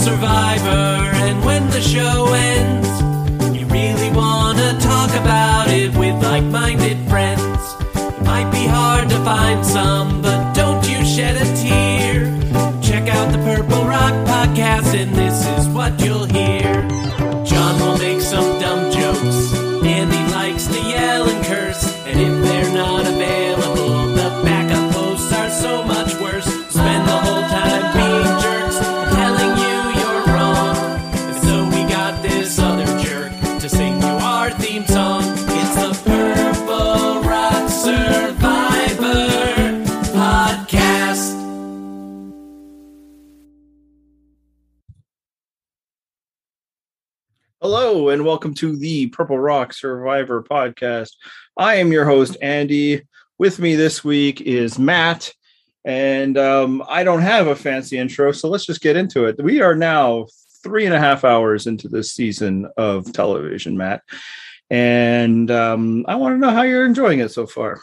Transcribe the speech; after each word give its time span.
Survivor, 0.00 1.10
and 1.26 1.44
when 1.44 1.68
the 1.68 1.80
show 1.82 2.32
ends, 2.32 2.79
And 48.10 48.24
welcome 48.24 48.54
to 48.54 48.76
the 48.76 49.06
Purple 49.06 49.38
Rock 49.38 49.72
Survivor 49.72 50.42
podcast. 50.42 51.12
I 51.56 51.76
am 51.76 51.92
your 51.92 52.04
host, 52.04 52.36
Andy. 52.42 53.02
With 53.38 53.60
me 53.60 53.76
this 53.76 54.02
week 54.02 54.40
is 54.40 54.80
Matt, 54.80 55.32
and 55.84 56.36
um, 56.36 56.82
I 56.88 57.04
don't 57.04 57.22
have 57.22 57.46
a 57.46 57.54
fancy 57.54 57.98
intro, 57.98 58.32
so 58.32 58.48
let's 58.48 58.66
just 58.66 58.80
get 58.80 58.96
into 58.96 59.26
it. 59.26 59.40
We 59.40 59.62
are 59.62 59.76
now 59.76 60.26
three 60.60 60.86
and 60.86 60.94
a 60.94 60.98
half 60.98 61.24
hours 61.24 61.68
into 61.68 61.88
this 61.88 62.12
season 62.12 62.68
of 62.76 63.12
television, 63.12 63.76
Matt, 63.76 64.02
and 64.70 65.48
um, 65.52 66.04
I 66.08 66.16
want 66.16 66.34
to 66.34 66.38
know 66.38 66.50
how 66.50 66.62
you're 66.62 66.86
enjoying 66.86 67.20
it 67.20 67.30
so 67.30 67.46
far. 67.46 67.80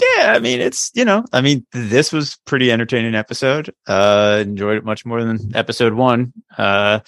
Yeah, 0.00 0.32
I 0.32 0.40
mean 0.40 0.60
it's 0.60 0.90
you 0.94 1.04
know, 1.04 1.24
I 1.32 1.42
mean 1.42 1.64
this 1.70 2.12
was 2.12 2.36
pretty 2.44 2.72
entertaining 2.72 3.14
episode. 3.14 3.72
Uh 3.86 4.38
enjoyed 4.42 4.78
it 4.78 4.84
much 4.84 5.06
more 5.06 5.22
than 5.22 5.54
episode 5.54 5.92
1. 5.92 6.32
Uh 6.58 7.00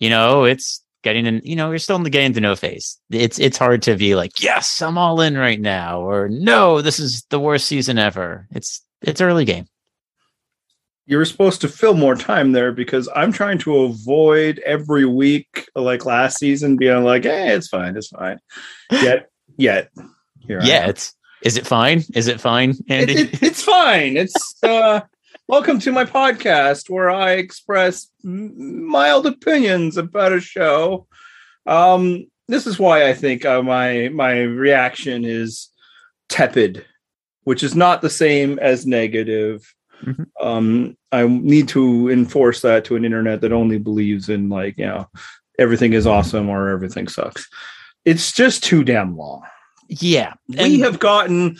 you 0.00 0.10
know, 0.10 0.44
it's 0.44 0.83
getting 1.04 1.26
in, 1.26 1.40
you 1.44 1.54
know, 1.54 1.68
you're 1.70 1.78
still 1.78 1.94
in 1.96 2.02
the 2.02 2.10
getting 2.10 2.32
to 2.32 2.40
know 2.40 2.56
phase. 2.56 2.98
It's 3.10 3.38
it's 3.38 3.56
hard 3.58 3.82
to 3.82 3.94
be 3.96 4.16
like, 4.16 4.42
"Yes, 4.42 4.82
I'm 4.82 4.98
all 4.98 5.20
in 5.20 5.36
right 5.38 5.60
now," 5.60 6.00
or 6.00 6.28
"No, 6.28 6.80
this 6.80 6.98
is 6.98 7.22
the 7.30 7.38
worst 7.38 7.66
season 7.66 7.98
ever." 7.98 8.48
It's 8.50 8.82
it's 9.02 9.20
early 9.20 9.44
game. 9.44 9.66
You 11.06 11.18
were 11.18 11.24
supposed 11.26 11.60
to 11.60 11.68
fill 11.68 11.94
more 11.94 12.16
time 12.16 12.52
there 12.52 12.72
because 12.72 13.08
I'm 13.14 13.30
trying 13.30 13.58
to 13.58 13.76
avoid 13.84 14.58
every 14.64 15.04
week, 15.04 15.68
like 15.76 16.06
last 16.06 16.38
season, 16.38 16.76
being 16.76 17.04
like, 17.04 17.24
"Hey, 17.24 17.54
it's 17.54 17.68
fine, 17.68 17.96
it's 17.96 18.08
fine." 18.08 18.38
Yet, 18.90 19.28
yet, 19.56 19.90
here 20.46 20.60
I 20.60 20.66
Yeah, 20.66 20.84
am. 20.84 20.90
it's 20.90 21.14
is 21.42 21.56
it 21.58 21.66
fine? 21.66 22.02
Is 22.14 22.26
it 22.26 22.40
fine, 22.40 22.74
Andy? 22.88 23.12
It- 23.12 23.34
it- 23.34 23.42
it's 23.42 23.62
fine. 23.62 24.16
It's 24.16 24.54
uh, 24.62 25.02
welcome 25.48 25.78
to 25.80 25.92
my 25.92 26.04
podcast 26.04 26.88
where 26.90 27.10
I 27.10 27.32
express 27.32 28.10
mild 28.22 29.26
opinions 29.26 29.96
about 29.96 30.32
a 30.32 30.40
show. 30.40 31.06
Um, 31.66 32.26
this 32.48 32.66
is 32.66 32.78
why 32.78 33.08
I 33.08 33.14
think 33.14 33.44
uh, 33.44 33.62
my 33.62 34.08
my 34.12 34.40
reaction 34.40 35.24
is 35.24 35.68
tepid, 36.28 36.84
which 37.44 37.62
is 37.62 37.74
not 37.74 38.02
the 38.02 38.10
same 38.10 38.58
as 38.58 38.86
negative. 38.86 39.74
Mhm. 40.02 40.26
Um, 40.40 40.96
I 41.12 41.26
need 41.26 41.68
to 41.68 42.10
enforce 42.10 42.60
that 42.62 42.84
to 42.86 42.96
an 42.96 43.04
internet 43.04 43.40
that 43.40 43.52
only 43.52 43.78
believes 43.78 44.28
in 44.28 44.48
like 44.48 44.76
you 44.78 44.86
know 44.86 45.08
everything 45.58 45.92
is 45.92 46.06
awesome 46.06 46.48
or 46.48 46.68
everything 46.68 47.08
sucks. 47.08 47.48
It's 48.04 48.32
just 48.32 48.62
too 48.62 48.84
damn 48.84 49.16
long 49.16 49.42
yeah. 49.88 50.34
we 50.48 50.80
have 50.80 50.98
gotten 50.98 51.56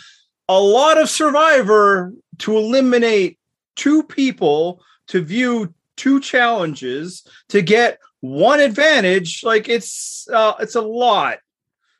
a 0.47 0.59
lot 0.59 1.01
of 1.01 1.09
survivor 1.09 2.13
to 2.39 2.57
eliminate 2.57 3.37
two 3.75 4.03
people 4.03 4.81
to 5.07 5.21
view 5.21 5.73
two 5.95 6.19
challenges 6.19 7.25
to 7.49 7.61
get 7.61 7.99
one 8.21 8.59
advantage 8.59 9.43
like 9.43 9.69
it's 9.69 10.27
uh 10.33 10.53
it's 10.59 10.75
a 10.75 10.81
lot. 10.81 11.39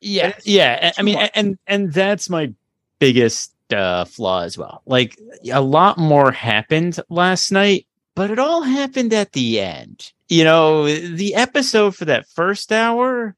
Yeah 0.02 0.34
yeah 0.44 0.92
I- 0.98 1.02
mean 1.04 1.16
much. 1.16 1.32
and 1.36 1.58
and 1.68 1.94
that's 1.94 2.30
my 2.30 2.54
biggest 3.00 3.54
uh 3.74 4.06
flaw 4.06 4.42
as 4.42 4.58
well. 4.58 4.82
Like 4.86 5.18
a 5.52 5.62
lot 5.62 5.98
more 5.98 6.32
happened 6.32 7.00
last 7.10 7.52
night 7.52 7.88
but 8.16 8.32
it 8.32 8.40
all 8.40 8.62
happened 8.62 9.14
at 9.14 9.34
the 9.34 9.60
end. 9.60 10.12
You 10.30 10.44
know 10.44 10.86
the 10.86 11.36
episode 11.36 11.96
for 11.96 12.06
that 12.06 12.28
first 12.30 12.72
hour 12.72 13.36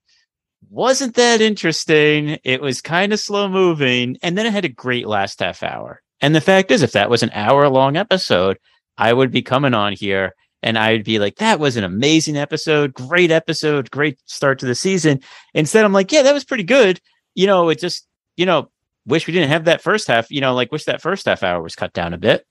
wasn't 0.69 1.15
that 1.15 1.39
interesting. 1.41 2.37
It 2.43 2.61
was 2.61 2.81
kind 2.81 3.13
of 3.13 3.19
slow 3.19 3.47
moving 3.49 4.17
and 4.21 4.37
then 4.37 4.45
it 4.45 4.53
had 4.53 4.65
a 4.65 4.69
great 4.69 5.07
last 5.07 5.39
half 5.39 5.61
hour 5.63 6.01
and 6.21 6.33
the 6.35 6.41
fact 6.41 6.71
is 6.71 6.81
if 6.81 6.91
that 6.93 7.09
was 7.09 7.23
an 7.23 7.31
hour 7.33 7.67
long 7.69 7.95
episode 7.97 8.57
i 8.97 9.11
would 9.11 9.31
be 9.31 9.41
coming 9.41 9.73
on 9.73 9.93
here 9.93 10.33
and 10.63 10.77
i'd 10.77 11.03
be 11.03 11.19
like 11.19 11.35
that 11.37 11.59
was 11.59 11.77
an 11.77 11.83
amazing 11.83 12.35
episode 12.37 12.93
great 12.93 13.31
episode 13.31 13.89
great 13.91 14.19
start 14.25 14.59
to 14.59 14.65
the 14.65 14.75
season 14.75 15.19
Instead, 15.53 15.85
I'm 15.85 15.93
like, 15.93 16.11
yeah, 16.11 16.21
that 16.21 16.33
was 16.33 16.43
pretty 16.45 16.63
good. 16.63 16.99
You 17.33 17.47
know, 17.47 17.69
it 17.69 17.79
just, 17.79 18.07
you 18.35 18.45
know, 18.45 18.69
wish 19.07 19.25
we 19.25 19.33
didn't 19.33 19.49
have 19.49 19.65
that 19.65 19.81
first 19.81 20.07
half. 20.07 20.29
You 20.29 20.39
know, 20.41 20.53
like 20.53 20.71
wish 20.71 20.85
that 20.85 21.01
first 21.01 21.25
half 21.25 21.41
hour 21.41 21.61
was 21.63 21.75
cut 21.75 21.93
down 21.93 22.13
a 22.13 22.17
bit. 22.17 22.45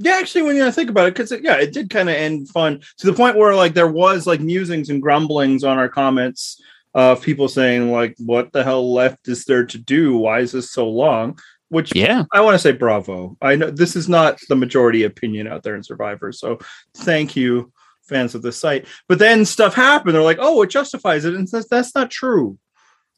yeah 0.00 0.12
actually 0.20 0.42
when 0.42 0.56
you 0.56 0.70
think 0.72 0.90
about 0.90 1.06
it 1.06 1.14
because 1.14 1.32
yeah 1.42 1.56
it 1.56 1.72
did 1.72 1.90
kind 1.90 2.08
of 2.08 2.16
end 2.16 2.48
fun 2.48 2.80
to 2.96 3.06
the 3.06 3.12
point 3.12 3.36
where 3.36 3.54
like 3.54 3.74
there 3.74 3.90
was 3.90 4.26
like 4.26 4.40
musings 4.40 4.90
and 4.90 5.02
grumblings 5.02 5.62
on 5.64 5.78
our 5.78 5.88
comments 5.88 6.60
of 6.94 7.22
people 7.22 7.48
saying 7.48 7.92
like 7.92 8.16
what 8.18 8.52
the 8.52 8.64
hell 8.64 8.92
left 8.92 9.28
is 9.28 9.44
there 9.44 9.64
to 9.66 9.78
do 9.78 10.16
why 10.16 10.40
is 10.40 10.52
this 10.52 10.72
so 10.72 10.88
long 10.88 11.38
which 11.68 11.94
Yeah, 11.94 12.24
I 12.32 12.40
want 12.40 12.54
to 12.54 12.58
say 12.58 12.72
bravo. 12.72 13.36
I 13.42 13.56
know 13.56 13.70
this 13.70 13.96
is 13.96 14.08
not 14.08 14.40
the 14.48 14.56
majority 14.56 15.04
opinion 15.04 15.46
out 15.46 15.62
there 15.62 15.74
in 15.76 15.82
Survivor, 15.82 16.32
so 16.32 16.58
thank 16.96 17.36
you, 17.36 17.72
fans 18.02 18.34
of 18.34 18.42
the 18.42 18.52
site. 18.52 18.86
But 19.08 19.18
then 19.18 19.44
stuff 19.44 19.74
happened. 19.74 20.14
They're 20.14 20.22
like, 20.22 20.38
"Oh, 20.40 20.62
it 20.62 20.70
justifies 20.70 21.24
it," 21.24 21.34
and 21.34 21.46
that's, 21.48 21.68
that's 21.68 21.94
not 21.94 22.10
true. 22.10 22.58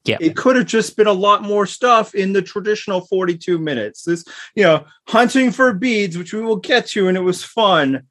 Yeah. 0.07 0.17
it 0.19 0.35
could 0.35 0.57
have 0.57 0.65
just 0.65 0.97
been 0.97 1.07
a 1.07 1.13
lot 1.13 1.43
more 1.43 1.67
stuff 1.67 2.15
in 2.15 2.33
the 2.33 2.41
traditional 2.41 3.03
forty-two 3.03 3.59
minutes. 3.59 4.03
This, 4.05 4.25
you 4.55 4.63
know, 4.65 4.87
hunting 5.07 5.51
for 5.53 5.75
beads, 5.75 6.17
which 6.17 6.33
we 6.33 6.41
will 6.41 6.57
get 6.57 6.87
to, 6.89 7.09
and 7.09 7.19
it 7.19 7.21
was 7.21 7.45
fun. 7.45 8.05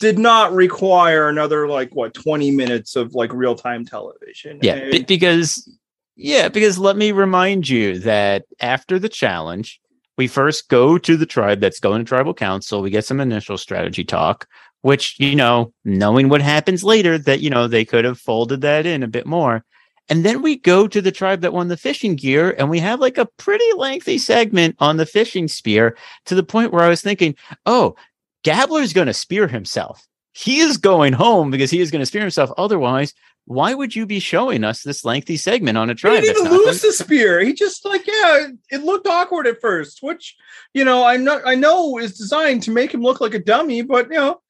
Did 0.00 0.18
not 0.18 0.52
require 0.52 1.28
another 1.28 1.68
like 1.68 1.94
what 1.94 2.14
twenty 2.14 2.50
minutes 2.50 2.96
of 2.96 3.14
like 3.14 3.32
real-time 3.32 3.86
television. 3.86 4.58
yeah, 4.60 4.74
And- 4.74 4.90
be- 4.90 5.04
because 5.04 5.70
yeah, 6.16 6.48
because 6.48 6.78
let 6.78 6.96
me 6.96 7.12
remind 7.12 7.68
you 7.68 8.00
that 8.00 8.44
after 8.60 8.98
the 8.98 9.08
challenge, 9.08 9.80
we 10.16 10.26
first 10.26 10.68
go 10.68 10.98
to 10.98 11.16
the 11.16 11.26
tribe 11.26 11.60
that's 11.60 11.80
going 11.80 12.04
to 12.04 12.08
tribal 12.08 12.34
council. 12.34 12.82
We 12.82 12.90
get 12.90 13.04
some 13.04 13.20
initial 13.20 13.58
strategy 13.58 14.04
talk, 14.04 14.48
which 14.82 15.16
you 15.18 15.34
know, 15.34 15.72
knowing 15.84 16.28
what 16.28 16.40
happens 16.40 16.82
later, 16.84 17.18
that 17.18 17.40
you 17.40 17.50
know 17.50 17.66
they 17.66 17.84
could 17.84 18.04
have 18.04 18.18
folded 18.18 18.60
that 18.62 18.86
in 18.86 19.02
a 19.02 19.08
bit 19.08 19.26
more. 19.26 19.64
And 20.08 20.24
then 20.24 20.40
we 20.40 20.56
go 20.56 20.86
to 20.86 21.02
the 21.02 21.10
tribe 21.10 21.40
that 21.40 21.52
won 21.52 21.68
the 21.68 21.76
fishing 21.76 22.14
gear, 22.14 22.54
and 22.58 22.70
we 22.70 22.78
have 22.78 23.00
like 23.00 23.18
a 23.18 23.26
pretty 23.36 23.72
lengthy 23.76 24.18
segment 24.18 24.76
on 24.78 24.96
the 24.96 25.06
fishing 25.06 25.48
spear 25.48 25.96
to 26.26 26.34
the 26.34 26.44
point 26.44 26.72
where 26.72 26.84
I 26.84 26.88
was 26.88 27.02
thinking, 27.02 27.34
oh, 27.66 27.96
Gabler's 28.44 28.92
going 28.92 29.08
to 29.08 29.14
spear 29.14 29.48
himself. 29.48 30.06
He 30.36 30.58
is 30.58 30.76
going 30.76 31.14
home 31.14 31.50
because 31.50 31.70
he 31.70 31.80
is 31.80 31.90
going 31.90 32.02
to 32.02 32.06
spear 32.06 32.20
himself. 32.20 32.50
Otherwise, 32.58 33.14
why 33.46 33.72
would 33.72 33.96
you 33.96 34.04
be 34.04 34.20
showing 34.20 34.64
us 34.64 34.82
this 34.82 35.02
lengthy 35.02 35.38
segment 35.38 35.78
on 35.78 35.88
a 35.88 35.94
tribe? 35.94 36.16
He 36.16 36.20
didn't 36.20 36.46
even 36.46 36.58
lose 36.58 36.82
the 36.82 36.92
spear. 36.92 37.40
He 37.40 37.54
just 37.54 37.86
like 37.86 38.06
yeah, 38.06 38.48
it 38.70 38.82
looked 38.82 39.06
awkward 39.06 39.46
at 39.46 39.62
first, 39.62 40.02
which 40.02 40.36
you 40.74 40.84
know 40.84 41.04
I 41.04 41.16
know 41.16 41.40
I 41.46 41.54
know 41.54 41.96
is 41.98 42.18
designed 42.18 42.64
to 42.64 42.70
make 42.70 42.92
him 42.92 43.00
look 43.00 43.18
like 43.18 43.32
a 43.32 43.38
dummy, 43.38 43.80
but 43.80 44.08
you 44.10 44.16
know, 44.16 44.42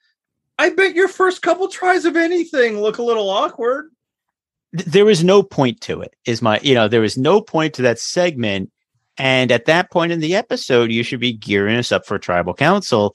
I 0.58 0.70
bet 0.70 0.96
your 0.96 1.06
first 1.06 1.42
couple 1.42 1.68
tries 1.68 2.04
of 2.04 2.16
anything 2.16 2.80
look 2.80 2.98
a 2.98 3.04
little 3.04 3.30
awkward. 3.30 3.90
Th- 4.76 4.86
there 4.86 5.04
was 5.04 5.22
no 5.22 5.44
point 5.44 5.82
to 5.82 6.00
it. 6.00 6.16
Is 6.24 6.42
my 6.42 6.58
you 6.64 6.74
know 6.74 6.88
there 6.88 7.00
was 7.00 7.16
no 7.16 7.40
point 7.40 7.74
to 7.74 7.82
that 7.82 8.00
segment, 8.00 8.72
and 9.18 9.52
at 9.52 9.66
that 9.66 9.92
point 9.92 10.10
in 10.10 10.18
the 10.18 10.34
episode, 10.34 10.90
you 10.90 11.04
should 11.04 11.20
be 11.20 11.32
gearing 11.32 11.76
us 11.76 11.92
up 11.92 12.06
for 12.06 12.18
tribal 12.18 12.54
council. 12.54 13.14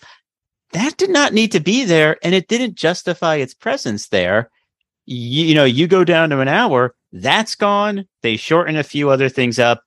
That 0.74 0.98
did 0.98 1.10
not 1.10 1.34
need 1.34 1.52
to 1.54 1.60
be 1.60 1.84
there, 1.86 2.18
and 2.24 2.34
it 2.34 2.48
didn't 2.48 2.76
justify 2.76 3.36
its 3.36 3.54
presence 3.54 4.08
there. 4.10 4.50
You, 5.06 5.46
you 5.46 5.56
know, 5.56 5.66
you 5.66 5.88
go 5.88 6.04
down 6.04 6.30
to 6.30 6.40
an 6.40 6.48
hour, 6.48 6.96
that's 7.12 7.56
gone. 7.56 8.08
They 8.22 8.38
shorten 8.38 8.78
a 8.78 8.84
few 8.84 9.10
other 9.10 9.28
things 9.30 9.60
up. 9.60 9.84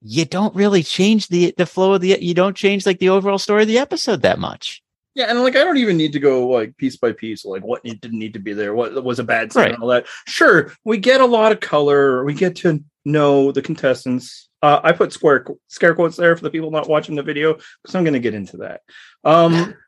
You 0.00 0.24
don't 0.24 0.54
really 0.54 0.82
change 0.82 1.28
the 1.28 1.54
the 1.56 1.66
flow 1.66 1.92
of 1.94 2.00
the. 2.00 2.18
You 2.20 2.34
don't 2.34 2.56
change 2.56 2.86
like 2.86 2.98
the 2.98 3.10
overall 3.10 3.38
story 3.38 3.62
of 3.62 3.68
the 3.68 3.78
episode 3.78 4.22
that 4.22 4.38
much. 4.38 4.82
Yeah, 5.14 5.26
and 5.28 5.42
like 5.42 5.54
I 5.56 5.64
don't 5.64 5.76
even 5.76 5.98
need 5.98 6.12
to 6.14 6.18
go 6.18 6.48
like 6.48 6.76
piece 6.78 6.96
by 6.96 7.12
piece, 7.12 7.44
like 7.44 7.62
what 7.62 7.84
didn't 7.84 8.18
need 8.18 8.32
to 8.32 8.38
be 8.38 8.54
there, 8.54 8.74
what 8.74 9.04
was 9.04 9.18
a 9.18 9.24
bad 9.24 9.52
scene, 9.52 9.62
Right. 9.64 9.78
all 9.78 9.88
that. 9.88 10.06
Sure, 10.26 10.72
we 10.84 10.96
get 10.96 11.20
a 11.20 11.26
lot 11.26 11.52
of 11.52 11.60
color, 11.60 12.24
we 12.24 12.32
get 12.32 12.56
to 12.56 12.82
know 13.04 13.52
the 13.52 13.60
contestants. 13.60 14.48
Uh, 14.62 14.80
I 14.82 14.92
put 14.92 15.12
square 15.12 15.44
scare 15.68 15.94
quotes 15.94 16.16
there 16.16 16.34
for 16.34 16.42
the 16.42 16.50
people 16.50 16.70
not 16.70 16.88
watching 16.88 17.14
the 17.14 17.22
video 17.22 17.54
because 17.54 17.94
I'm 17.94 18.04
going 18.04 18.14
to 18.14 18.20
get 18.20 18.32
into 18.32 18.56
that. 18.58 18.80
Um, 19.24 19.74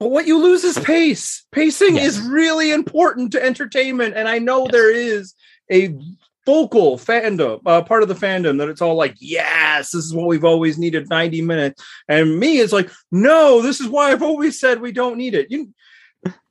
But 0.00 0.10
what 0.10 0.26
you 0.26 0.38
lose 0.40 0.62
is 0.64 0.78
pace. 0.78 1.44
Pacing 1.52 1.96
Yes. 1.96 2.16
is 2.16 2.20
really 2.20 2.70
important 2.70 3.32
to 3.32 3.44
entertainment. 3.44 4.14
And 4.16 4.28
I 4.28 4.38
know 4.38 4.68
there 4.68 4.90
is 4.94 5.34
a 5.70 5.94
vocal 6.46 6.96
fandom, 6.96 7.60
uh, 7.66 7.82
part 7.82 8.02
of 8.02 8.08
the 8.08 8.14
fandom 8.14 8.58
that 8.58 8.68
it's 8.68 8.80
all 8.80 8.94
like, 8.94 9.14
yes, 9.18 9.90
this 9.90 10.04
is 10.04 10.14
what 10.14 10.28
we've 10.28 10.44
always 10.44 10.78
needed 10.78 11.08
90 11.10 11.42
minutes. 11.42 11.82
And 12.08 12.38
me 12.38 12.58
is 12.58 12.72
like, 12.72 12.90
no, 13.10 13.60
this 13.60 13.80
is 13.80 13.88
why 13.88 14.12
I've 14.12 14.22
always 14.22 14.58
said 14.58 14.80
we 14.80 14.92
don't 14.92 15.18
need 15.18 15.34
it. 15.34 15.50
You 15.50 15.72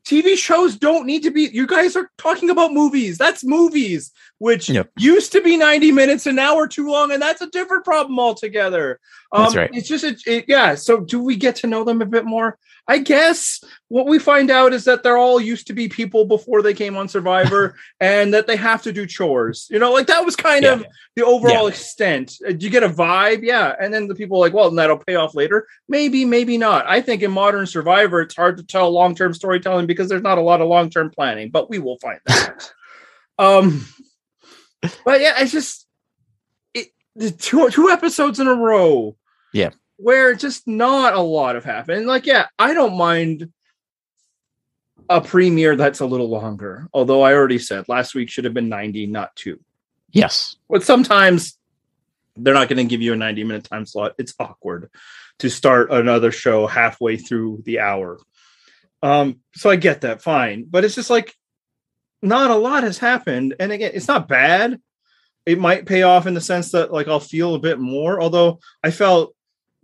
TV 0.06 0.38
shows 0.38 0.78
don't 0.78 1.06
need 1.06 1.24
to 1.24 1.32
be, 1.32 1.50
you 1.52 1.68
guys 1.68 1.98
are 1.98 2.10
talking 2.18 2.50
about 2.50 2.72
movies. 2.72 3.18
That's 3.18 3.44
movies, 3.44 4.12
which 4.38 4.70
Yep. 4.70 4.90
used 4.98 5.34
to 5.34 5.42
be 5.42 5.58
90 5.58 5.92
minutes 5.92 6.26
and 6.26 6.36
now 6.38 6.56
are 6.58 6.68
too 6.68 6.90
long. 6.90 7.12
And 7.12 7.22
that's 7.22 7.42
a 7.42 7.48
different 7.50 7.84
problem 7.84 8.18
altogether. 8.18 9.02
Um, 9.34 9.44
That's 9.44 9.56
right. 9.58 9.70
It's 9.74 9.88
just, 9.90 10.06
it, 10.06 10.22
it- 10.26 10.46
yeah. 10.48 10.76
So 10.76 11.02
do 11.02 11.22
we 11.22 11.36
get 11.36 11.58
to 11.58 11.68
know 11.68 11.84
them 11.84 12.02
a 12.02 12.06
bit 12.06 12.24
more? 12.24 12.58
I 12.90 13.00
guess 13.00 13.62
what 13.90 14.06
we 14.08 14.18
find 14.18 14.50
out 14.50 14.72
is 14.72 14.86
that 14.86 15.04
they're 15.04 15.18
all 15.18 15.42
used 15.42 15.68
to 15.68 15.74
be 15.74 15.90
people 15.90 16.24
before 16.24 16.62
they 16.62 16.74
came 16.74 16.96
on 16.96 17.10
Survivor 17.10 17.76
and 18.00 18.34
that 18.34 18.48
they 18.48 18.56
have 18.56 18.82
to 18.84 18.94
do 18.94 19.06
chores. 19.06 19.68
You 19.70 19.80
know, 19.80 19.92
like 19.92 20.08
that 20.08 20.24
was 20.24 20.38
kind 20.38 20.64
Yeah. 20.64 20.74
of 20.74 20.86
the 21.16 21.26
overall 21.26 21.68
extent. 21.68 22.38
Uh, 22.48 22.54
Do 22.54 22.66
you 22.66 22.70
get 22.70 22.84
a 22.84 22.90
vibe? 22.90 23.44
Yeah. 23.44 23.76
And 23.78 23.94
then 23.94 24.08
the 24.08 24.16
people 24.16 24.38
are 24.38 24.42
like, 24.42 24.54
well, 24.54 24.72
that'll 24.72 25.00
pay 25.00 25.16
off 25.16 25.36
later. 25.36 25.68
Maybe, 25.90 26.24
maybe 26.24 26.58
not. 26.58 26.86
I 26.88 27.02
think 27.02 27.24
in 27.24 27.32
modern 27.32 27.66
Survivor, 27.66 28.22
it's 28.22 28.36
hard 28.36 28.56
to 28.58 28.64
tell 28.64 28.90
long 28.90 29.16
term 29.16 29.34
storytelling 29.34 29.86
because 29.86 30.08
there's 30.08 30.22
not 30.24 30.38
a 30.38 30.42
lot 30.42 30.62
of 30.62 30.70
long 30.70 30.90
term 30.90 31.10
planning, 31.10 31.50
but 31.50 31.70
we 31.70 31.80
will 31.80 31.98
find 32.00 32.20
that. 32.26 32.72
um, 33.38 33.86
but 35.04 35.20
yeah, 35.20 35.34
it's 35.40 35.52
just 35.52 35.86
it, 36.74 36.88
the 37.18 37.32
two, 37.32 37.70
two 37.70 37.90
episodes 37.90 38.40
in 38.40 38.48
a 38.48 38.54
row. 38.56 39.18
Yeah. 39.54 39.72
Where 39.98 40.36
just 40.36 40.68
not 40.68 41.14
a 41.14 41.20
lot 41.20 41.56
of 41.56 41.66
happened. 41.66 42.06
Like, 42.06 42.26
yeah, 42.26 42.48
I 42.58 42.74
don't 42.74 42.98
mind 42.98 43.52
a 45.10 45.22
premiere 45.22 45.76
that's 45.76 46.00
a 46.00 46.06
little 46.06 46.30
longer. 46.30 46.88
Although 46.94 47.22
I 47.22 47.34
already 47.34 47.60
said 47.60 47.90
last 47.90 48.14
week 48.14 48.30
should 48.30 48.46
have 48.46 48.54
been 48.54 48.70
90, 48.70 49.08
not 49.08 49.36
two. 49.36 49.60
Yes. 50.12 50.56
But 50.70 50.84
sometimes 50.84 51.58
they're 52.36 52.54
not 52.54 52.70
going 52.70 52.78
to 52.78 52.90
give 52.90 53.02
you 53.02 53.14
a 53.14 53.18
90 53.18 53.44
minute 53.44 53.64
time 53.64 53.86
slot. 53.86 54.14
It's 54.18 54.34
awkward 54.40 54.90
to 55.40 55.50
start 55.50 55.92
another 55.92 56.32
show 56.32 56.68
halfway 56.68 57.18
through 57.18 57.62
the 57.66 57.80
hour. 57.80 58.20
Um, 59.04 59.40
so 59.56 59.70
I 59.70 59.76
get 59.76 60.02
that 60.02 60.22
fine, 60.22 60.66
but 60.70 60.84
it's 60.84 60.96
just 60.96 61.10
like 61.10 61.36
not 62.22 62.52
a 62.52 62.56
lot 62.56 62.84
has 62.84 62.98
happened. 62.98 63.56
And 63.60 63.72
again, 63.72 63.92
it's 63.94 64.08
not 64.08 64.28
bad. 64.28 64.80
It 65.46 65.60
might 65.60 65.86
pay 65.86 66.02
off 66.04 66.28
in 66.28 66.34
the 66.34 66.42
sense 66.42 66.72
that 66.72 66.92
like 66.92 67.08
I'll 67.08 67.20
feel 67.20 67.56
a 67.56 67.60
bit 67.60 67.80
more, 67.80 68.20
although 68.20 68.60
I 68.84 68.92
felt 68.92 69.34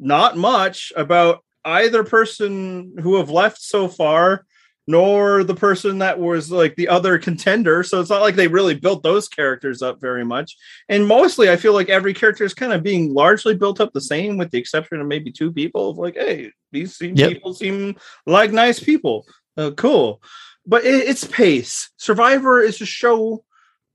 not 0.03 0.37
much 0.37 0.91
about 0.95 1.43
either 1.65 2.03
person 2.03 2.95
who 3.01 3.15
have 3.15 3.29
left 3.29 3.61
so 3.61 3.87
far 3.87 4.45
nor 4.85 5.45
the 5.45 5.55
person 5.55 5.99
that 5.99 6.19
was 6.19 6.51
like 6.51 6.75
the 6.75 6.89
other 6.89 7.17
contender. 7.17 7.83
So 7.83 8.01
it's 8.01 8.09
not 8.09 8.21
like 8.21 8.35
they 8.35 8.49
really 8.49 8.75
built 8.75 9.01
those 9.01 9.29
characters 9.29 9.81
up 9.81 10.01
very 10.01 10.25
much. 10.25 10.57
And 10.89 11.07
mostly, 11.07 11.49
I 11.49 11.55
feel 11.55 11.73
like 11.73 11.87
every 11.87 12.13
character 12.13 12.43
is 12.43 12.53
kind 12.53 12.73
of 12.73 12.83
being 12.83 13.13
largely 13.13 13.55
built 13.55 13.79
up 13.79 13.93
the 13.93 14.01
same, 14.01 14.37
with 14.37 14.51
the 14.51 14.57
exception 14.57 14.99
of 14.99 15.07
maybe 15.07 15.31
two 15.31 15.53
people. 15.53 15.91
Of 15.91 15.97
like, 15.97 16.15
hey, 16.15 16.51
these 16.73 16.97
seem, 16.97 17.15
Yep. 17.15 17.31
people 17.31 17.53
seem 17.53 17.95
like 18.25 18.51
nice 18.51 18.79
people. 18.79 19.25
Uh, 19.55 19.71
cool, 19.71 20.21
but 20.65 20.83
it, 20.83 21.07
it's 21.07 21.23
pace. 21.25 21.91
Survivor 21.97 22.59
is 22.59 22.81
a 22.81 22.85
show 22.85 23.45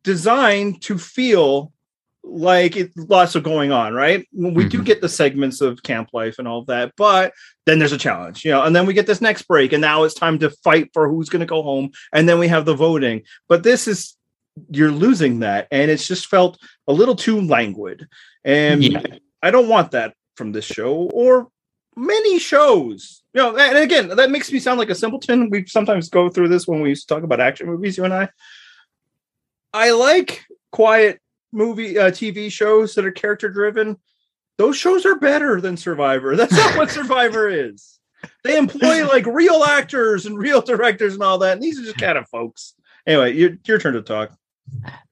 designed 0.05 0.81
to 0.82 0.96
feel 0.96 1.72
like 2.29 2.77
it 2.77 2.93
lots 2.97 3.35
of 3.35 3.43
going 3.43 3.73
on, 3.73 3.95
right? 3.95 4.29
We 4.33 4.69
do 4.69 4.81
Mhm. 4.81 4.85
get 4.85 5.01
the 5.01 5.09
segments 5.09 5.61
of 5.61 5.83
camp 5.83 6.11
life 6.13 6.39
and 6.39 6.47
all 6.47 6.65
that, 6.65 6.93
but 6.97 7.33
then 7.67 7.79
there's 7.79 7.93
a 7.93 7.99
challenge, 7.99 8.45
you 8.45 8.51
know, 8.51 8.63
and 8.63 8.77
then 8.77 8.87
we 8.87 8.93
get 8.93 9.07
this 9.07 9.21
next 9.21 9.43
break, 9.43 9.73
and 9.73 9.81
now 9.81 10.05
it's 10.05 10.15
time 10.15 10.39
to 10.41 10.51
fight 10.51 10.91
for 10.93 11.09
who's 11.09 11.29
going 11.29 11.41
to 11.41 11.47
go 11.47 11.63
home, 11.63 11.91
and 12.13 12.29
then 12.29 12.39
we 12.39 12.49
have 12.49 12.65
the 12.65 12.75
voting. 12.75 13.23
But 13.49 13.63
this 13.63 13.89
is 13.89 14.15
you're 14.71 14.91
losing 14.91 15.39
that, 15.41 15.69
and 15.71 15.91
it's 15.91 16.07
just 16.09 16.27
felt 16.27 16.59
a 16.87 16.93
little 16.93 17.15
too 17.17 17.41
languid, 17.41 18.07
and 18.45 18.83
Yeah. 18.83 19.03
I 19.43 19.51
don't 19.51 19.69
want 19.69 19.93
that 19.93 20.15
from 20.37 20.53
this 20.53 20.65
show 20.65 21.09
or 21.13 21.49
many 21.97 22.39
shows. 22.39 23.23
You 23.35 23.43
know, 23.43 23.57
and 23.57 23.79
again, 23.79 24.09
that 24.09 24.31
makes 24.31 24.51
me 24.53 24.59
sound 24.59 24.79
like 24.79 24.91
a 24.91 24.95
simpleton. 24.95 25.49
We 25.49 25.67
sometimes 25.67 26.09
go 26.09 26.29
through 26.29 26.49
this 26.49 26.67
when 26.67 26.81
we 26.81 26.95
talk 26.95 27.23
about 27.23 27.41
action 27.41 27.67
movies, 27.69 27.97
you 27.97 28.05
and 28.05 28.15
I. 28.15 28.29
I 29.73 29.91
like 29.91 30.45
quiet 30.73 31.21
movie 31.53 31.99
uh, 31.99 32.11
TV 32.11 32.50
shows 32.50 32.95
that 32.95 33.05
are 33.05 33.11
character 33.12 33.49
driven. 33.49 33.97
Those 34.59 34.77
shows 34.77 35.06
are 35.06 35.17
better 35.17 35.61
than 35.61 35.77
Survivor. 35.77 36.37
That's 36.37 36.53
not 36.53 36.77
what 36.77 36.91
Survivor 37.00 37.49
is. 37.49 37.99
They 38.43 38.56
employ 38.56 39.06
like 39.06 39.27
real 39.27 39.62
actors 39.65 40.27
and 40.27 40.37
real 40.37 40.61
directors 40.61 41.15
and 41.15 41.23
all 41.23 41.39
that. 41.39 41.53
And 41.53 41.62
these 41.62 41.79
are 41.79 41.85
just 41.85 41.99
kind 41.99 42.19
of 42.19 42.29
folks. 42.29 42.75
Anyway, 43.06 43.35
your 43.35 43.50
your 43.65 43.79
turn 43.79 43.95
to 43.95 44.03
talk. 44.03 44.33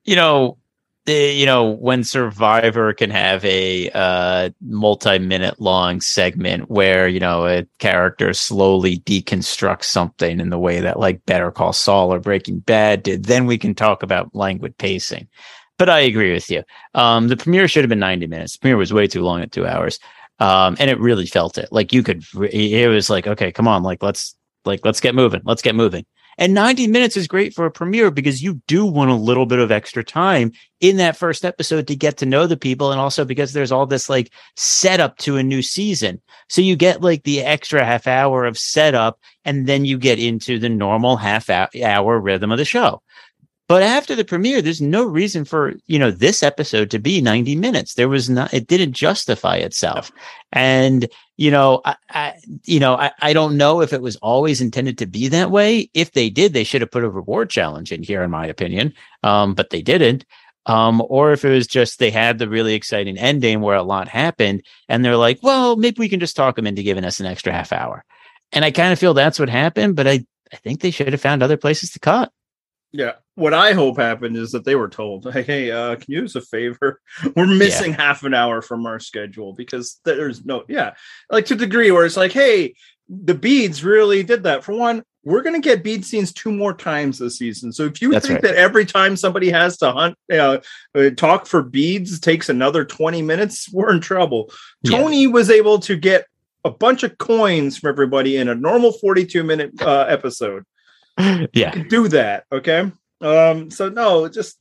you 0.05 0.17
know 0.17 0.59
you 1.06 1.47
know 1.47 1.65
when 1.71 2.03
survivor 2.03 2.93
can 2.93 3.11
have 3.11 3.44
a 3.44 3.89
uh 3.94 4.50
multi-minute 4.61 5.61
long 5.61 6.00
segment 6.00 6.69
where 6.69 7.06
you 7.06 7.21
know 7.21 7.47
a 7.47 7.65
character 7.79 8.35
slowly 8.35 8.99
deconstructs 8.99 9.85
something 9.85 10.41
in 10.41 10.50
the 10.50 10.59
way 10.59 10.81
that 10.81 10.99
like 10.99 11.25
better 11.25 11.53
call 11.53 11.73
saul 11.73 12.12
or 12.12 12.19
breaking 12.19 12.59
bad 12.59 13.05
did 13.05 13.25
then 13.25 13.47
we 13.47 13.56
can 13.56 13.73
talk 13.75 14.03
about 14.03 14.35
languid 14.35 14.77
pacing 14.79 15.29
but 15.78 15.88
i 15.88 16.00
agree 16.00 16.32
with 16.32 16.50
you 16.50 16.62
um 16.94 17.28
the 17.28 17.37
premiere 17.37 17.69
should 17.69 17.84
have 17.84 17.88
been 17.88 17.99
90 17.99 18.26
minutes 18.26 18.55
the 18.55 18.58
premiere 18.58 18.76
was 18.76 18.93
way 18.93 19.06
too 19.06 19.23
long 19.23 19.40
at 19.40 19.52
two 19.52 19.67
hours 19.67 19.99
um 20.38 20.76
and 20.78 20.90
it 20.90 20.99
really 21.00 21.26
felt 21.26 21.58
it 21.58 21.69
like 21.70 21.93
you 21.93 22.02
could 22.02 22.25
it 22.34 22.88
was 22.88 23.08
like 23.11 23.26
okay 23.26 23.52
come 23.52 23.69
on 23.69 23.82
like 23.82 24.02
let's 24.02 24.34
like 24.64 24.84
let's 24.84 25.00
get 25.00 25.14
moving 25.14 25.40
let's 25.44 25.62
get 25.62 25.75
moving 25.75 26.05
and 26.38 26.52
90 26.52 26.88
minutes 26.88 27.17
is 27.17 27.26
great 27.26 27.55
for 27.55 27.64
a 27.64 27.70
premiere 27.70 28.11
because 28.11 28.43
you 28.43 28.61
do 28.67 28.84
want 28.84 29.11
a 29.11 29.14
little 29.14 29.46
bit 29.46 29.58
of 29.58 29.70
extra 29.70 30.05
time 30.05 30.52
in 30.81 30.99
that 30.99 31.17
first 31.17 31.46
episode 31.46 31.87
to 31.87 31.96
get 31.96 32.19
to 32.19 32.26
know 32.26 32.46
the 32.46 32.58
people. 32.58 32.93
And 32.93 33.00
also 33.00 33.25
because 33.25 33.52
there's 33.55 33.72
all 33.72 33.87
this 33.87 34.11
like 34.11 34.31
setup 34.55 35.17
to 35.19 35.38
a 35.38 35.43
new 35.43 35.62
season. 35.62 36.20
So 36.50 36.61
you 36.61 36.76
get 36.76 37.00
like 37.00 37.22
the 37.22 37.40
extra 37.40 37.84
half 37.84 38.06
hour 38.06 38.44
of 38.44 38.58
setup 38.58 39.19
and 39.46 39.67
then 39.67 39.87
you 39.87 39.96
get 39.96 40.19
into 40.19 40.58
the 40.58 40.69
normal 40.69 41.17
half 41.17 41.49
hour 41.49 42.20
rhythm 42.20 42.52
of 42.52 42.58
the 42.58 42.67
show. 42.67 43.02
But 43.69 43.83
after 43.83 44.15
the 44.15 44.25
premiere, 44.25 44.63
there's 44.63 44.81
no 44.81 45.05
reason 45.05 45.45
for, 45.45 45.75
you 45.87 45.99
know, 45.99 46.13
this 46.13 46.43
episode 46.45 46.89
to 46.91 47.01
be 47.01 47.21
90 47.21 47.57
minutes. 47.57 47.95
There 47.95 48.09
was 48.09 48.31
not, 48.31 48.55
it 48.55 48.69
didn't 48.69 48.93
justify 48.93 49.57
itself. 49.57 50.13
And, 50.53 51.09
you 51.37 51.51
know, 51.51 51.81
I, 51.85 51.97
I 52.11 52.35
you 52.65 52.79
know, 52.79 52.95
I, 52.95 53.11
I 53.21 53.33
don't 53.33 53.57
know 53.57 53.81
if 53.81 53.93
it 53.93 54.03
was 54.03 54.17
always 54.17 54.61
intended 54.61 54.99
to 54.99 55.06
be 55.06 55.27
that 55.29 55.51
way. 55.51 55.91
If 55.94 56.13
they 56.13 56.31
did, 56.31 56.53
they 56.53 56.63
should 56.63 56.81
have 56.81 56.93
put 56.93 57.03
a 57.03 57.11
reward 57.11 57.51
challenge 57.51 57.91
in 57.91 58.05
here, 58.05 58.23
in 58.23 58.31
my 58.31 58.46
opinion. 58.46 58.94
Um, 59.25 59.55
but 59.55 59.70
they 59.70 59.82
didn't. 59.82 60.25
Um, 60.67 61.03
or 61.08 61.32
if 61.32 61.44
it 61.44 61.51
was 61.51 61.67
just 61.67 61.99
they 61.99 62.11
had 62.11 62.39
the 62.39 62.49
really 62.49 62.75
exciting 62.75 63.19
ending 63.19 63.61
where 63.61 63.77
a 63.77 63.82
lot 63.82 64.08
happened 64.08 64.65
and 64.89 65.05
they're 65.05 65.17
like, 65.17 65.41
well, 65.43 65.77
maybe 65.77 65.96
we 65.99 66.08
can 66.08 66.20
just 66.20 66.37
talk 66.37 66.56
them 66.56 66.67
into 66.67 66.82
giving 66.82 67.05
us 67.05 67.20
an 67.20 67.27
extra 67.27 67.53
half 67.53 67.73
hour. 67.73 68.05
And 68.53 68.65
I 68.65 68.70
kind 68.70 68.93
of 68.93 68.99
feel 68.99 69.15
that's 69.15 69.39
what 69.39 69.49
happened, 69.49 69.96
but 69.96 70.06
I, 70.06 70.25
I 70.53 70.56
think 70.56 70.81
they 70.81 70.91
should 70.91 71.13
have 71.13 71.20
found 71.20 71.43
other 71.43 71.56
places 71.56 71.91
to 71.91 72.01
cut. 72.01 72.32
Yeah. 72.96 73.12
What 73.34 73.53
I 73.53 73.72
hope 73.72 73.98
happened 73.98 74.36
is 74.36 74.53
that 74.53 74.65
they 74.65 74.74
were 74.74 74.88
told, 74.88 75.31
hey, 75.31 75.43
hey 75.43 75.70
uh, 75.70 75.96
can 75.96 76.05
you 76.08 76.22
use 76.22 76.36
a 76.36 76.41
favor? 76.41 77.00
We're 77.36 77.46
missing 77.46 77.93
half 77.93 78.22
an 78.24 78.32
hour 78.32 78.62
from 78.62 78.86
our 78.86 78.98
schedule 78.98 79.53
because 79.53 80.00
there's 80.05 80.44
no, 80.44 80.65
yeah, 80.69 80.94
like 81.31 81.46
to 81.46 81.55
the 81.55 81.67
degree 81.67 81.91
where 81.91 82.06
it's 82.06 82.17
like, 82.17 82.32
hey, 82.32 82.74
the 83.08 83.34
beads 83.34 83.84
really 83.84 84.22
did 84.22 84.44
that. 84.44 84.65
For 84.65 84.72
one, 84.72 85.03
we're 85.22 85.43
going 85.43 85.60
to 85.60 85.69
get 85.69 85.82
bead 85.82 86.05
scenes 86.05 86.32
two 86.32 86.50
more 86.50 86.72
times 86.72 87.19
this 87.19 87.38
season. 87.38 87.72
So 87.72 87.84
if 87.84 88.00
you 88.00 88.12
That's 88.12 88.26
think 88.26 88.43
right. 88.43 88.55
that 88.55 88.56
every 88.56 88.86
time 88.86 89.17
somebody 89.17 89.50
has 89.50 89.76
to 89.79 89.93
hunt, 89.93 90.17
uh, 90.32 90.58
talk 91.17 91.46
for 91.46 91.62
beads 91.62 92.19
takes 92.20 92.48
another 92.48 92.84
20 92.84 93.22
minutes, 93.22 93.69
we're 93.72 93.93
in 93.93 94.00
trouble. 94.00 94.50
Yeah. 94.82 94.98
Tony 94.98 95.26
was 95.26 95.50
able 95.50 95.81
to 95.81 95.96
get 95.96 96.26
a 96.65 96.70
bunch 96.70 97.03
of 97.03 97.19
coins 97.19 97.76
from 97.76 97.91
everybody 97.91 98.38
in 98.38 98.48
a 98.48 98.55
normal 98.55 98.93
42 98.93 99.44
minute 99.44 99.82
uh, 99.82 100.06
episode 100.08 100.65
yeah. 101.53 101.75
do 101.89 102.08
that 102.08 102.44
okay? 102.53 102.91
Um 103.20 103.70
so 103.70 103.89
no 103.89 104.29
just 104.29 104.58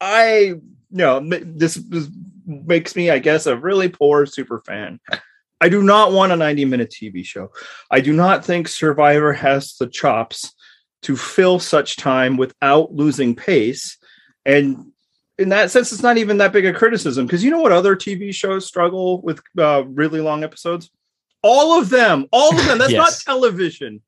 i 0.00 0.30
you 0.38 0.62
know 0.90 1.20
this, 1.20 1.74
this 1.74 2.08
makes 2.46 2.94
me 2.96 3.10
i 3.10 3.18
guess 3.18 3.46
a 3.46 3.56
really 3.56 3.88
poor 3.88 4.26
super 4.26 4.60
fan. 4.60 5.00
I 5.60 5.68
do 5.68 5.82
not 5.82 6.12
want 6.12 6.32
a 6.32 6.36
90 6.36 6.64
minute 6.66 6.90
tv 6.90 7.24
show. 7.24 7.50
I 7.90 8.00
do 8.00 8.12
not 8.12 8.44
think 8.44 8.68
survivor 8.68 9.32
has 9.32 9.74
the 9.76 9.86
chops 9.86 10.54
to 11.02 11.16
fill 11.16 11.58
such 11.58 11.96
time 11.96 12.36
without 12.36 12.94
losing 12.94 13.34
pace. 13.34 13.98
And 14.46 14.92
in 15.36 15.50
that 15.50 15.70
sense 15.70 15.92
it's 15.92 16.02
not 16.02 16.18
even 16.18 16.38
that 16.38 16.52
big 16.52 16.66
a 16.66 16.72
criticism 16.72 17.26
because 17.26 17.44
you 17.44 17.50
know 17.50 17.60
what 17.60 17.70
other 17.70 17.94
tv 17.94 18.34
shows 18.34 18.66
struggle 18.66 19.20
with 19.20 19.40
uh, 19.58 19.84
really 19.86 20.20
long 20.20 20.44
episodes? 20.44 20.90
All 21.42 21.78
of 21.78 21.88
them 21.90 22.26
all 22.32 22.56
of 22.56 22.64
them. 22.66 22.78
That's 22.78 22.92
not 22.92 23.18
television 23.24 24.02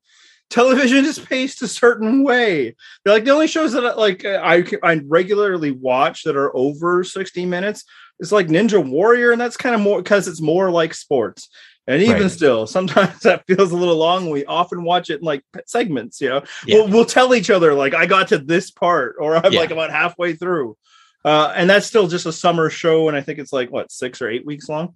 television 0.51 1.05
is 1.05 1.17
paced 1.17 1.61
a 1.63 1.67
certain 1.67 2.23
way. 2.23 2.75
They're 3.03 3.13
like 3.13 3.25
the 3.25 3.31
only 3.31 3.47
shows 3.47 3.73
that 3.73 3.97
like 3.97 4.23
I 4.25 4.63
I 4.83 5.01
regularly 5.07 5.71
watch 5.71 6.23
that 6.23 6.35
are 6.35 6.55
over 6.55 7.03
60 7.03 7.45
minutes 7.47 7.83
is 8.19 8.31
like 8.31 8.47
Ninja 8.47 8.85
Warrior, 8.87 9.31
and 9.31 9.41
that's 9.41 9.57
kind 9.57 9.73
of 9.73 9.81
more 9.81 10.01
because 10.03 10.27
it's 10.27 10.41
more 10.41 10.69
like 10.69 10.93
sports. 10.93 11.49
And 11.87 12.01
even 12.03 12.21
Right. 12.23 12.31
still, 12.31 12.67
sometimes 12.67 13.19
that 13.23 13.43
feels 13.47 13.71
a 13.71 13.75
little 13.75 13.95
long. 13.97 14.29
We 14.29 14.45
often 14.45 14.83
watch 14.83 15.09
it 15.09 15.21
in 15.21 15.25
like 15.25 15.43
segments, 15.65 16.21
you 16.21 16.29
know. 16.29 16.43
Yeah. 16.67 16.75
We'll, 16.75 16.87
we'll 16.89 17.05
tell 17.05 17.33
each 17.33 17.49
other 17.49 17.73
like 17.73 17.95
I 17.95 18.05
got 18.05 18.27
to 18.27 18.37
this 18.37 18.69
part, 18.69 19.15
or 19.19 19.35
I'm 19.35 19.51
Yeah. 19.51 19.61
like 19.61 19.71
about 19.71 19.89
halfway 19.89 20.33
through. 20.35 20.77
Uh, 21.25 21.51
and 21.55 21.69
that's 21.69 21.87
still 21.87 22.07
just 22.07 22.25
a 22.27 22.31
summer 22.31 22.69
show, 22.69 23.07
and 23.07 23.17
I 23.17 23.21
think 23.21 23.39
it's 23.39 23.53
like 23.53 23.71
what 23.71 23.91
six 23.91 24.21
or 24.21 24.29
eight 24.29 24.45
weeks 24.45 24.69
long. 24.69 24.93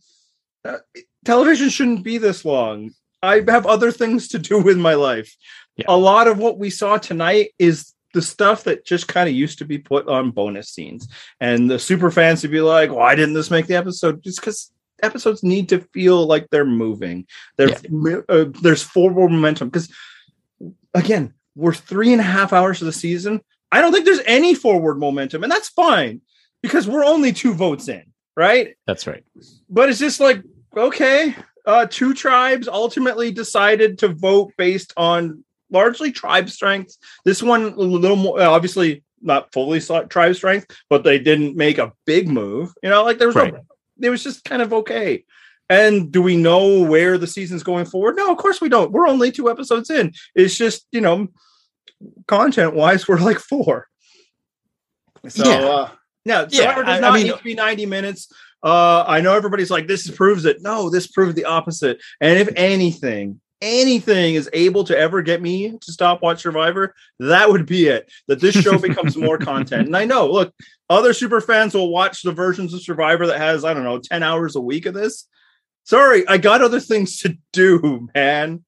Uh, 0.63 0.77
television 1.23 1.69
shouldn't 1.69 2.03
be 2.03 2.17
this 2.17 2.43
long. 2.45 2.91
I 3.25 3.43
have 3.51 3.65
other 3.65 3.91
things 3.91 4.27
to 4.29 4.39
do 4.39 4.61
with 4.61 4.77
my 4.77 4.93
life. 4.93 5.35
Yeah. 5.77 5.85
A 5.89 5.97
lot 5.97 6.27
of 6.27 6.37
what 6.37 6.57
we 6.57 6.69
saw 6.69 6.97
tonight 6.97 7.51
is 7.59 7.93
the 8.13 8.21
stuff 8.21 8.63
that 8.63 8.85
just 8.85 9.09
kind 9.09 9.27
of 9.27 9.35
used 9.35 9.57
to 9.57 9.65
be 9.65 9.77
put 9.77 10.07
on 10.07 10.31
bonus 10.31 10.69
scenes, 10.69 11.07
and 11.41 11.69
the 11.69 11.79
super 11.79 12.09
fans 12.11 12.41
would 12.41 12.51
be 12.51 12.61
like, 12.61 12.91
"Why 12.91 13.13
didn't 13.15 13.33
this 13.33 13.51
make 13.51 13.67
the 13.67 13.75
episode?" 13.75 14.23
Just 14.23 14.39
because 14.39 14.71
episodes 15.03 15.43
need 15.43 15.69
to 15.69 15.81
feel 15.93 16.25
like 16.25 16.49
they're 16.49 16.65
moving. 16.65 17.27
They're, 17.57 17.75
uh, 18.29 18.45
there's 18.61 18.81
forward 18.83 19.31
momentum 19.31 19.67
because, 19.67 19.91
again, 20.93 21.33
we're 21.55 21.73
three 21.73 22.13
and 22.13 22.21
a 22.21 22.25
half 22.25 22.53
hours 22.53 22.81
of 22.81 22.85
the 22.85 22.93
season. 22.93 23.41
I 23.71 23.81
don't 23.81 23.91
think 23.91 24.05
there's 24.05 24.21
any 24.25 24.55
forward 24.55 24.97
momentum, 24.97 25.43
and 25.43 25.51
that's 25.51 25.69
fine 25.69 26.21
because 26.61 26.87
we're 26.87 27.03
only 27.03 27.33
two 27.33 27.53
votes 27.53 27.89
in, 27.89 28.03
right? 28.37 28.75
That's 28.87 29.07
right. 29.07 29.25
but 29.69 29.89
it's 29.89 29.99
just 29.99 30.21
like 30.21 30.41
okay 30.77 31.35
uh 31.67 31.85
two 31.89 32.13
tribes 32.13 32.67
ultimately 32.67 33.31
decided 33.31 33.97
to 33.99 34.09
vote 34.09 34.51
based 34.57 34.93
on 34.97 35.43
largely 35.71 36.11
tribe 36.11 36.49
strength 36.49 36.95
this 37.25 37.41
one 37.41 37.63
a 37.63 37.75
little 37.75 38.15
more 38.17 38.41
obviously 38.41 39.03
not 39.21 39.51
fully 39.51 39.81
tribe 40.09 40.35
strength 40.35 40.67
but 40.89 41.03
they 41.03 41.17
didn't 41.17 41.55
make 41.55 41.77
a 41.79 41.91
big 42.05 42.27
move 42.29 42.71
you 42.83 42.89
know 42.89 43.03
like 43.03 43.17
there 43.17 43.27
was 43.27 43.35
Right. 43.35 43.53
no, 43.53 43.61
it 44.07 44.09
was 44.09 44.23
just 44.23 44.43
kind 44.45 44.61
of 44.61 44.71
okay 44.73 45.23
and 45.69 46.11
do 46.11 46.21
we 46.21 46.37
know 46.37 46.83
where 46.83 47.17
the 47.17 47.25
season's 47.25 47.63
going 47.63 47.85
forward 47.85 48.15
no 48.15 48.31
of 48.31 48.37
course 48.37 48.61
we 48.61 48.69
don't 48.69 48.91
we're 48.91 49.07
only 49.07 49.31
two 49.31 49.49
episodes 49.49 49.89
in 49.89 50.13
it's 50.35 50.55
just 50.55 50.85
you 50.91 51.01
know 51.01 51.27
content 52.27 52.75
wise 52.75 53.07
we're 53.07 53.19
like 53.19 53.39
four 53.39 53.87
so 55.27 55.49
Yeah. 55.49 55.55
uh 55.65 55.89
yeah, 56.27 56.45
Yeah, 56.49 56.59
Survivor 56.59 56.83
does 56.83 56.89
I- 56.93 56.97
I 56.97 56.99
not 57.01 57.13
mean- 57.13 57.27
need 57.27 57.37
to 57.37 57.43
be 57.43 57.53
90 57.53 57.85
minutes. 57.85 58.27
Uh, 58.65 59.05
I 59.07 59.21
know 59.21 59.35
everybody's 59.35 59.69
like, 59.69 59.85
this 59.85 60.09
proves 60.09 60.43
it. 60.43 60.63
No, 60.63 60.89
this 60.89 61.05
proved 61.05 61.35
the 61.35 61.45
opposite. 61.45 62.01
And 62.19 62.39
if 62.39 62.49
anything, 62.55 63.39
anything 63.61 64.33
is 64.33 64.49
able 64.53 64.83
to 64.85 64.97
ever 64.97 65.21
get 65.21 65.39
me 65.39 65.77
to 65.79 65.91
stop 65.91 66.23
watch 66.23 66.41
Survivor, 66.41 66.95
that 67.19 67.47
would 67.47 67.67
be 67.67 67.85
it. 67.87 68.11
That 68.27 68.41
this 68.41 68.55
show 68.55 68.79
becomes 68.79 69.15
more 69.17 69.37
content. 69.37 69.85
And 69.85 69.95
I 69.95 70.05
know, 70.05 70.27
look, 70.31 70.51
other 70.89 71.13
super 71.13 71.41
fans 71.41 71.75
will 71.75 71.91
watch 71.91 72.23
the 72.23 72.31
versions 72.31 72.73
of 72.73 72.81
Survivor 72.81 73.27
that 73.27 73.37
has, 73.37 73.63
I 73.63 73.75
don't 73.75 73.83
know, 73.83 73.99
10 73.99 74.23
hours 74.23 74.55
a 74.55 74.61
week 74.61 74.87
of 74.87 74.95
this. 74.95 75.27
Sorry, 75.83 76.27
I 76.27 76.39
got 76.39 76.63
other 76.63 76.79
things 76.79 77.19
to 77.19 77.37
do, 77.53 78.09
man. 78.15 78.65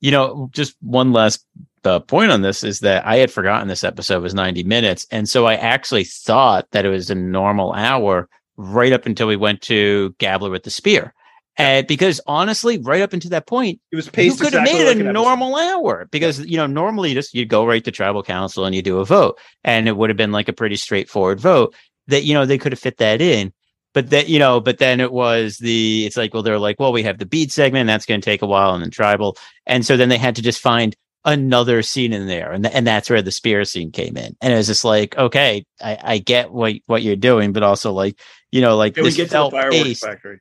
You 0.00 0.10
know, 0.10 0.50
just 0.52 0.74
one 0.80 1.12
last 1.12 1.46
uh, 1.84 2.00
point 2.00 2.32
on 2.32 2.42
this 2.42 2.64
is 2.64 2.80
that 2.80 3.06
I 3.06 3.16
had 3.16 3.30
forgotten 3.30 3.68
this 3.68 3.84
episode 3.84 4.24
was 4.24 4.34
90 4.34 4.64
minutes. 4.64 5.06
And 5.12 5.28
so 5.28 5.46
I 5.46 5.54
actually 5.54 6.04
thought 6.04 6.66
that 6.72 6.84
it 6.84 6.88
was 6.88 7.10
a 7.10 7.14
normal 7.14 7.72
hour 7.72 8.28
right 8.58 8.92
up 8.92 9.06
until 9.06 9.28
we 9.28 9.36
went 9.36 9.62
to 9.62 10.14
Gabler 10.18 10.50
with 10.50 10.64
the 10.64 10.70
spear. 10.70 11.14
And 11.56 11.86
because 11.86 12.20
honestly, 12.26 12.78
right 12.78 13.00
up 13.02 13.12
until 13.12 13.30
that 13.30 13.46
point, 13.46 13.80
It 13.90 13.96
was 13.96 14.08
paced 14.08 14.38
you 14.38 14.44
could 14.44 14.52
have 14.52 14.62
made 14.62 14.80
it 14.80 14.98
an 14.98 15.08
a 15.08 15.12
normal 15.12 15.56
hour 15.56 16.06
because 16.10 16.38
you 16.46 16.56
know 16.56 16.66
normally 16.66 17.08
you 17.08 17.14
just 17.16 17.34
you 17.34 17.46
go 17.46 17.66
right 17.66 17.82
to 17.84 17.90
tribal 17.90 18.22
council 18.22 18.64
and 18.64 18.74
you 18.74 18.82
do 18.82 18.98
a 18.98 19.04
vote. 19.04 19.40
And 19.64 19.88
it 19.88 19.96
would 19.96 20.10
have 20.10 20.16
been 20.16 20.30
like 20.30 20.48
a 20.48 20.52
pretty 20.52 20.76
straightforward 20.76 21.40
vote 21.40 21.74
that 22.06 22.24
you 22.24 22.34
know 22.34 22.46
they 22.46 22.58
could 22.58 22.72
have 22.72 22.78
fit 22.78 22.98
that 22.98 23.20
in. 23.20 23.52
But 23.92 24.10
that 24.10 24.28
you 24.28 24.38
know 24.38 24.60
but 24.60 24.78
then 24.78 25.00
it 25.00 25.10
was 25.10 25.58
the 25.58 26.06
it's 26.06 26.16
like 26.16 26.32
well 26.32 26.44
they're 26.44 26.60
like 26.60 26.78
well 26.78 26.92
we 26.92 27.02
have 27.02 27.18
the 27.18 27.26
beat 27.26 27.50
segment 27.50 27.88
that's 27.88 28.06
going 28.06 28.20
to 28.20 28.24
take 28.24 28.42
a 28.42 28.46
while 28.46 28.74
and 28.74 28.82
then 28.82 28.90
tribal. 28.90 29.36
And 29.66 29.84
so 29.84 29.96
then 29.96 30.10
they 30.10 30.18
had 30.18 30.36
to 30.36 30.42
just 30.42 30.60
find 30.60 30.94
another 31.32 31.82
scene 31.82 32.12
in 32.12 32.26
there 32.26 32.52
and, 32.52 32.64
th- 32.64 32.74
and 32.74 32.86
that's 32.86 33.10
where 33.10 33.22
the 33.22 33.30
spear 33.30 33.64
scene 33.64 33.90
came 33.90 34.16
in 34.16 34.36
and 34.40 34.52
it 34.52 34.56
was 34.56 34.66
just 34.66 34.84
like 34.84 35.16
okay 35.18 35.64
i, 35.82 35.98
I 36.02 36.18
get 36.18 36.52
what 36.52 36.74
what 36.86 37.02
you're 37.02 37.16
doing 37.16 37.52
but 37.52 37.62
also 37.62 37.92
like 37.92 38.18
you 38.50 38.60
know 38.60 38.76
like 38.76 38.94
Can 38.94 39.04
we 39.04 39.10
this 39.10 39.16
get 39.16 39.24
to 39.24 39.28
the 39.28 39.34
felt 39.34 39.52
fireworks 39.52 39.76
paced 39.76 40.04
factory? 40.04 40.40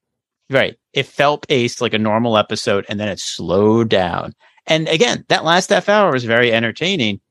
Right. 0.50 0.78
It 0.94 1.06
felt 1.06 1.48
paced 1.48 1.82
like 1.82 1.94
a 1.94 2.00
normal 2.00 2.38
episode 2.38 2.86
and 2.88 3.00
then 3.00 3.10
it 3.10 3.20
slowed 3.20 3.90
down. 3.90 4.34
And 4.66 4.88
again, 4.88 5.26
that 5.30 5.44
last 5.44 5.70
half 5.70 5.90
hour 5.90 6.12
was 6.12 6.24
very 6.24 6.54
entertaining, 6.54 7.22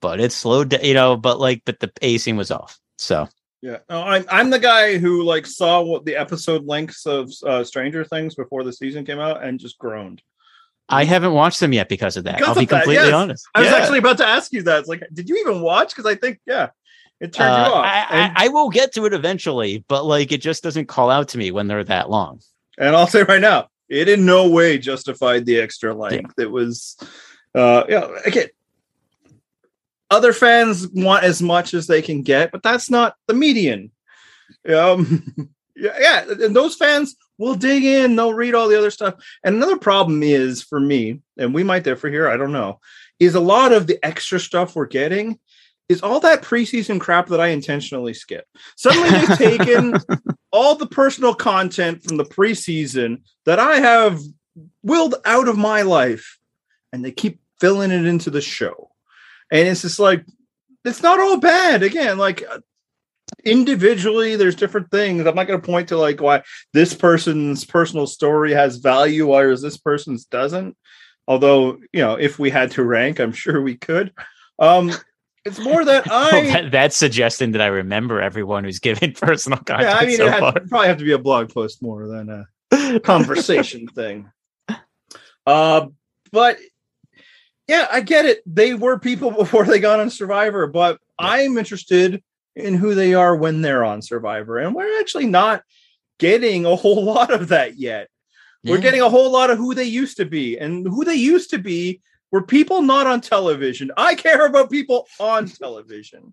but 0.00 0.20
it 0.20 0.32
slowed 0.32 0.70
down, 0.70 0.84
you 0.84 0.94
know, 0.94 1.16
but 1.16 1.38
like, 1.38 1.62
but 1.64 1.80
the 1.80 1.88
pacing 1.88 2.36
was 2.36 2.50
off. 2.50 2.78
So 2.98 3.28
Yeah, 3.62 3.78
no, 3.90 4.02
I'm 4.02 4.24
I'm 4.30 4.50
the 4.50 4.58
guy 4.58 4.98
who 4.98 5.22
like 5.22 5.46
saw 5.46 5.82
what 5.82 6.04
the 6.04 6.16
episode 6.16 6.66
lengths 6.66 7.06
of 7.06 7.30
uh, 7.46 7.64
Stranger 7.64 8.04
Things 8.04 8.34
before 8.34 8.64
the 8.64 8.72
season 8.72 9.04
came 9.04 9.20
out 9.20 9.42
and 9.42 9.60
just 9.60 9.78
groaned. 9.78 10.22
I 10.88 11.04
haven't 11.04 11.32
watched 11.32 11.60
them 11.60 11.72
yet 11.72 11.88
because 11.88 12.16
of 12.16 12.24
that. 12.24 12.36
Because 12.36 12.48
I'll 12.48 12.54
be 12.54 12.64
of 12.64 12.68
that, 12.70 12.76
completely 12.82 13.06
yes. 13.06 13.14
honest. 13.14 13.48
I 13.54 13.60
was 13.60 13.70
Yeah. 13.70 13.76
actually 13.76 13.98
about 13.98 14.18
to 14.18 14.26
ask 14.26 14.52
you 14.52 14.62
that. 14.64 14.80
It's 14.80 14.88
like, 14.88 15.02
did 15.12 15.28
you 15.28 15.36
even 15.38 15.60
watch? 15.62 15.94
Because 15.94 16.04
I 16.10 16.14
think, 16.14 16.40
yeah, 16.46 16.70
it 17.20 17.32
turned 17.32 17.52
Uh, 17.52 17.66
you 17.68 17.72
off. 17.74 17.84
I, 17.84 18.06
and, 18.10 18.32
I, 18.36 18.44
I 18.44 18.48
will 18.48 18.68
get 18.68 18.92
to 18.94 19.06
it 19.06 19.14
eventually, 19.14 19.84
but 19.88 20.04
like 20.04 20.30
it 20.32 20.42
just 20.42 20.62
doesn't 20.62 20.86
call 20.86 21.10
out 21.10 21.28
to 21.28 21.38
me 21.38 21.50
when 21.50 21.68
they're 21.68 21.84
that 21.84 22.10
long. 22.10 22.40
and 22.78 22.94
I'll 22.94 23.06
say 23.06 23.22
right 23.22 23.40
now, 23.40 23.68
it 23.88 24.08
in 24.08 24.26
no 24.26 24.48
way 24.48 24.78
justified 24.78 25.46
the 25.46 25.58
extra 25.60 25.94
length. 25.94 26.34
It 26.38 26.50
was, 26.50 26.96
uh, 27.54 27.84
yeah, 27.88 28.08
again, 28.26 28.48
other 30.10 30.32
fans 30.32 30.88
want 30.88 31.24
as 31.24 31.40
much 31.40 31.72
as 31.74 31.86
they 31.86 32.02
can 32.02 32.22
get, 32.22 32.52
but 32.52 32.62
that's 32.62 32.90
not 32.90 33.14
the 33.26 33.34
median. 33.34 33.90
Um, 34.68 35.24
yeah, 35.76 35.96
yeah, 35.98 36.24
and 36.44 36.54
those 36.54 36.76
fans 36.76 37.16
will 37.38 37.54
dig 37.54 37.84
in, 37.84 38.16
they'll 38.16 38.34
read 38.34 38.54
all 38.54 38.68
the 38.68 38.78
other 38.78 38.90
stuff. 38.90 39.14
And 39.42 39.56
another 39.56 39.78
problem 39.78 40.22
is 40.22 40.62
for 40.62 40.80
me, 40.80 41.20
and 41.36 41.54
we 41.54 41.64
might 41.64 41.84
differ 41.84 42.08
here, 42.08 42.28
I 42.28 42.36
don't 42.36 42.52
know, 42.52 42.80
is 43.18 43.34
a 43.34 43.40
lot 43.40 43.72
of 43.72 43.86
the 43.86 43.98
extra 44.04 44.38
stuff 44.38 44.74
we're 44.74 44.86
getting 44.86 45.38
is 45.88 46.02
all 46.02 46.20
that 46.20 46.42
preseason 46.42 47.00
crap 47.00 47.26
that 47.28 47.40
I 47.40 47.48
intentionally 47.48 48.14
skip. 48.14 48.46
Suddenly 48.76 49.10
they've 49.10 49.38
taken 49.58 49.96
all 50.50 50.76
the 50.76 50.86
personal 50.86 51.34
content 51.34 52.02
from 52.02 52.16
the 52.16 52.24
preseason 52.24 53.22
that 53.44 53.58
I 53.58 53.76
have 53.76 54.20
willed 54.82 55.16
out 55.24 55.48
of 55.48 55.58
my 55.58 55.82
life 55.82 56.38
and 56.92 57.04
they 57.04 57.10
keep 57.10 57.40
filling 57.60 57.90
it 57.90 58.06
into 58.06 58.30
the 58.30 58.40
show. 58.40 58.90
And 59.50 59.68
it's 59.68 59.82
just 59.82 59.98
like, 59.98 60.24
it's 60.84 61.02
not 61.02 61.20
all 61.20 61.38
bad. 61.38 61.82
Again, 61.82 62.18
like 62.18 62.44
individually, 63.44 64.36
there's 64.36 64.56
different 64.56 64.90
things. 64.90 65.26
I'm 65.26 65.34
not 65.34 65.46
going 65.46 65.60
to 65.60 65.66
point 65.66 65.88
to 65.88 65.96
like 65.96 66.20
why 66.20 66.42
this 66.72 66.94
person's 66.94 67.64
personal 67.64 68.06
story 68.06 68.52
has 68.52 68.76
value, 68.76 69.26
whereas 69.26 69.62
this 69.62 69.76
person's 69.76 70.24
doesn't. 70.24 70.76
Although, 71.26 71.78
you 71.92 72.00
know, 72.00 72.14
if 72.14 72.38
we 72.38 72.50
had 72.50 72.70
to 72.72 72.84
rank, 72.84 73.18
I'm 73.18 73.32
sure 73.32 73.62
we 73.62 73.76
could. 73.76 74.12
Um, 74.58 74.92
it's 75.44 75.58
more 75.58 75.84
that 75.84 76.06
Well, 76.06 76.34
I. 76.34 76.50
that, 76.50 76.70
that's 76.70 76.96
suggesting 76.96 77.52
that 77.52 77.60
I 77.60 77.66
remember 77.66 78.20
everyone 78.20 78.64
who's 78.64 78.78
given 78.78 79.12
personal 79.20 79.58
content 79.58 79.90
yeah, 79.90 79.96
I 79.96 80.06
mean, 80.06 80.16
so 80.16 80.26
it 80.26 80.32
had, 80.32 80.68
probably 80.68 80.88
have 80.88 80.98
to 80.98 81.04
be 81.04 81.12
a 81.12 81.18
blog 81.18 81.52
post 81.52 81.82
more 81.82 82.06
than 82.06 82.46
a 82.72 83.00
conversation 83.00 83.88
thing. 83.88 84.30
Uh, 85.46 85.88
but 86.32 86.58
yeah, 87.68 87.86
I 87.90 88.00
get 88.00 88.26
it. 88.26 88.42
They 88.46 88.74
were 88.74 88.98
people 88.98 89.30
before 89.30 89.64
they 89.64 89.78
got 89.78 90.00
on 90.00 90.10
Survivor, 90.10 90.66
but 90.66 90.98
I'm 91.18 91.56
interested 91.56 92.22
in 92.56 92.74
who 92.74 92.94
they 92.94 93.14
are 93.14 93.34
when 93.34 93.62
they're 93.62 93.84
on 93.84 94.02
Survivor, 94.02 94.58
and 94.58 94.74
we're 94.74 95.00
actually 95.00 95.26
not 95.26 95.62
getting 96.18 96.66
a 96.66 96.76
whole 96.76 97.04
lot 97.14 97.32
of 97.32 97.48
that 97.48 97.78
yet. 97.78 98.08
We're 98.66 98.78
getting 98.78 99.02
a 99.02 99.10
whole 99.10 99.30
lot 99.30 99.50
of 99.50 99.58
who 99.58 99.74
they 99.74 99.84
used 99.84 100.16
to 100.16 100.24
be, 100.24 100.58
and 100.58 100.86
who 100.86 101.04
they 101.04 101.16
used 101.16 101.50
to 101.50 101.58
be 101.58 102.00
were 102.32 102.42
people 102.42 102.80
not 102.82 103.06
on 103.06 103.20
television. 103.20 103.90
I 103.96 104.14
care 104.14 104.46
about 104.46 104.70
people 104.70 105.06
on 105.20 105.46
television. 105.46 106.32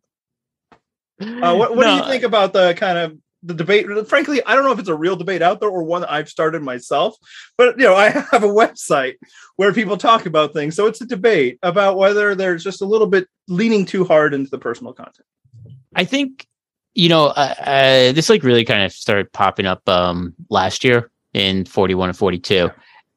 Uh, 1.19 1.55
what 1.55 1.75
what 1.75 1.83
do 1.83 1.91
you 1.91 2.03
think 2.05 2.23
about 2.23 2.53
the 2.53 2.73
kind 2.73 2.97
of 2.97 3.17
the 3.43 3.53
debate? 3.53 3.85
Frankly, 4.07 4.41
I 4.45 4.55
don't 4.55 4.63
know 4.63 4.71
if 4.71 4.79
it's 4.79 4.89
a 4.89 4.95
real 4.95 5.15
debate 5.15 5.41
out 5.41 5.59
there 5.59 5.69
or 5.69 5.83
one 5.83 6.01
that 6.01 6.11
I've 6.11 6.29
started 6.29 6.63
myself. 6.63 7.15
But 7.57 7.77
you 7.77 7.85
know, 7.85 7.95
I 7.97 8.09
have 8.09 8.43
a 8.43 8.47
website 8.47 9.15
where 9.57 9.73
people 9.73 9.97
talk 9.97 10.25
about 10.25 10.53
things, 10.53 10.75
so 10.75 10.87
it's 10.87 11.01
a 11.01 11.05
debate 11.05 11.59
about 11.61 11.97
whether 11.97 12.33
there's 12.33 12.63
just 12.63 12.81
a 12.81 12.85
little 12.85 13.07
bit 13.07 13.27
leaning 13.47 13.85
too 13.85 14.05
hard 14.05 14.33
into 14.33 14.49
the 14.49 14.57
personal 14.57 14.93
content. 14.93 15.27
I 15.95 16.05
think 16.05 16.48
you 16.93 17.10
know 17.10 17.27
uh, 17.27 17.55
uh, 17.60 18.12
this 18.12 18.29
like 18.29 18.43
really 18.43 18.65
kind 18.65 18.83
of 18.83 18.91
started 18.91 19.31
popping 19.31 19.65
up 19.65 19.88
um 19.88 20.33
last 20.50 20.83
year 20.83 21.10
in 21.33 21.63
41 21.63 22.10
and 22.10 22.17
42 22.17 22.69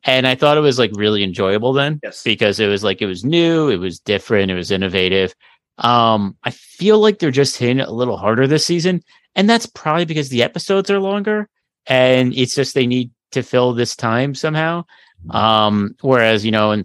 and 0.05 0.29
i 0.29 0.37
thought 0.37 0.57
it 0.57 0.61
was 0.61 0.79
like 0.79 0.93
really 0.95 1.25
enjoyable 1.25 1.73
then 1.73 1.99
Yes. 2.05 2.23
because 2.23 2.61
it 2.61 2.69
was 2.69 2.85
like 2.85 3.03
it 3.03 3.07
was 3.07 3.25
new 3.25 3.69
it 3.71 3.79
was 3.79 3.99
different 3.99 4.53
it 4.53 4.55
was 4.55 4.71
innovative. 4.71 5.35
Um 5.79 6.37
i 6.45 6.51
feel 6.51 7.01
like 7.01 7.19
they're 7.19 7.33
just 7.33 7.57
hitting 7.57 7.81
it 7.81 7.89
a 7.89 7.93
little 7.93 8.17
harder 8.17 8.47
this 8.47 8.65
season 8.65 9.03
and 9.35 9.51
that's 9.51 9.67
probably 9.67 10.05
because 10.05 10.29
the 10.29 10.45
episodes 10.45 10.89
are 10.89 11.01
longer 11.01 11.49
and 11.89 12.33
it's 12.37 12.55
just 12.55 12.75
they 12.77 12.87
need 12.87 13.11
to 13.33 13.43
fill 13.43 13.73
this 13.75 13.97
time 13.97 14.37
somehow. 14.37 14.85
Um 15.31 15.97
whereas 16.01 16.45
you 16.45 16.53
know 16.53 16.71
in 16.71 16.81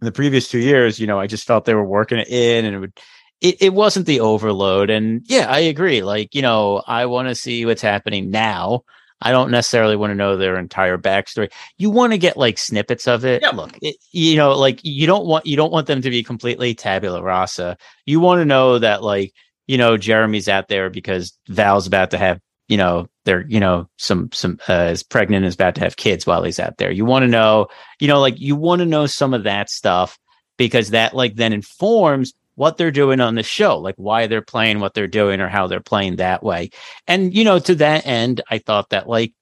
in 0.00 0.06
the 0.06 0.12
previous 0.12 0.48
two 0.48 0.58
years, 0.58 0.98
you 0.98 1.06
know, 1.06 1.20
I 1.20 1.26
just 1.26 1.46
felt 1.46 1.64
they 1.66 1.74
were 1.74 1.84
working 1.84 2.18
it 2.18 2.28
in 2.28 2.64
and 2.64 2.74
it 2.74 2.78
would 2.78 2.98
it, 3.44 3.60
it 3.60 3.74
wasn't 3.74 4.06
the 4.06 4.20
overload. 4.20 4.88
And 4.88 5.20
yeah, 5.26 5.46
I 5.50 5.58
agree. 5.58 6.02
Like, 6.02 6.34
you 6.34 6.40
know, 6.40 6.82
I 6.86 7.04
want 7.04 7.28
to 7.28 7.34
see 7.34 7.66
what's 7.66 7.82
happening 7.82 8.30
now. 8.30 8.84
I 9.20 9.32
don't 9.32 9.50
necessarily 9.50 9.96
want 9.96 10.12
to 10.12 10.14
know 10.14 10.36
their 10.36 10.58
entire 10.58 10.96
backstory. 10.96 11.52
You 11.76 11.90
want 11.90 12.12
to 12.12 12.18
get 12.18 12.38
like 12.38 12.56
snippets 12.56 13.06
of 13.06 13.26
it. 13.26 13.42
Yeah. 13.42 13.50
Look, 13.50 13.76
it, 13.82 13.96
you 14.12 14.36
know, 14.36 14.54
like 14.54 14.80
you 14.82 15.06
don't 15.06 15.26
want 15.26 15.44
you 15.44 15.56
don't 15.56 15.72
want 15.72 15.86
them 15.86 16.00
to 16.00 16.10
be 16.10 16.22
completely 16.22 16.74
tabula 16.74 17.22
rasa. 17.22 17.76
You 18.06 18.18
want 18.18 18.40
to 18.40 18.46
know 18.46 18.78
that 18.78 19.02
like 19.02 19.32
you 19.66 19.76
know 19.76 19.98
Jeremy's 19.98 20.48
out 20.48 20.68
there 20.68 20.88
because 20.88 21.38
Val's 21.48 21.86
about 21.86 22.10
to 22.12 22.18
have 22.18 22.40
you 22.68 22.78
know 22.78 23.08
they're 23.24 23.46
you 23.46 23.60
know 23.60 23.88
some 23.98 24.30
some 24.32 24.58
uh, 24.68 24.88
is 24.90 25.02
pregnant 25.02 25.44
and 25.44 25.48
is 25.48 25.54
about 25.54 25.74
to 25.76 25.82
have 25.82 25.96
kids 25.96 26.26
while 26.26 26.42
he's 26.42 26.60
out 26.60 26.78
there. 26.78 26.90
You 26.90 27.04
want 27.04 27.24
to 27.24 27.28
know 27.28 27.68
you 28.00 28.08
know 28.08 28.20
like 28.20 28.40
you 28.40 28.56
want 28.56 28.80
to 28.80 28.86
know 28.86 29.06
some 29.06 29.34
of 29.34 29.44
that 29.44 29.70
stuff 29.70 30.18
because 30.56 30.90
that 30.90 31.14
like 31.14 31.36
then 31.36 31.52
informs 31.52 32.32
what 32.56 32.76
they're 32.76 32.90
doing 32.90 33.20
on 33.20 33.34
the 33.34 33.42
show, 33.42 33.78
like 33.78 33.96
why 33.96 34.26
they're 34.26 34.42
playing 34.42 34.80
what 34.80 34.94
they're 34.94 35.06
doing 35.06 35.40
or 35.40 35.48
how 35.48 35.66
they're 35.66 35.80
playing 35.80 36.16
that 36.16 36.42
way. 36.42 36.70
And, 37.06 37.34
you 37.34 37.44
know, 37.44 37.58
to 37.58 37.74
that 37.76 38.06
end, 38.06 38.40
I 38.50 38.58
thought 38.58 38.90
that 38.90 39.08
like 39.08 39.32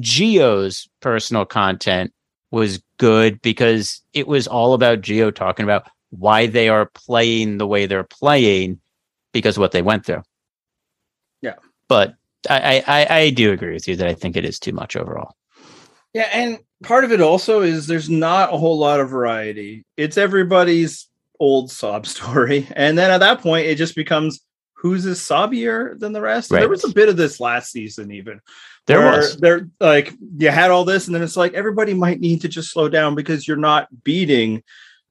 Geo's 0.00 0.88
personal 1.00 1.44
content 1.44 2.12
was 2.50 2.82
good 2.98 3.42
because 3.42 4.00
it 4.12 4.26
was 4.26 4.46
all 4.46 4.74
about 4.74 5.02
Geo 5.02 5.30
talking 5.30 5.64
about 5.64 5.86
why 6.10 6.46
they 6.46 6.68
are 6.68 6.86
playing 6.86 7.58
the 7.58 7.66
way 7.66 7.86
they're 7.86 8.04
playing 8.04 8.80
because 9.32 9.56
of 9.56 9.60
what 9.60 9.72
they 9.72 9.82
went 9.82 10.06
through. 10.06 10.22
Yeah. 11.42 11.56
But 11.88 12.14
I, 12.48 12.82
I, 12.86 13.14
I 13.16 13.30
do 13.30 13.52
agree 13.52 13.74
with 13.74 13.88
you 13.88 13.96
that 13.96 14.06
I 14.06 14.14
think 14.14 14.36
it 14.36 14.44
is 14.44 14.58
too 14.58 14.72
much 14.72 14.96
overall. 14.96 15.34
Yeah, 16.12 16.28
and 16.32 16.60
part 16.84 17.04
of 17.04 17.10
it 17.10 17.20
also 17.20 17.62
is 17.62 17.86
there's 17.86 18.08
not 18.08 18.54
a 18.54 18.56
whole 18.56 18.78
lot 18.78 19.00
of 19.00 19.10
variety. 19.10 19.84
It's 19.96 20.16
everybody's 20.16 21.08
old 21.40 21.70
sob 21.70 22.06
story. 22.14 22.66
And 22.74 22.96
then 22.96 23.10
at 23.10 23.18
that 23.18 23.40
point, 23.40 23.66
it 23.66 23.76
just 23.76 23.94
becomes 23.94 24.40
who's 24.74 25.06
is 25.06 25.18
sobbier 25.18 25.98
than 25.98 26.12
the 26.12 26.20
rest. 26.20 26.50
And 26.50 26.60
There 26.60 26.68
was 26.68 26.84
a 26.84 26.92
bit 26.92 27.08
of 27.08 27.16
this 27.16 27.40
last 27.40 27.72
season, 27.72 28.12
even. 28.12 28.40
There 28.86 29.00
was. 29.00 29.38
They're 29.38 29.68
like, 29.80 30.12
you 30.36 30.50
had 30.50 30.70
all 30.70 30.84
this, 30.84 31.06
and 31.06 31.14
then 31.14 31.22
it's 31.22 31.38
like 31.38 31.54
everybody 31.54 31.94
might 31.94 32.20
need 32.20 32.42
to 32.42 32.48
just 32.48 32.70
slow 32.70 32.90
down 32.90 33.14
because 33.14 33.48
you're 33.48 33.56
not 33.56 33.88
beating 34.04 34.62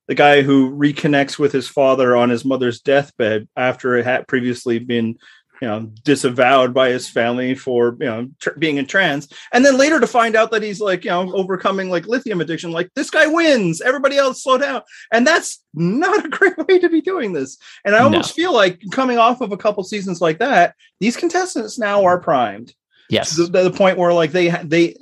the 0.08 0.16
guy 0.16 0.42
who 0.42 0.76
reconnects 0.76 1.40
with 1.40 1.52
his 1.52 1.68
father 1.68 2.16
on 2.16 2.30
his 2.30 2.46
mother's 2.46 2.82
deathbed 2.82 3.48
after 3.56 3.96
it 3.96 4.06
had 4.06 4.28
previously 4.28 4.78
been 4.78 5.18
you 5.64 5.70
know 5.70 5.90
disavowed 6.04 6.74
by 6.74 6.90
his 6.90 7.08
family 7.08 7.56
for 7.56 7.96
you 8.02 8.06
know 8.06 8.28
tr- 8.42 8.60
being 8.60 8.76
in 8.76 8.86
trans 8.86 9.30
and 9.54 9.64
then 9.66 9.78
later 9.78 9.98
to 9.98 10.06
find 10.08 10.36
out 10.36 10.52
that 10.52 10.62
he's 10.62 10.82
like 10.82 11.06
you 11.06 11.10
know 11.10 11.34
overcoming 11.34 11.90
like 11.90 12.06
lithium 12.06 12.42
addiction 12.42 12.70
like 12.72 12.90
this 12.96 13.10
guy 13.10 13.26
wins 13.28 13.80
everybody 13.80 14.18
else 14.18 14.44
slow 14.44 14.58
down 14.58 14.82
and 15.14 15.26
that's 15.26 15.64
not 15.74 16.26
a 16.26 16.28
great 16.38 16.58
way 16.68 16.80
to 16.80 16.90
be 16.90 17.00
doing 17.00 17.32
this 17.32 17.58
and 17.86 17.96
i 17.96 18.00
No. 18.00 18.06
almost 18.06 18.36
feel 18.36 18.54
like 18.54 18.82
coming 18.92 19.18
off 19.18 19.40
of 19.40 19.54
a 19.54 19.58
couple 19.58 19.86
seasons 19.86 20.20
like 20.20 20.40
that 20.40 20.76
these 21.00 21.16
contestants 21.16 21.80
now 21.80 22.04
are 22.04 22.20
primed 22.20 22.74
Yes. 23.10 23.36
to 23.36 23.46
the, 23.48 23.64
the 23.70 23.72
point 23.72 23.98
where 23.98 24.12
like 24.14 24.32
they 24.34 24.50
they 24.64 24.96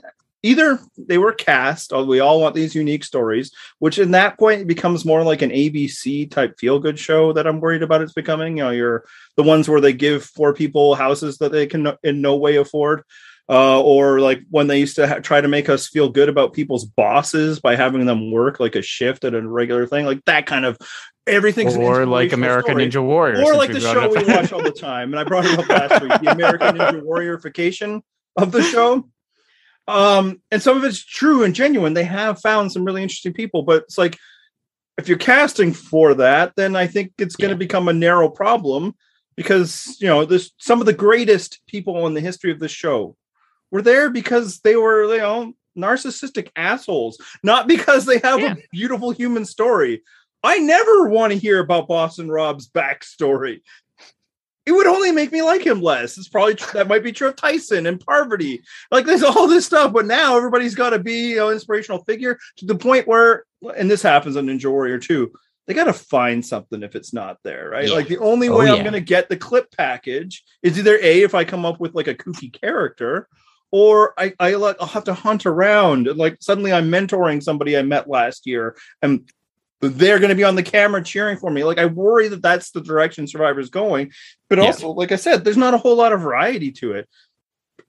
either 0.44 0.80
they 0.98 1.18
were 1.18 1.34
cast 1.34 1.94
or 1.94 2.04
we 2.04 2.20
all 2.20 2.42
want 2.42 2.56
these 2.56 2.76
unique 2.76 3.04
stories 3.04 3.52
which 3.80 4.00
in 4.00 4.12
that 4.12 4.38
point 4.40 4.68
becomes 4.68 5.06
more 5.06 5.24
like 5.24 5.42
an 5.42 5.52
abc 5.52 6.30
type 6.32 6.58
feel 6.60 6.80
good 6.80 6.98
show 6.98 7.34
that 7.34 7.48
i'm 7.48 7.60
worried 7.60 7.84
about 7.84 8.02
it's 8.02 8.14
becoming 8.14 8.58
you 8.58 8.64
know 8.64 8.70
you're 8.70 9.04
the 9.38 9.44
ones 9.44 9.70
where 9.70 9.82
they 9.82 9.94
give 9.94 10.24
four 10.24 10.54
people 10.54 10.96
houses 10.96 11.38
that 11.38 11.52
they 11.52 11.68
can 11.68 11.94
in 12.04 12.22
no 12.22 12.36
way 12.36 12.56
afford 12.56 13.04
uh, 13.50 13.82
or 13.82 14.22
like 14.22 14.40
when 14.50 14.68
they 14.68 14.80
used 14.80 14.96
to 14.96 15.06
ha- 15.06 15.20
try 15.20 15.42
to 15.42 15.48
make 15.48 15.68
us 15.68 15.88
feel 15.88 16.08
good 16.08 16.30
about 16.30 16.54
people's 16.54 16.86
bosses 16.86 17.60
by 17.60 17.76
having 17.76 18.06
them 18.06 18.32
work 18.32 18.62
like 18.62 18.76
a 18.76 18.82
shift 18.82 19.26
at 19.26 19.34
a 19.34 19.46
regular 19.46 19.86
thing 19.86 20.06
like 20.06 20.24
that 20.24 20.46
kind 20.46 20.64
of 20.64 20.78
everything's 21.28 21.76
or 21.76 22.06
like 22.06 22.34
American 22.34 22.74
story 22.74 22.88
Ninja 22.88 23.04
Warrior. 23.04 23.44
or 23.44 23.56
like 23.56 23.72
the 23.72 23.80
show 23.80 24.10
we 24.10 24.24
watch 24.24 24.52
all 24.52 24.64
the 24.64 24.72
time, 24.72 25.12
and 25.14 25.20
I 25.20 25.24
brought 25.24 25.46
it 25.46 25.58
up 25.58 25.68
last 25.68 26.02
week, 26.02 26.12
the 26.22 26.32
American 26.32 26.76
Ninja 26.78 27.02
Warriorification 27.02 28.02
of 28.38 28.52
the 28.52 28.64
show. 28.64 29.10
Um, 29.92 30.42
and 30.52 30.62
some 30.62 30.78
of 30.78 30.84
it's 30.84 31.04
true 31.04 31.44
and 31.44 31.54
genuine. 31.54 31.94
They 31.94 32.04
have 32.06 32.40
found 32.42 32.72
some 32.72 32.86
really 32.86 33.04
interesting 33.04 33.34
people, 33.34 33.64
but 33.64 33.84
it's 33.84 33.98
like 33.98 34.18
if 34.98 35.08
you're 35.08 35.18
casting 35.18 35.74
for 35.74 36.14
that, 36.16 36.54
then 36.56 36.76
I 36.76 36.88
think 36.88 37.14
it's 37.18 37.36
going 37.36 37.50
to 37.50 37.56
Yeah. 37.56 37.60
become 37.68 37.88
a 37.88 37.94
narrow 37.94 38.30
problem 38.30 38.96
because 39.36 39.98
you 40.00 40.08
know 40.08 40.26
there's 40.26 40.54
some 40.58 40.80
of 40.80 40.86
the 40.86 40.94
greatest 40.94 41.60
people 41.68 42.08
in 42.08 42.14
the 42.14 42.22
history 42.22 42.52
of 42.52 42.60
the 42.60 42.68
show 42.68 43.16
were 43.72 43.82
there 43.82 44.10
because 44.10 44.60
they 44.60 44.76
were 44.76 45.14
you 45.14 45.20
know 45.20 45.54
narcissistic 45.78 46.50
assholes, 46.56 47.18
not 47.44 47.68
because 47.68 48.06
they 48.06 48.20
have 48.20 48.40
Yeah. 48.40 48.54
a 48.54 48.58
beautiful 48.72 49.12
human 49.12 49.46
story. 49.46 50.04
I 50.44 50.58
never 50.58 51.08
want 51.08 51.32
to 51.34 51.40
hear 51.40 51.60
about 51.60 51.88
Boston 51.88 52.30
Rob's 52.30 52.68
backstory. 52.70 53.62
It 54.72 54.76
would 54.76 54.88
only 54.88 55.12
make 55.12 55.34
me 55.34 55.42
like 55.42 55.66
him 55.66 55.82
less. 55.82 56.18
It's 56.18 56.30
probably 56.30 56.56
tr- 56.56 56.78
that 56.78 56.88
might 56.88 57.04
be 57.04 57.12
true 57.12 57.28
of 57.28 57.36
Tyson 57.36 57.88
and 57.88 58.00
Parvati. 58.00 58.64
Like 58.90 59.06
there's 59.06 59.22
all 59.22 59.46
this 59.46 59.66
stuff, 59.66 59.92
but 59.92 60.06
now 60.06 60.38
everybody's 60.38 60.76
got 60.76 60.92
to 60.92 61.00
be 61.00 61.32
you 61.32 61.36
know, 61.36 61.50
inspirational 61.50 62.06
figure 62.06 62.40
to 62.56 62.66
the 62.66 62.76
point 62.76 63.06
where, 63.06 63.44
and 63.76 63.92
this 63.92 64.02
happens 64.02 64.38
on 64.38 64.46
Ninja 64.46 64.72
Warrior 64.72 64.98
too. 64.98 65.34
They 65.68 65.74
got 65.74 65.84
to 65.84 65.94
find 65.94 66.46
something 66.46 66.84
if 66.84 66.96
it's 66.96 67.12
not 67.14 67.38
there, 67.44 67.70
right? 67.70 67.90
Yeah. 67.90 67.96
Like 67.96 68.08
the 68.08 68.20
only 68.20 68.48
Oh, 68.48 68.60
way 68.60 68.70
I'm 68.70 68.78
yeah. 68.78 68.82
going 68.84 68.94
to 68.94 69.02
get 69.02 69.28
the 69.28 69.36
clip 69.36 69.68
package 69.76 70.42
is 70.64 70.80
either 70.80 70.98
a 70.98 71.22
if 71.24 71.36
I 71.36 71.44
come 71.44 71.66
up 71.66 71.82
with 71.82 71.94
like 71.94 72.08
a 72.08 72.16
kooky 72.16 72.50
character, 72.54 73.28
or 73.72 74.14
I 74.18 74.34
I 74.40 74.54
like 74.54 74.78
I'll 74.80 74.88
have 74.88 75.04
to 75.04 75.14
hunt 75.14 75.46
around. 75.46 76.08
Like 76.16 76.38
suddenly 76.40 76.72
I'm 76.72 76.90
mentoring 76.90 77.44
somebody 77.44 77.78
I 77.78 77.82
met 77.84 78.10
last 78.10 78.48
year, 78.48 78.78
and 79.02 79.30
they're 79.82 80.20
going 80.20 80.30
to 80.30 80.36
be 80.36 80.44
on 80.44 80.56
the 80.56 80.64
camera 80.64 81.04
cheering 81.04 81.38
for 81.38 81.50
me. 81.52 81.64
Like 81.64 81.80
I 81.80 81.86
worry 81.86 82.28
that 82.28 82.42
that's 82.42 82.72
the 82.72 82.82
direction 82.82 83.28
Survivor's 83.28 83.70
going. 83.70 84.12
But 84.50 84.60
Yeah. 84.60 84.66
also, 84.66 84.90
like 84.92 85.12
I 85.12 85.16
said, 85.16 85.44
there's 85.44 85.58
not 85.58 85.74
a 85.74 85.78
whole 85.78 85.96
lot 85.96 86.14
of 86.14 86.22
variety 86.22 86.72
to 86.74 86.94
it. 86.94 87.10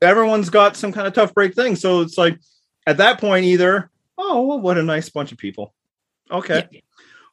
Everyone's 0.00 0.50
got 0.50 0.76
some 0.76 0.92
kind 0.92 1.06
of 1.06 1.12
tough 1.12 1.34
break 1.34 1.54
thing, 1.54 1.76
so 1.76 2.00
it's 2.00 2.18
like 2.18 2.38
at 2.86 2.96
that 2.96 3.20
point, 3.20 3.44
either 3.44 3.90
oh 4.18 4.42
well, 4.46 4.60
what 4.60 4.78
a 4.78 4.82
nice 4.82 5.08
bunch 5.10 5.30
of 5.32 5.38
people, 5.38 5.72
okay, 6.30 6.82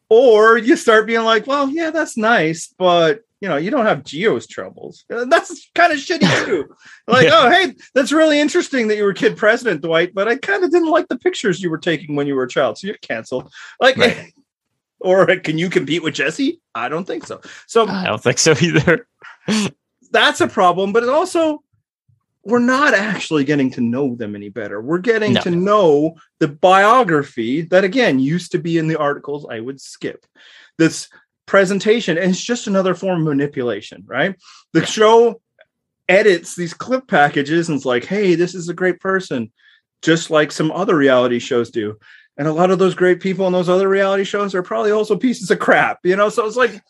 or 0.10 0.58
you 0.58 0.76
start 0.76 1.08
being 1.08 1.24
like, 1.24 1.48
well, 1.48 1.68
yeah, 1.70 1.90
that's 1.90 2.16
nice, 2.18 2.74
but 2.78 3.22
you 3.42 3.48
know, 3.48 3.56
you 3.58 3.72
don't 3.72 3.86
have 3.86 4.04
Geo's 4.04 4.46
troubles. 4.48 5.06
Uh, 5.10 5.24
That's 5.24 5.70
kind 5.74 5.94
of 5.94 6.00
shitty 6.00 6.28
too. 6.46 6.76
like, 7.08 7.24
Yeah. 7.28 7.32
oh, 7.36 7.50
hey, 7.50 7.74
that's 7.96 8.12
really 8.12 8.38
interesting 8.38 8.90
that 8.90 8.98
you 8.98 9.04
were 9.06 9.14
kid 9.14 9.38
president, 9.38 9.82
Dwight, 9.82 10.14
but 10.14 10.28
I 10.28 10.36
kind 10.36 10.62
of 10.64 10.72
didn't 10.72 10.90
like 10.90 11.08
the 11.08 11.18
pictures 11.18 11.62
you 11.64 11.70
were 11.70 11.78
taking 11.78 12.18
when 12.18 12.28
you 12.28 12.36
were 12.36 12.44
a 12.44 12.50
child, 12.50 12.78
so 12.78 12.88
you're 12.88 12.98
canceled. 12.98 13.50
Like, 13.80 13.96
Right. 13.96 14.34
Or 15.00 15.26
can 15.38 15.58
you 15.58 15.70
compete 15.70 16.04
with 16.04 16.14
Jesse? 16.14 16.62
I 16.76 16.90
don't 16.90 17.06
think 17.06 17.26
so. 17.26 17.42
So 17.68 17.88
I 17.88 18.06
don't 18.06 18.22
think 18.22 18.38
so 18.40 18.54
either. 18.62 19.08
that's 20.12 20.42
a 20.42 20.48
problem, 20.48 20.94
but 20.94 21.04
it 21.04 21.10
also 21.10 21.64
we're 22.44 22.60
not 22.60 22.94
actually 22.94 23.44
getting 23.44 23.70
to 23.72 23.82
know 23.82 24.16
them 24.16 24.34
any 24.36 24.50
better. 24.50 24.82
We're 24.82 25.00
getting 25.00 25.34
No. 25.34 25.42
to 25.42 25.52
know 25.52 26.16
the 26.40 26.48
biography 26.48 27.62
that 27.64 27.84
again 27.84 28.20
used 28.20 28.52
to 28.54 28.60
be 28.60 28.78
in 28.78 28.88
the 28.88 28.98
articles 28.98 29.46
I 29.50 29.60
would 29.60 29.80
skip. 29.82 30.26
This 30.78 31.10
presentation 31.46 32.18
and 32.18 32.32
it's 32.32 32.42
just 32.44 32.68
another 32.68 32.96
form 32.96 33.22
of 33.22 33.28
manipulation, 33.28 34.04
right? 34.08 34.36
The 34.74 34.86
show 34.86 35.42
edits 36.08 36.56
these 36.56 36.74
clip 36.74 37.08
packages 37.08 37.70
and 37.70 37.76
it's 37.76 37.86
like, 37.86 38.06
"Hey, 38.06 38.36
this 38.36 38.56
is 38.56 38.70
a 38.70 38.74
great 38.74 39.00
person." 39.00 39.52
Just 40.02 40.32
like 40.32 40.52
some 40.52 40.72
other 40.72 40.96
reality 40.96 41.40
shows 41.40 41.70
do. 41.72 42.00
And 42.40 42.48
a 42.48 42.54
lot 42.54 42.72
of 42.72 42.80
those 42.80 42.96
great 42.96 43.20
people 43.20 43.46
in 43.48 43.54
those 43.54 43.68
other 43.68 43.90
reality 43.90 44.24
shows 44.24 44.56
are 44.56 44.64
probably 44.64 44.92
also 44.92 45.18
pieces 45.18 45.52
of 45.52 45.60
crap, 45.60 46.00
you 46.06 46.16
know? 46.16 46.30
So 46.30 46.46
it's 46.46 46.56
like 46.56 46.82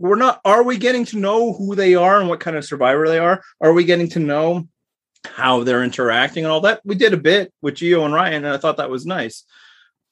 we're 0.00 0.16
not 0.16 0.40
are 0.44 0.64
we 0.64 0.76
getting 0.76 1.04
to 1.06 1.18
know 1.18 1.52
who 1.52 1.76
they 1.76 1.94
are 1.94 2.18
and 2.20 2.28
what 2.28 2.40
kind 2.40 2.56
of 2.56 2.64
survivor 2.64 3.06
they 3.06 3.20
are? 3.20 3.40
Are 3.60 3.72
we 3.72 3.84
getting 3.84 4.10
to 4.10 4.18
know 4.18 4.68
how 5.24 5.62
they're 5.62 5.84
interacting 5.84 6.44
and 6.44 6.52
all 6.52 6.60
that? 6.62 6.80
We 6.84 6.96
did 6.96 7.14
a 7.14 7.18
bit 7.18 7.52
with 7.62 7.76
geo 7.76 8.04
and 8.04 8.12
ryan 8.12 8.44
and 8.44 8.52
i 8.52 8.58
thought 8.58 8.78
that 8.78 8.90
was 8.90 9.06
nice. 9.06 9.44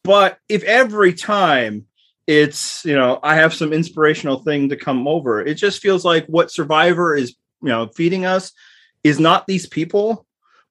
But 0.05 0.39
if 0.49 0.63
every 0.63 1.13
time 1.13 1.87
it's 2.27 2.85
you 2.85 2.95
know 2.95 3.19
i 3.23 3.35
have 3.35 3.53
some 3.53 3.73
inspirational 3.73 4.39
thing 4.39 4.71
to 4.71 4.77
come 4.77 5.07
over 5.07 5.43
it 5.43 5.57
just 5.57 5.83
feels 5.83 6.07
like 6.07 6.25
what 6.27 6.51
survivor 6.51 7.15
is 7.15 7.37
you 7.61 7.69
know 7.69 7.87
feeding 7.89 8.25
us 8.25 8.53
is 9.03 9.21
not 9.21 9.47
these 9.47 9.67
people 9.67 10.25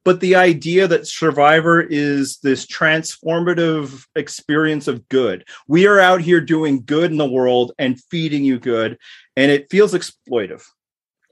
but 0.04 0.20
the 0.20 0.36
idea 0.36 0.88
that 0.88 1.08
survivor 1.08 1.82
is 1.82 2.38
this 2.40 2.66
transformative 2.66 4.06
experience 4.16 4.88
of 4.88 5.08
good. 5.10 5.46
We 5.68 5.88
are 5.88 6.00
out 6.00 6.22
here 6.22 6.42
doing 6.42 6.84
good 6.86 7.12
in 7.12 7.18
the 7.18 7.30
world 7.30 7.72
and 7.78 8.02
feeding 8.10 8.44
you 8.44 8.60
good 8.60 8.98
and 9.36 9.52
it 9.52 9.70
feels 9.70 9.94
exploitive 9.94 10.64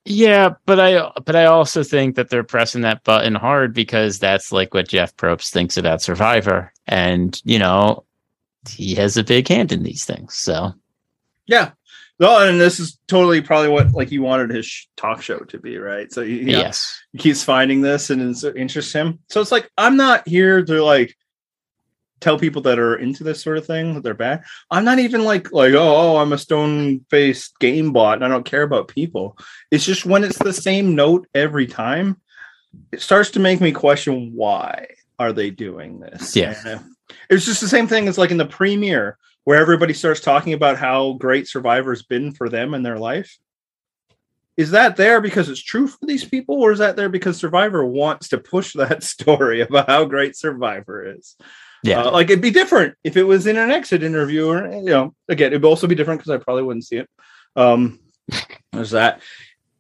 Yeah, 0.06 0.56
but 0.66 0.80
I 0.80 1.12
but 1.26 1.36
I 1.36 1.46
also 1.46 1.84
think 1.84 2.16
that 2.16 2.30
they're 2.30 2.44
pressing 2.44 2.82
that 2.82 3.04
button 3.04 3.36
hard 3.36 3.74
because 3.74 4.20
that's 4.20 4.52
like 4.52 4.74
what 4.74 4.88
Jeff 4.88 5.16
Probst 5.16 5.52
thinks 5.52 5.78
about 5.78 6.02
Survivor, 6.02 6.74
and 6.88 7.40
you 7.46 7.60
know 7.60 8.04
he 8.68 8.96
has 8.96 9.18
a 9.18 9.24
big 9.24 9.48
hand 9.48 9.72
in 9.72 9.84
these 9.84 10.06
things. 10.06 10.34
So. 10.36 10.74
Yeah 11.48 11.72
well 12.22 12.48
and 12.48 12.62
this 12.62 12.80
is 12.80 12.98
totally 13.08 13.42
probably 13.42 13.68
what 13.68 13.92
like 13.92 14.08
he 14.08 14.20
wanted 14.20 14.50
his 14.50 14.66
sh- 14.66 14.86
talk 14.96 15.22
show 15.22 15.40
to 15.40 15.60
be 15.60 15.78
right 15.78 16.14
so 16.14 16.24
he, 16.24 16.42
know, 16.42 16.60
yes, 16.60 17.02
he 17.12 17.18
keeps 17.18 17.44
finding 17.44 17.82
this 17.82 18.10
and 18.10 18.22
it's- 18.22 18.46
it 18.46 18.56
interests 18.56 18.94
him 18.94 19.20
so 19.30 19.42
it's 19.42 19.52
like 19.52 19.70
i'm 19.78 19.98
not 19.98 20.26
here 20.26 20.64
to 20.64 20.82
like 20.82 21.14
tell 22.22 22.38
people 22.40 22.62
that 22.62 22.80
are 22.80 22.96
into 22.96 23.24
this 23.24 23.42
sort 23.42 23.58
of 23.58 23.66
thing 23.66 23.96
that 23.96 24.04
they're 24.04 24.14
bad. 24.14 24.44
I'm 24.70 24.86
not 24.86 25.00
even 25.00 25.26
like 25.26 25.52
like 25.52 25.74
oh, 25.74 25.96
oh 26.14 26.18
I'm 26.18 26.32
a 26.32 26.38
stone 26.38 27.04
faced 27.10 27.60
game 27.60 27.92
bot 27.92 28.16
and 28.16 28.24
I 28.24 28.30
don't 28.30 28.46
care 28.46 28.62
about 28.62 28.88
people. 28.88 29.38
It's 29.72 29.86
just 29.86 30.06
when 30.06 30.24
it's 30.24 30.38
the 30.38 30.54
same 30.54 30.96
note 30.96 31.28
every 31.34 31.68
time, 31.68 32.22
it 32.92 33.02
starts 33.02 33.32
to 33.32 33.40
make 33.40 33.60
me 33.60 33.72
question 33.72 34.34
why 34.34 34.88
are 35.20 35.34
they 35.34 35.50
doing 35.50 36.00
this? 36.00 36.36
Yeah. 36.36 36.56
Uh, 36.66 36.80
it's 37.30 37.46
just 37.46 37.60
the 37.60 37.68
same 37.68 37.88
thing 37.88 38.08
as 38.08 38.18
like 38.18 38.32
in 38.32 38.38
the 38.38 38.46
premiere 38.46 39.18
where 39.44 39.60
everybody 39.60 39.94
starts 39.94 40.22
talking 40.22 40.54
about 40.54 40.78
how 40.78 41.14
great 41.14 41.48
Survivor's 41.48 42.04
been 42.04 42.32
for 42.32 42.50
them 42.50 42.74
in 42.74 42.84
their 42.84 43.00
life. 43.00 43.38
Is 44.58 44.72
that 44.72 44.98
there 44.98 45.22
because 45.22 45.50
it's 45.50 45.64
true 45.64 45.88
for 45.88 46.06
these 46.06 46.26
people, 46.26 46.56
or 46.56 46.72
is 46.72 46.80
that 46.80 46.96
there 46.96 47.10
because 47.10 47.38
Survivor 47.38 47.84
wants 47.86 48.30
to 48.30 48.38
push 48.38 48.74
that 48.76 49.04
story 49.04 49.62
about 49.62 49.90
how 49.90 50.06
great 50.06 50.36
Survivor 50.36 51.16
is? 51.16 51.36
Yeah. 51.84 52.04
Uh, 52.04 52.12
like 52.12 52.30
it'd 52.30 52.42
be 52.42 52.52
different 52.52 52.96
if 53.04 53.18
it 53.18 53.24
was 53.24 53.48
in 53.48 53.58
an 53.58 53.72
exit 53.72 54.04
interview, 54.04 54.48
or 54.48 54.68
you 54.68 54.84
know, 54.84 55.16
again, 55.28 55.48
it'd 55.48 55.66
also 55.66 55.88
be 55.88 55.96
different 55.96 56.20
because 56.20 56.32
I 56.32 56.44
probably 56.44 56.64
wouldn't 56.64 56.86
see 56.86 56.98
it. 56.98 57.10
Um, 57.56 58.00
there's 58.72 58.92
that. 58.92 59.22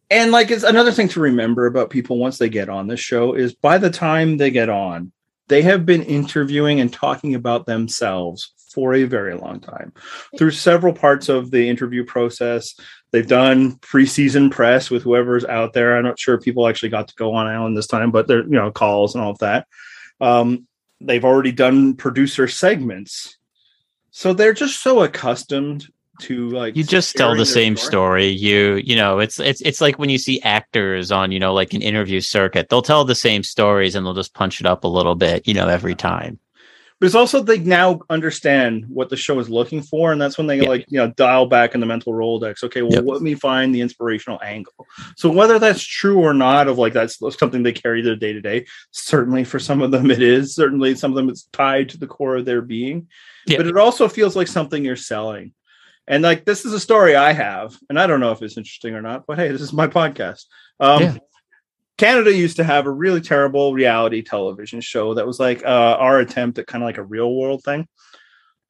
And 0.09 0.31
like 0.31 0.51
it's 0.51 0.63
another 0.63 0.91
thing 0.91 1.07
to 1.09 1.21
remember 1.21 1.67
about 1.67 1.89
people 1.89 2.17
once 2.17 2.37
they 2.37 2.49
get 2.49 2.67
on 2.67 2.87
this 2.87 2.99
show 2.99 3.33
is 3.33 3.53
by 3.53 3.77
the 3.77 3.89
time 3.89 4.37
they 4.37 4.51
get 4.51 4.67
on, 4.67 5.11
they 5.47 5.61
have 5.61 5.85
been 5.85 6.03
interviewing 6.03 6.81
and 6.81 6.91
talking 6.91 7.35
about 7.35 7.65
themselves 7.65 8.51
for 8.71 8.93
a 8.93 9.03
very 9.03 9.35
long 9.35 9.59
time 9.59 9.91
through 10.37 10.51
several 10.51 10.93
parts 10.93 11.29
of 11.29 11.51
the 11.51 11.69
interview 11.69 12.03
process. 12.03 12.75
They've 13.11 13.27
done 13.27 13.77
preseason 13.77 14.51
press 14.51 14.89
with 14.89 15.03
whoever's 15.03 15.45
out 15.45 15.73
there. 15.73 15.97
I'm 15.97 16.03
not 16.03 16.19
sure 16.19 16.35
if 16.35 16.43
people 16.43 16.67
actually 16.67 16.89
got 16.89 17.07
to 17.09 17.15
go 17.15 17.33
on 17.33 17.47
Alan 17.47 17.75
this 17.75 17.87
time, 17.87 18.11
but 18.11 18.27
they're 18.27 18.43
you 18.43 18.49
know 18.49 18.71
calls 18.71 19.15
and 19.15 19.23
all 19.23 19.31
of 19.31 19.39
that. 19.39 19.67
Um, 20.19 20.67
they've 20.99 21.25
already 21.25 21.51
done 21.51 21.95
producer 21.95 22.47
segments, 22.47 23.37
so 24.11 24.33
they're 24.33 24.53
just 24.53 24.81
so 24.81 25.01
accustomed 25.01 25.87
to 26.21 26.49
like 26.49 26.75
you 26.75 26.83
just 26.83 27.15
tell 27.15 27.31
the 27.31 27.37
their 27.37 27.45
same 27.45 27.75
story. 27.75 28.27
You 28.27 28.75
you 28.83 28.95
know, 28.95 29.19
it's 29.19 29.39
it's 29.39 29.61
it's 29.61 29.81
like 29.81 29.99
when 29.99 30.09
you 30.09 30.17
see 30.17 30.41
actors 30.41 31.11
on, 31.11 31.31
you 31.31 31.39
know, 31.39 31.53
like 31.53 31.73
an 31.73 31.81
interview 31.81 32.21
circuit. 32.21 32.69
They'll 32.69 32.81
tell 32.81 33.03
the 33.03 33.15
same 33.15 33.43
stories 33.43 33.95
and 33.95 34.05
they'll 34.05 34.13
just 34.13 34.33
punch 34.33 34.59
it 34.61 34.65
up 34.65 34.83
a 34.83 34.87
little 34.87 35.15
bit, 35.15 35.47
you 35.47 35.53
know, 35.53 35.67
every 35.67 35.95
time. 35.95 36.39
But 37.01 37.07
it's 37.07 37.15
also 37.15 37.41
they 37.41 37.57
now 37.57 37.99
understand 38.11 38.85
what 38.87 39.09
the 39.09 39.17
show 39.17 39.39
is 39.39 39.49
looking 39.49 39.81
for, 39.81 40.11
and 40.11 40.21
that's 40.21 40.37
when 40.37 40.45
they 40.45 40.61
Yeah. 40.61 40.69
like 40.69 40.85
you 40.87 40.99
know 40.99 41.07
dial 41.17 41.47
back 41.47 41.73
in 41.73 41.79
the 41.79 41.87
mental 41.87 42.13
Rolodex. 42.13 42.63
Okay, 42.63 42.83
well, 42.83 42.91
Yep. 42.93 43.05
let 43.07 43.21
me 43.23 43.33
find 43.33 43.73
the 43.73 43.81
inspirational 43.81 44.39
angle. 44.43 44.85
So 45.17 45.31
whether 45.31 45.57
that's 45.57 45.83
true 45.83 46.19
or 46.19 46.35
not, 46.35 46.67
of 46.67 46.77
like 46.77 46.93
that's 46.93 47.17
something 47.39 47.63
they 47.63 47.71
carry 47.73 48.03
their 48.03 48.15
day 48.15 48.33
to 48.33 48.39
day. 48.41 48.67
Certainly, 48.91 49.45
for 49.45 49.57
some 49.57 49.81
of 49.81 49.89
them, 49.89 50.11
it 50.11 50.21
is. 50.21 50.53
Certainly, 50.53 50.93
some 50.93 51.09
of 51.11 51.15
them 51.15 51.27
it's 51.27 51.49
tied 51.51 51.89
to 51.89 51.97
the 51.97 52.05
core 52.05 52.35
of 52.35 52.45
their 52.45 52.61
being. 52.61 53.07
Yeah. 53.47 53.57
But 53.57 53.65
it 53.65 53.77
also 53.77 54.07
feels 54.07 54.35
like 54.35 54.47
something 54.47 54.85
you're 54.85 54.95
selling. 54.95 55.53
And 56.07 56.21
like 56.21 56.45
this 56.45 56.65
is 56.65 56.73
a 56.73 56.79
story 56.79 57.15
I 57.15 57.33
have, 57.33 57.75
and 57.89 57.99
I 57.99 58.05
don't 58.05 58.19
know 58.19 58.31
if 58.31 58.43
it's 58.43 58.57
interesting 58.57 58.93
or 58.93 59.01
not. 59.01 59.25
But 59.25 59.39
hey, 59.39 59.47
this 59.51 59.61
is 59.61 59.73
my 59.73 59.87
podcast. 59.87 60.45
Um, 60.79 61.01
Yeah. 61.01 61.17
Canada 62.01 62.35
used 62.35 62.55
to 62.55 62.63
have 62.63 62.87
a 62.87 62.91
really 62.91 63.21
terrible 63.21 63.73
reality 63.73 64.23
television 64.23 64.81
show 64.81 65.13
that 65.13 65.27
was 65.27 65.39
like 65.39 65.63
uh, 65.63 65.97
our 65.99 66.17
attempt 66.17 66.57
at 66.57 66.65
kind 66.65 66.83
of 66.83 66.87
like 66.87 66.97
a 66.97 67.03
real 67.03 67.35
world 67.35 67.63
thing. 67.63 67.87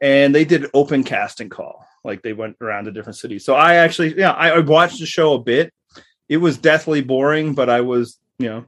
And 0.02 0.36
they 0.36 0.44
did 0.44 0.66
open 0.74 1.06
casting 1.06 1.48
call. 1.48 1.88
Like 2.04 2.24
they 2.24 2.34
went 2.34 2.58
around 2.60 2.86
to 2.86 2.92
different 2.92 3.16
cities. 3.16 3.46
So 3.46 3.56
I 3.56 3.76
actually, 3.76 4.20
yeah, 4.20 4.32
I, 4.32 4.50
I 4.50 4.60
watched 4.60 5.00
the 5.00 5.06
show 5.06 5.34
a 5.34 5.40
bit. 5.40 5.74
It 6.28 6.38
was 6.38 6.58
deathly 6.58 7.00
boring, 7.00 7.54
but 7.54 7.70
I 7.70 7.80
was, 7.80 8.20
you 8.38 8.50
know, 8.50 8.66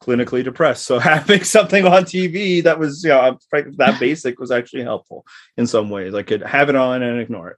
clinically 0.00 0.44
depressed. 0.44 0.84
So 0.84 0.98
having 1.00 1.42
something 1.42 1.84
on 1.84 2.04
TV 2.04 2.62
that 2.62 2.78
was, 2.78 3.02
you 3.02 3.10
know, 3.10 3.36
that 3.50 3.96
basic 3.98 4.38
was 4.38 4.52
actually 4.52 4.84
helpful 4.84 5.26
in 5.56 5.66
some 5.66 5.90
ways. 5.90 6.14
I 6.14 6.22
could 6.22 6.42
have 6.42 6.68
it 6.68 6.76
on 6.76 7.02
and 7.02 7.20
ignore 7.20 7.48
it. 7.48 7.56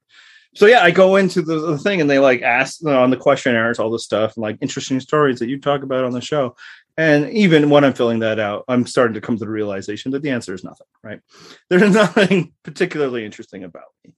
So 0.54 0.66
yeah, 0.66 0.82
I 0.82 0.90
go 0.90 1.16
into 1.16 1.42
the, 1.42 1.58
the 1.60 1.78
thing 1.78 2.00
and 2.00 2.08
they 2.08 2.18
like 2.18 2.42
ask 2.42 2.80
you 2.80 2.88
know, 2.88 3.02
on 3.02 3.10
the 3.10 3.16
questionnaires 3.16 3.78
all 3.78 3.90
this 3.90 4.04
stuff 4.04 4.36
and 4.36 4.42
like 4.42 4.58
interesting 4.60 4.98
stories 5.00 5.38
that 5.38 5.48
you 5.48 5.60
talk 5.60 5.82
about 5.82 6.04
on 6.04 6.12
the 6.12 6.20
show. 6.20 6.56
And 6.96 7.30
even 7.30 7.70
when 7.70 7.84
I'm 7.84 7.92
filling 7.92 8.18
that 8.20 8.40
out, 8.40 8.64
I'm 8.66 8.86
starting 8.86 9.14
to 9.14 9.20
come 9.20 9.36
to 9.36 9.44
the 9.44 9.50
realization 9.50 10.10
that 10.12 10.22
the 10.22 10.30
answer 10.30 10.52
is 10.52 10.64
nothing, 10.64 10.86
right? 11.02 11.20
There's 11.70 11.92
nothing 11.94 12.52
particularly 12.64 13.24
interesting 13.24 13.62
about 13.62 13.84
me. 14.04 14.14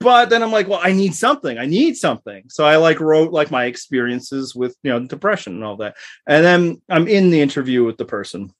But 0.00 0.28
then 0.28 0.42
I'm 0.42 0.52
like, 0.52 0.68
well, 0.68 0.80
I 0.82 0.92
need 0.92 1.14
something. 1.14 1.56
I 1.56 1.66
need 1.66 1.96
something. 1.96 2.44
So 2.48 2.64
I 2.64 2.76
like 2.76 3.00
wrote 3.00 3.32
like 3.32 3.50
my 3.50 3.64
experiences 3.64 4.54
with, 4.54 4.76
you 4.82 4.90
know, 4.90 5.06
depression 5.06 5.54
and 5.54 5.64
all 5.64 5.76
that. 5.76 5.96
And 6.26 6.44
then 6.44 6.82
I'm 6.90 7.08
in 7.08 7.30
the 7.30 7.40
interview 7.40 7.84
with 7.84 7.96
the 7.96 8.04
person. 8.04 8.52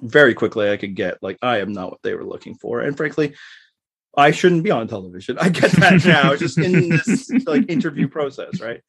Very 0.00 0.34
quickly 0.34 0.70
I 0.70 0.76
could 0.76 0.94
get 0.94 1.18
like 1.22 1.38
I 1.42 1.58
am 1.58 1.72
not 1.72 1.90
what 1.90 2.02
they 2.02 2.14
were 2.14 2.24
looking 2.24 2.56
for. 2.56 2.80
And 2.80 2.96
frankly, 2.96 3.34
I 4.16 4.30
shouldn't 4.30 4.62
be 4.62 4.70
on 4.70 4.88
television. 4.88 5.38
I 5.38 5.48
get 5.48 5.72
that 5.72 6.04
now. 6.06 6.36
Just 6.36 6.58
in 6.58 6.90
this 6.90 7.30
like 7.46 7.70
interview 7.70 8.08
process, 8.08 8.60
right? 8.60 8.80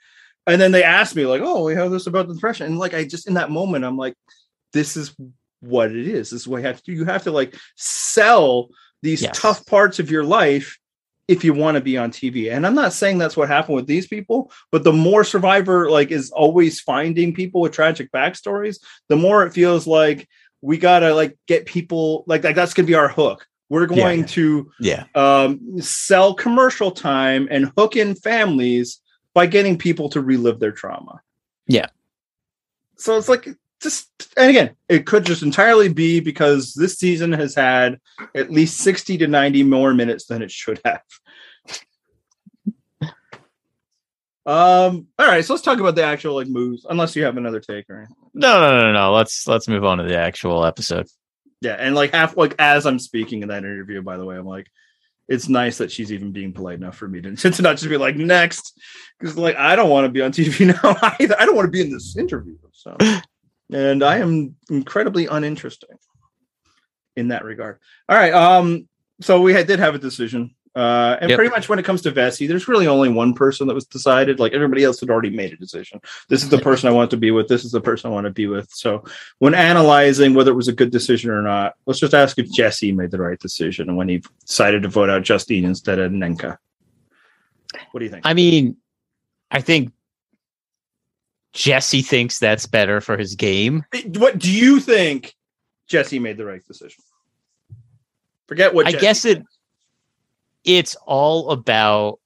And 0.46 0.60
then 0.60 0.72
they 0.74 0.84
asked 0.84 1.16
me, 1.16 1.26
like, 1.26 1.42
oh, 1.44 1.64
we 1.64 1.76
have 1.76 1.92
this 1.92 2.08
about 2.08 2.28
the 2.28 2.34
depression. 2.34 2.68
And 2.68 2.78
like 2.80 2.94
I 2.94 3.06
just 3.06 3.28
in 3.28 3.36
that 3.36 3.50
moment, 3.50 3.86
I'm 3.86 3.98
like, 3.98 4.16
this 4.74 4.98
is 4.98 5.16
what 5.62 5.92
it 5.92 6.08
is. 6.08 6.32
This 6.32 6.42
is 6.42 6.48
what 6.48 6.58
you 6.62 6.68
have 6.68 6.78
to 6.78 6.84
do. 6.84 6.92
You 6.92 7.06
have 7.06 7.24
to 7.24 7.32
like 7.32 7.56
sell 7.78 8.70
these 9.02 9.22
Yes. 9.22 9.40
tough 9.40 9.66
parts 9.66 10.00
of 10.00 10.12
your 10.12 10.24
life 10.24 10.78
if 11.30 11.46
you 11.46 11.54
want 11.54 11.76
to 11.76 11.82
be 11.82 11.98
on 11.98 12.12
TV. 12.12 12.52
And 12.52 12.68
I'm 12.68 12.76
not 12.76 12.92
saying 12.92 13.18
that's 13.18 13.38
what 13.38 13.48
happened 13.48 13.76
with 13.76 13.88
these 13.88 14.08
people, 14.08 14.52
but 14.72 14.84
the 14.84 14.92
more 14.92 15.24
Survivor 15.24 15.90
like 15.90 16.12
is 16.12 16.32
always 16.32 16.82
finding 16.82 17.34
people 17.34 17.62
with 17.62 17.72
tragic 17.72 18.12
backstories, 18.12 18.80
the 19.08 19.16
more 19.16 19.46
it 19.46 19.54
feels 19.54 19.88
like 19.88 20.28
we 20.62 20.78
gotta 20.78 21.14
like 21.14 21.38
get 21.48 21.66
people 21.66 22.26
like, 22.28 22.44
like 22.44 22.56
that's 22.56 22.74
gonna 22.74 22.88
be 22.88 22.96
our 22.96 23.08
hook. 23.08 23.48
We're 23.74 23.90
Yeah. 23.90 23.96
going 24.04 24.26
to 24.26 24.72
Yeah. 24.80 25.06
um, 25.16 25.82
sell 25.82 26.36
commercial 26.36 26.92
time 26.92 27.48
and 27.50 27.72
hook 27.76 27.96
in 27.96 28.14
families 28.14 29.02
by 29.34 29.48
getting 29.48 29.80
people 29.80 30.10
to 30.10 30.22
relive 30.22 30.60
their 30.60 30.72
trauma. 30.72 31.22
Yeah. 31.66 31.88
So 32.98 33.18
it's 33.18 33.28
like 33.28 33.48
just 33.82 34.10
and 34.38 34.52
again, 34.52 34.76
it 34.88 35.08
could 35.08 35.26
just 35.26 35.42
entirely 35.42 35.90
be 35.90 36.20
because 36.20 36.76
this 36.76 37.00
season 37.00 37.32
has 37.32 37.56
had 37.56 38.00
at 38.36 38.52
least 38.52 38.78
60 38.78 39.18
to 39.18 39.28
90 39.28 39.64
more 39.64 39.96
minutes 39.96 40.28
than 40.28 40.44
it 40.44 40.52
should 40.52 40.80
have. 40.86 41.02
Um, 44.46 45.08
all 45.18 45.26
right, 45.28 45.44
so 45.44 45.54
let's 45.54 45.64
talk 45.64 45.80
about 45.80 45.96
the 45.96 46.04
actual 46.04 46.36
like 46.36 46.50
moves, 46.50 46.86
unless 46.90 47.16
you 47.16 47.24
have 47.24 47.38
another 47.38 47.62
take 47.62 47.90
or 47.90 48.00
anything. 48.00 48.16
No, 48.34 48.60
no, 48.60 48.82
no, 48.82 48.92
no. 48.92 49.14
Let's 49.14 49.48
let's 49.48 49.70
move 49.70 49.86
on 49.86 50.00
to 50.00 50.04
the 50.04 50.18
actual 50.20 50.66
episode. 50.66 51.08
Yeah, 51.64 51.76
and 51.80 51.96
like 51.96 52.12
half 52.12 52.36
like 52.36 52.56
as 52.60 52.86
I'm 52.86 53.00
speaking 53.00 53.42
in 53.42 53.48
that 53.48 53.64
interview, 53.64 54.02
by 54.02 54.18
the 54.18 54.26
way, 54.26 54.36
I'm 54.36 54.46
like, 54.46 54.68
it's 55.30 55.48
nice 55.48 55.78
that 55.78 55.94
she's 55.94 56.12
even 56.12 56.34
being 56.34 56.52
polite 56.52 56.76
enough 56.76 56.98
for 56.98 57.08
me 57.08 57.22
to, 57.22 57.36
to 57.52 57.62
not 57.62 57.78
just 57.78 57.90
be 57.90 57.96
like 57.96 58.18
next, 58.18 58.78
because 59.18 59.38
like 59.38 59.56
I 59.56 59.78
don't 59.78 59.90
want 59.90 60.04
to 60.04 60.10
be 60.10 60.22
on 60.22 60.34
TV 60.34 60.68
now 60.84 60.98
either. 61.22 61.40
I 61.40 61.46
don't 61.46 61.56
want 61.56 61.68
to 61.68 61.72
be 61.72 61.80
in 61.80 61.90
this 61.90 62.18
interview. 62.18 62.58
So, 62.74 62.98
and 63.72 64.04
I 64.04 64.18
am 64.18 64.58
incredibly 64.70 65.28
uninteresting 65.28 65.98
in 67.16 67.30
that 67.30 67.46
regard. 67.46 67.80
All 68.10 68.18
right, 68.18 68.34
um, 68.34 68.90
so 69.22 69.40
we 69.40 69.54
had, 69.54 69.66
did 69.66 69.80
have 69.80 69.96
a 69.96 70.00
decision. 70.00 70.54
Uh, 70.76 71.18
and 71.22 71.30
Yep. 71.30 71.38
pretty 71.38 71.52
much 71.52 71.70
when 71.70 71.78
it 71.78 71.86
comes 71.86 72.02
to 72.02 72.12
Vesi, 72.12 72.48
there's 72.48 72.68
really 72.68 72.88
only 72.88 73.08
one 73.10 73.34
person 73.36 73.68
that 73.68 73.76
was 73.76 73.86
decided. 73.86 74.40
Like 74.40 74.54
everybody 74.54 74.84
else 74.84 75.00
had 75.00 75.12
already 75.12 75.30
made 75.30 75.54
a 75.54 75.56
decision. 75.58 76.02
This 76.30 76.42
is 76.42 76.50
the 76.50 76.58
person 76.58 76.90
I 76.90 76.92
want 76.92 77.12
to 77.12 77.18
be 77.18 77.30
with. 77.30 77.48
This 77.48 77.64
is 77.64 77.72
the 77.72 77.80
person 77.82 78.10
I 78.10 78.14
want 78.14 78.26
to 78.26 78.32
be 78.32 78.48
with. 78.48 78.72
So 78.72 79.04
when 79.38 79.54
analyzing 79.54 80.34
whether 80.34 80.50
it 80.52 80.56
was 80.56 80.68
a 80.68 80.74
good 80.74 80.90
decision 80.92 81.30
or 81.30 81.44
not, 81.44 81.76
let's 81.86 82.00
just 82.00 82.16
ask 82.16 82.40
if 82.40 82.52
Jesse 82.52 82.92
made 82.92 83.12
the 83.12 83.20
right 83.20 83.40
decision 83.40 83.88
and 83.88 83.98
when 83.98 84.10
he 84.10 84.24
decided 84.48 84.82
to 84.82 84.90
vote 84.90 85.12
out 85.12 85.22
Justine 85.22 85.64
instead 85.66 86.00
of 86.00 86.12
Nneka. 86.12 86.58
What 87.92 88.00
do 88.00 88.06
you 88.06 88.12
think? 88.12 88.26
I 88.26 88.34
mean, 88.34 88.78
I 89.52 89.62
think 89.62 89.92
Jesse 91.54 92.02
thinks 92.02 92.40
that's 92.40 92.66
better 92.66 93.00
for 93.00 93.16
his 93.16 93.36
game. 93.36 93.86
what 94.16 94.40
do 94.40 94.52
you 94.52 94.80
think 94.80 95.36
Jesse 95.88 96.18
made 96.18 96.38
the 96.38 96.46
right 96.46 96.66
decision? 96.66 97.04
Forget 98.48 98.74
what 98.74 98.88
I 98.88 98.92
Jesse 98.92 99.02
guess 99.02 99.26
it-. 99.26 99.44
It's 100.64 100.96
all 101.06 101.52
about 101.52 102.20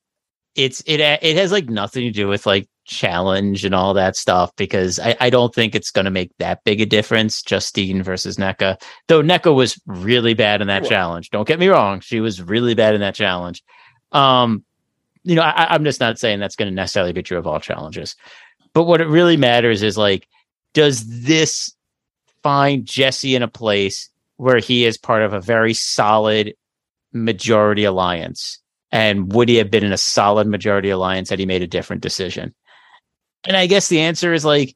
it's 0.55 0.81
it 0.85 0.99
it 0.99 1.37
has 1.37 1.51
like 1.51 1.69
nothing 1.69 2.03
to 2.03 2.11
do 2.11 2.27
with 2.27 2.45
like 2.45 2.67
challenge 2.85 3.65
and 3.65 3.75
all 3.75 3.93
that 3.93 4.15
stuff 4.15 4.51
because 4.55 4.99
I, 4.99 5.15
I 5.19 5.29
don't 5.29 5.53
think 5.53 5.75
it's 5.75 5.91
going 5.91 6.05
to 6.05 6.11
make 6.11 6.31
that 6.39 6.63
big 6.63 6.81
a 6.81 6.85
difference. 6.85 7.41
Justine 7.43 8.01
versus 8.01 8.37
Nneka, 8.37 8.81
though 9.07 9.21
Nneka 9.21 9.53
was 9.53 9.79
really 9.85 10.33
bad 10.33 10.61
in 10.61 10.67
that 10.67 10.83
Well- 10.83 10.89
challenge. 10.89 11.29
Don't 11.29 11.47
get 11.47 11.59
me 11.59 11.67
wrong, 11.67 11.99
she 11.99 12.19
was 12.19 12.41
really 12.41 12.73
bad 12.73 12.95
in 12.95 13.01
that 13.01 13.15
challenge. 13.15 13.63
Um, 14.11 14.63
you 15.23 15.35
know, 15.35 15.41
I, 15.41 15.73
I'm 15.73 15.83
just 15.83 15.99
not 15.99 16.17
saying 16.17 16.39
that's 16.39 16.55
going 16.55 16.69
to 16.69 16.75
necessarily 16.75 17.11
be 17.11 17.23
true 17.23 17.37
of 17.37 17.45
all 17.45 17.59
challenges, 17.59 18.15
but 18.73 18.83
what 18.83 19.01
it 19.01 19.07
really 19.07 19.37
matters 19.37 19.83
is 19.83 19.97
like, 19.97 20.27
does 20.73 21.23
this 21.23 21.73
find 22.41 22.85
Jesse 22.85 23.35
in 23.35 23.43
a 23.43 23.47
place 23.47 24.09
where 24.37 24.59
he 24.59 24.85
is 24.85 24.97
part 24.97 25.23
of 25.23 25.33
a 25.33 25.41
very 25.41 25.73
solid 25.73 26.53
majority 27.13 27.83
alliance? 27.83 28.59
And 28.91 29.31
would 29.33 29.49
he 29.49 29.55
have 29.55 29.69
been 29.69 29.83
in 29.83 29.91
a 29.91 29.97
solid 29.97 30.47
majority 30.47 30.89
alliance 30.89 31.29
had 31.29 31.39
he 31.39 31.45
made 31.45 31.61
a 31.61 31.67
different 31.67 32.01
decision? 32.01 32.53
And 33.43 33.57
I 33.57 33.67
guess 33.67 33.89
the 33.89 33.99
answer 33.99 34.33
is 34.33 34.45
like, 34.45 34.75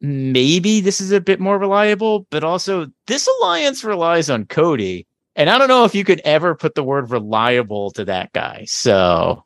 maybe 0.00 0.80
this 0.80 1.00
is 1.00 1.12
a 1.12 1.20
bit 1.20 1.40
more 1.40 1.58
reliable, 1.58 2.26
but 2.30 2.44
also 2.44 2.86
this 3.06 3.28
alliance 3.40 3.84
relies 3.84 4.28
on 4.28 4.46
Cody. 4.46 5.06
And 5.36 5.48
I 5.48 5.56
don't 5.56 5.68
know 5.68 5.84
if 5.84 5.94
you 5.94 6.04
could 6.04 6.20
ever 6.24 6.54
put 6.54 6.74
the 6.74 6.84
word 6.84 7.10
reliable 7.10 7.90
to 7.92 8.04
that 8.04 8.32
guy. 8.32 8.64
So 8.66 9.44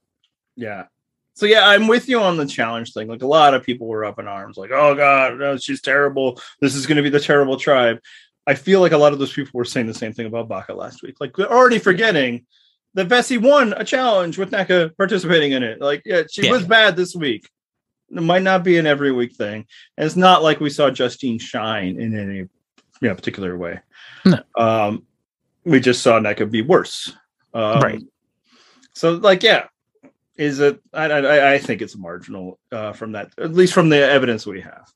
Yeah. 0.56 0.86
So 1.34 1.44
yeah, 1.44 1.68
I'm 1.68 1.86
with 1.86 2.08
you 2.08 2.20
on 2.20 2.38
the 2.38 2.46
challenge 2.46 2.94
thing. 2.94 3.08
Like 3.08 3.22
a 3.22 3.26
lot 3.26 3.52
of 3.52 3.62
people 3.62 3.86
were 3.86 4.06
up 4.06 4.18
in 4.18 4.26
arms, 4.26 4.56
like, 4.56 4.70
"Oh 4.70 4.94
God, 4.94 5.38
no, 5.38 5.58
she's 5.58 5.82
terrible. 5.82 6.40
This 6.60 6.74
is 6.74 6.86
going 6.86 6.96
to 6.96 7.02
be 7.02 7.10
the 7.10 7.20
terrible 7.20 7.58
tribe." 7.58 8.00
I 8.46 8.54
feel 8.54 8.80
like 8.80 8.92
a 8.92 8.98
lot 8.98 9.12
of 9.12 9.18
those 9.18 9.32
people 9.32 9.52
were 9.54 9.64
saying 9.64 9.86
the 9.86 9.94
same 9.94 10.12
thing 10.12 10.26
about 10.26 10.48
Baka 10.48 10.72
last 10.74 11.02
week. 11.02 11.16
Like 11.20 11.34
they're 11.36 11.52
already 11.52 11.78
forgetting 11.78 12.46
that 12.94 13.08
Vesi 13.08 13.40
won 13.40 13.74
a 13.76 13.84
challenge 13.84 14.38
with 14.38 14.52
Nneka 14.52 14.96
participating 14.96 15.52
in 15.52 15.62
it. 15.62 15.80
Like, 15.80 16.02
yeah, 16.04 16.22
she 16.30 16.44
Yeah. 16.44 16.52
was 16.52 16.64
bad 16.64 16.96
this 16.96 17.14
week. 17.14 17.48
It 18.10 18.22
might 18.22 18.42
not 18.42 18.62
be 18.62 18.78
an 18.78 18.86
every 18.86 19.10
week 19.10 19.34
thing, 19.34 19.66
and 19.96 20.06
it's 20.06 20.14
not 20.16 20.42
like 20.42 20.60
we 20.60 20.70
saw 20.70 20.90
Justine 20.90 21.38
shine 21.40 22.00
in 22.00 22.16
any 22.16 22.36
you 22.38 23.08
know, 23.08 23.14
particular 23.14 23.58
way. 23.58 23.80
No. 24.24 24.38
Um, 24.56 25.06
we 25.64 25.80
just 25.80 26.02
saw 26.02 26.18
Nneka 26.20 26.50
be 26.50 26.62
worse. 26.62 27.12
Um, 27.52 27.80
Right. 27.80 28.02
So, 28.94 29.12
like, 29.14 29.42
yeah, 29.42 29.66
is 30.36 30.60
it? 30.60 30.80
I, 30.94 31.06
I, 31.10 31.52
I 31.54 31.58
think 31.58 31.82
it's 31.82 31.96
marginal 31.96 32.58
uh, 32.72 32.92
from 32.92 33.12
that, 33.12 33.32
at 33.38 33.52
least 33.52 33.74
from 33.74 33.88
the 33.90 33.98
evidence 33.98 34.46
we 34.46 34.62
have. 34.62 34.86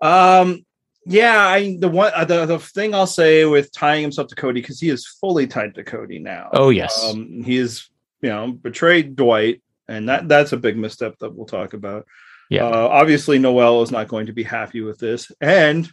Um, 0.00 0.64
yeah, 1.08 1.46
I 1.46 1.76
the 1.78 1.88
one 1.88 2.12
uh, 2.14 2.24
the 2.24 2.44
the 2.44 2.58
thing 2.58 2.94
I'll 2.94 3.06
say 3.06 3.46
with 3.46 3.72
tying 3.72 4.02
himself 4.02 4.28
to 4.28 4.34
Cody 4.34 4.60
because 4.60 4.78
he 4.78 4.90
is 4.90 5.06
fully 5.06 5.46
tied 5.46 5.74
to 5.76 5.84
Cody 5.84 6.18
now. 6.18 6.50
oh 6.52 6.68
yes. 6.68 7.02
Um, 7.02 7.42
he 7.42 7.56
is, 7.56 7.88
you 8.20 8.28
know, 8.28 8.52
betrayed 8.52 9.16
Dwight, 9.16 9.62
and 9.88 10.08
that 10.10 10.28
that's 10.28 10.52
a 10.52 10.58
big 10.58 10.76
misstep 10.76 11.18
that 11.20 11.34
we'll 11.34 11.46
talk 11.46 11.72
about. 11.72 12.06
Yeah. 12.50 12.64
Uh, 12.64 12.88
obviously, 12.88 13.38
Noelle 13.38 13.82
is 13.82 13.90
not 13.90 14.08
going 14.08 14.26
to 14.26 14.32
be 14.32 14.42
happy 14.42 14.82
with 14.82 14.98
this, 14.98 15.32
and 15.40 15.90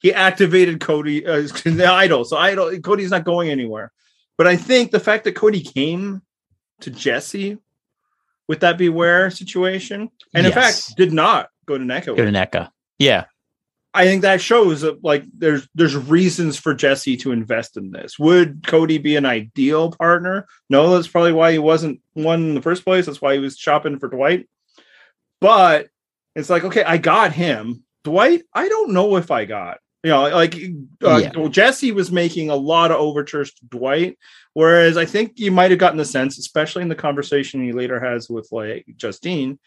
he 0.00 0.12
activated 0.12 0.80
Cody 0.80 1.24
uh, 1.24 1.42
the 1.64 1.86
idol. 1.86 2.24
So 2.24 2.36
idol 2.36 2.76
Cody's 2.80 3.10
not 3.10 3.24
going 3.24 3.50
anywhere. 3.50 3.92
But 4.36 4.48
I 4.48 4.56
think 4.56 4.90
the 4.90 5.00
fact 5.00 5.24
that 5.24 5.34
Cody 5.34 5.60
came 5.60 6.22
to 6.80 6.90
Jesse 6.90 7.58
with 8.48 8.60
that 8.60 8.76
beware 8.78 9.30
situation, 9.30 10.10
and 10.34 10.46
in 10.46 10.52
fact 10.52 10.96
did 10.96 11.12
not 11.12 11.48
go 11.66 11.78
to 11.78 11.84
Nneka. 11.84 12.06
Go 12.06 12.16
to 12.16 12.22
Nneka. 12.22 12.70
Yeah. 12.98 13.24
I 13.94 14.04
think 14.04 14.22
that 14.22 14.40
shows 14.40 14.82
that 14.82 15.02
like 15.02 15.24
there's 15.36 15.66
there's 15.74 15.96
reasons 15.96 16.58
for 16.58 16.74
Jesse 16.74 17.16
to 17.18 17.32
invest 17.32 17.76
in 17.76 17.90
this. 17.90 18.18
Would 18.18 18.66
Cody 18.66 18.98
be 18.98 19.16
an 19.16 19.26
ideal 19.26 19.92
partner? 19.92 20.46
No, 20.68 20.94
that's 20.94 21.08
probably 21.08 21.32
why 21.32 21.52
he 21.52 21.58
wasn't 21.58 22.00
one 22.12 22.40
in 22.40 22.54
the 22.54 22.62
first 22.62 22.84
place. 22.84 23.06
That's 23.06 23.20
why 23.22 23.34
he 23.34 23.40
was 23.40 23.56
shopping 23.56 23.98
for 23.98 24.08
Dwight. 24.08 24.48
But 25.40 25.88
it's 26.34 26.50
like, 26.50 26.64
okay, 26.64 26.84
I 26.84 26.98
got 26.98 27.32
him. 27.32 27.84
Dwight, 28.04 28.42
I 28.52 28.68
don't 28.68 28.92
know 28.92 29.16
if 29.16 29.30
I 29.30 29.44
got. 29.44 29.78
You 30.04 30.10
know, 30.10 30.28
like 30.28 30.54
uh, 31.02 31.16
Yeah. 31.34 31.48
Jesse 31.48 31.92
was 31.92 32.12
making 32.12 32.50
a 32.50 32.56
lot 32.56 32.92
of 32.92 32.98
overtures 33.00 33.52
to 33.54 33.64
Dwight, 33.66 34.16
whereas 34.52 34.96
I 34.96 35.04
think 35.04 35.40
you 35.40 35.50
might 35.50 35.70
have 35.70 35.80
gotten 35.80 35.98
the 35.98 36.04
sense, 36.04 36.38
especially 36.38 36.82
in 36.82 36.88
the 36.88 36.94
conversation 36.94 37.64
he 37.64 37.72
later 37.72 37.98
has 37.98 38.28
with 38.28 38.48
like 38.52 38.86
Justine, 38.96 39.58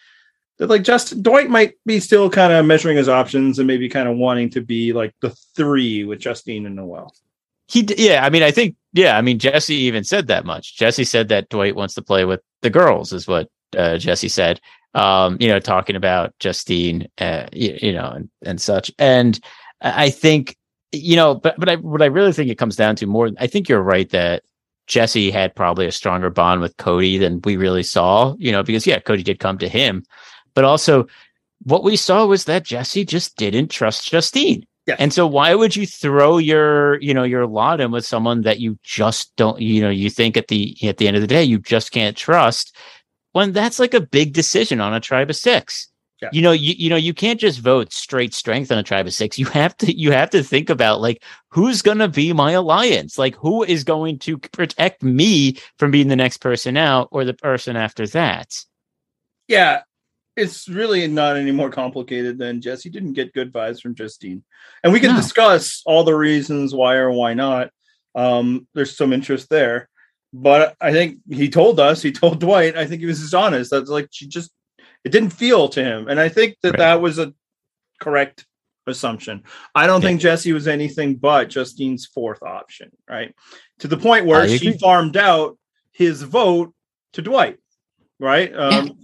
that 0.58 0.70
like 0.70 0.84
just 0.84 1.22
Dwight 1.24 1.50
might 1.50 1.74
be 1.86 2.00
still 2.00 2.30
kind 2.30 2.54
of 2.54 2.66
measuring 2.66 2.98
his 2.98 3.10
options 3.10 3.60
and 3.60 3.68
maybe 3.68 3.90
kind 3.90 4.08
of 4.08 4.18
wanting 4.18 4.50
to 4.52 4.62
be 4.62 4.94
like 4.94 5.14
the 5.22 5.32
three 5.56 6.04
with 6.04 6.20
Justine 6.20 6.66
and 6.66 6.76
Noelle. 6.76 7.14
He 7.68 7.86
yeah, 7.98 8.26
I 8.26 8.30
mean 8.30 8.44
I 8.44 8.52
think 8.52 8.76
yeah, 8.94 9.18
I 9.18 9.22
mean 9.22 9.40
Jesse 9.40 9.76
even 9.76 10.04
said 10.04 10.28
that 10.28 10.46
much. 10.46 10.78
Jesse 10.78 11.04
said 11.04 11.30
that 11.30 11.50
Dwight 11.50 11.76
wants 11.76 11.96
to 11.96 12.02
play 12.02 12.26
with 12.26 12.42
the 12.62 12.70
girls 12.70 13.14
is 13.14 13.28
what 13.28 13.50
uh, 13.78 13.98
Jesse 13.98 14.30
said. 14.30 14.60
Um, 14.94 15.38
you 15.40 15.48
know, 15.48 15.60
talking 15.60 15.96
about 15.96 16.38
Justine 16.40 17.08
uh, 17.18 17.48
you, 17.54 17.78
you 17.82 17.94
know 17.94 18.10
and, 18.10 18.30
and 18.46 18.62
such. 18.62 18.92
And 19.00 19.40
I 19.82 20.06
I 20.06 20.10
think 20.10 20.58
you 20.92 21.16
know, 21.16 21.36
but 21.36 21.58
but 21.58 21.70
I 21.70 21.78
what 21.78 22.02
I 22.02 22.08
really 22.08 22.34
think 22.34 22.50
it 22.50 22.58
comes 22.58 22.76
down 22.76 22.96
to 22.98 23.06
more 23.06 23.30
I 23.40 23.48
think 23.48 23.70
you're 23.70 23.82
right 23.82 24.10
that 24.10 24.44
Jesse 24.88 25.32
had 25.32 25.56
probably 25.56 25.86
a 25.86 25.92
stronger 25.92 26.30
bond 26.30 26.60
with 26.60 26.76
Cody 26.78 27.18
than 27.18 27.40
we 27.46 27.56
really 27.56 27.84
saw, 27.84 28.36
you 28.38 28.52
know, 28.52 28.62
because 28.64 28.86
yeah, 28.86 29.00
Cody 29.00 29.24
did 29.24 29.40
come 29.40 29.58
to 29.60 29.70
him, 29.70 30.04
but 30.54 30.64
also 30.64 31.08
what 31.64 31.84
we 31.84 31.96
saw 31.96 32.26
was 32.26 32.46
that 32.46 32.64
Jesse 32.64 33.06
just 33.06 33.36
didn't 33.38 33.70
trust 33.70 34.10
Justine. 34.10 34.66
Yes. 34.88 34.98
And 35.00 35.14
so 35.14 35.28
why 35.28 35.54
would 35.54 35.76
you 35.76 35.86
throw 35.86 36.38
your, 36.38 37.00
you 37.02 37.14
know, 37.14 37.24
your 37.24 37.46
lot 37.46 37.80
in 37.80 37.92
with 37.92 38.06
someone 38.06 38.42
that 38.42 38.60
you 38.60 38.80
just 38.84 39.36
don't, 39.36 39.62
you 39.62 39.82
know, 39.82 39.92
you 39.92 40.10
think 40.10 40.38
at 40.38 40.48
the 40.48 40.76
at 40.84 40.98
the 40.98 41.08
end 41.08 41.16
of 41.16 41.22
the 41.22 41.28
day 41.28 41.44
you 41.44 41.60
just 41.60 41.92
can't 41.92 42.18
trust 42.18 42.76
when 43.34 43.52
that's 43.52 43.80
like 43.80 43.94
a 43.94 44.02
big 44.02 44.34
decision 44.34 44.82
on 44.82 44.94
a 44.94 45.00
tribe 45.00 45.30
of 45.30 45.36
six. 45.36 45.88
Yeah. 46.20 46.30
You 46.34 46.42
know, 46.42 46.52
you 46.52 46.74
you 46.78 46.90
know, 46.90 46.96
you 46.96 47.14
can't 47.14 47.40
just 47.40 47.60
vote 47.60 47.94
straight 47.94 48.34
strength 48.34 48.72
on 48.72 48.78
a 48.80 48.84
tribe 48.84 49.08
of 49.08 49.14
six. 49.14 49.38
You 49.38 49.46
have 49.48 49.78
to 49.78 49.96
you 49.96 50.12
have 50.12 50.32
to 50.32 50.44
think 50.44 50.70
about 50.70 51.00
like 51.00 51.24
who's 51.50 51.84
gonna 51.84 52.08
be 52.08 52.34
my 52.34 52.52
alliance? 52.52 53.20
Like 53.20 53.36
who 53.36 53.64
is 53.64 53.84
going 53.84 54.18
to 54.20 54.38
protect 54.40 55.04
me 55.04 55.58
from 55.78 55.92
being 55.92 56.08
the 56.08 56.16
next 56.16 56.38
person 56.38 56.76
out 56.76 57.08
or 57.12 57.24
the 57.24 57.34
person 57.36 57.76
after 57.76 58.08
that? 58.08 58.64
Yeah, 59.48 59.82
it's 60.36 60.67
really 60.70 61.08
not 61.08 61.36
any 61.38 61.52
more 61.52 61.70
complicated 61.70 62.38
than 62.38 62.62
Jesse 62.62 62.89
didn't 62.89 63.13
get 63.13 63.34
good 63.34 63.52
vibes 63.52 63.82
from 63.82 63.96
Justine. 63.96 64.44
And 64.84 64.94
we 64.94 65.00
can 65.00 65.12
No. 65.13 65.17
discuss 65.22 65.82
all 65.86 66.04
the 66.04 66.15
reasons 66.15 66.74
why 66.74 66.96
or 66.96 67.12
why 67.12 67.34
not. 67.34 67.72
Um, 68.15 68.67
there's 68.74 68.96
some 68.96 69.13
interest 69.13 69.50
there. 69.50 69.89
But 70.34 70.76
I 70.80 70.94
think 70.94 71.17
he 71.30 71.50
told 71.50 71.80
us, 71.80 72.02
he 72.02 72.12
told 72.13 72.39
Dwight, 72.39 72.78
I 72.78 72.86
think 72.86 73.02
he 73.02 73.06
was 73.06 73.20
just 73.20 73.34
honest. 73.34 73.72
That's 73.72 73.89
like 73.89 74.08
she 74.12 74.28
just 74.28 74.52
it 75.04 75.12
didn't 75.12 75.32
feel 75.32 75.67
to 75.70 75.84
him. 75.84 76.08
And 76.08 76.20
I 76.20 76.30
think 76.30 76.58
that 76.62 76.72
Right. 76.74 76.78
that 76.80 77.02
was 77.02 77.17
a 77.20 77.34
correct 78.00 78.46
assumption. 78.88 79.44
I 79.76 79.88
don't 79.88 80.02
Yeah. 80.02 80.10
think 80.10 80.22
Jesse 80.22 80.54
was 80.54 80.67
anything 80.67 81.15
but 81.15 81.50
Justine's 81.50 82.06
fourth 82.06 82.41
option, 82.44 82.91
right? 83.10 83.34
To 83.80 83.88
the 83.88 83.98
point 83.98 84.26
where 84.28 84.48
she 84.48 84.78
farmed 84.78 85.17
out 85.17 85.58
his 85.91 86.22
vote 86.22 86.74
to 87.13 87.22
Dwight, 87.22 87.58
right? 88.20 88.56
Um, 88.56 88.98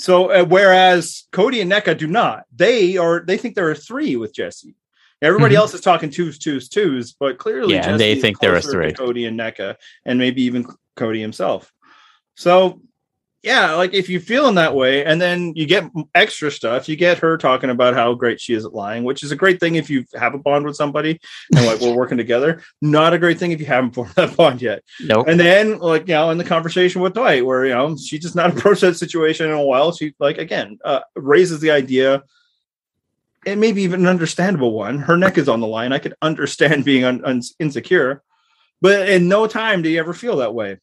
So 0.00 0.30
uh, 0.30 0.44
whereas 0.44 1.24
Cody 1.30 1.60
and 1.60 1.70
Nneka 1.70 1.98
do 1.98 2.06
not, 2.06 2.44
they 2.54 2.96
are 2.96 3.20
they 3.20 3.36
think 3.36 3.54
there 3.54 3.68
are 3.70 3.74
three 3.74 4.16
with 4.16 4.34
Jesse. 4.34 4.74
Everybody 5.22 5.54
Mhm. 5.54 5.58
else 5.58 5.74
is 5.74 5.82
talking 5.82 6.08
twos, 6.08 6.38
twos, 6.38 6.68
twos, 6.70 7.12
but 7.12 7.36
clearly, 7.36 7.74
Yeah, 7.74 7.90
and 7.90 8.00
they 8.00 8.14
think 8.14 8.40
there 8.40 8.54
are 8.56 8.62
three. 8.62 8.94
Cody 8.94 9.26
and 9.26 9.38
Nneka, 9.38 9.76
and 10.06 10.18
maybe 10.18 10.42
even 10.44 10.66
Cody 10.96 11.20
himself. 11.20 11.70
So, 12.36 12.80
yeah, 13.42 13.72
like 13.74 13.94
if 13.94 14.10
you're 14.10 14.20
feeling 14.20 14.56
that 14.56 14.74
way, 14.74 15.02
and 15.02 15.18
then 15.18 15.54
you 15.56 15.64
get 15.64 15.90
extra 16.14 16.50
stuff, 16.50 16.90
you 16.90 16.96
get 16.96 17.18
her 17.18 17.38
talking 17.38 17.70
about 17.70 17.94
how 17.94 18.12
great 18.12 18.38
she 18.38 18.52
is 18.52 18.66
at 18.66 18.74
lying, 18.74 19.02
which 19.02 19.22
is 19.22 19.32
a 19.32 19.36
great 19.36 19.58
thing 19.58 19.76
if 19.76 19.88
you 19.88 20.04
have 20.14 20.34
a 20.34 20.38
bond 20.38 20.66
with 20.66 20.76
somebody 20.76 21.18
and 21.56 21.64
like 21.64 21.80
we're 21.80 21.96
working 21.96 22.18
together. 22.18 22.62
Not 22.82 23.14
a 23.14 23.18
great 23.18 23.38
thing 23.38 23.52
if 23.52 23.60
you 23.60 23.64
haven't 23.64 23.90
formed 23.94 24.12
that 24.16 24.36
bond 24.36 24.60
yet. 24.60 24.82
Nope. 25.00 25.26
And 25.26 25.40
then, 25.40 25.78
like, 25.78 26.06
you 26.06 26.14
know, 26.14 26.30
in 26.30 26.36
the 26.36 26.44
conversation 26.44 27.00
with 27.00 27.14
Dwight, 27.14 27.46
where, 27.46 27.64
you 27.64 27.72
know, 27.72 27.96
she 27.96 28.18
just 28.18 28.36
not 28.36 28.50
approached 28.56 28.82
that 28.82 28.98
situation 28.98 29.46
in 29.46 29.52
a 29.52 29.64
while. 29.64 29.92
She, 29.92 30.14
like, 30.18 30.36
again, 30.36 30.78
uh, 30.84 31.00
raises 31.16 31.60
the 31.60 31.70
idea, 31.70 32.22
and 33.46 33.58
maybe 33.58 33.82
even 33.82 34.00
an 34.00 34.06
understandable 34.06 34.72
one. 34.72 34.98
Her 34.98 35.16
neck 35.16 35.38
is 35.38 35.48
on 35.48 35.60
the 35.60 35.66
line. 35.66 35.94
I 35.94 35.98
could 35.98 36.14
understand 36.20 36.84
being 36.84 37.04
un- 37.04 37.24
un- 37.24 37.42
insecure, 37.58 38.22
but 38.82 39.08
in 39.08 39.28
no 39.28 39.46
time 39.46 39.80
do 39.80 39.88
you 39.88 39.98
ever 39.98 40.12
feel 40.12 40.36
that 40.36 40.54
way. 40.54 40.76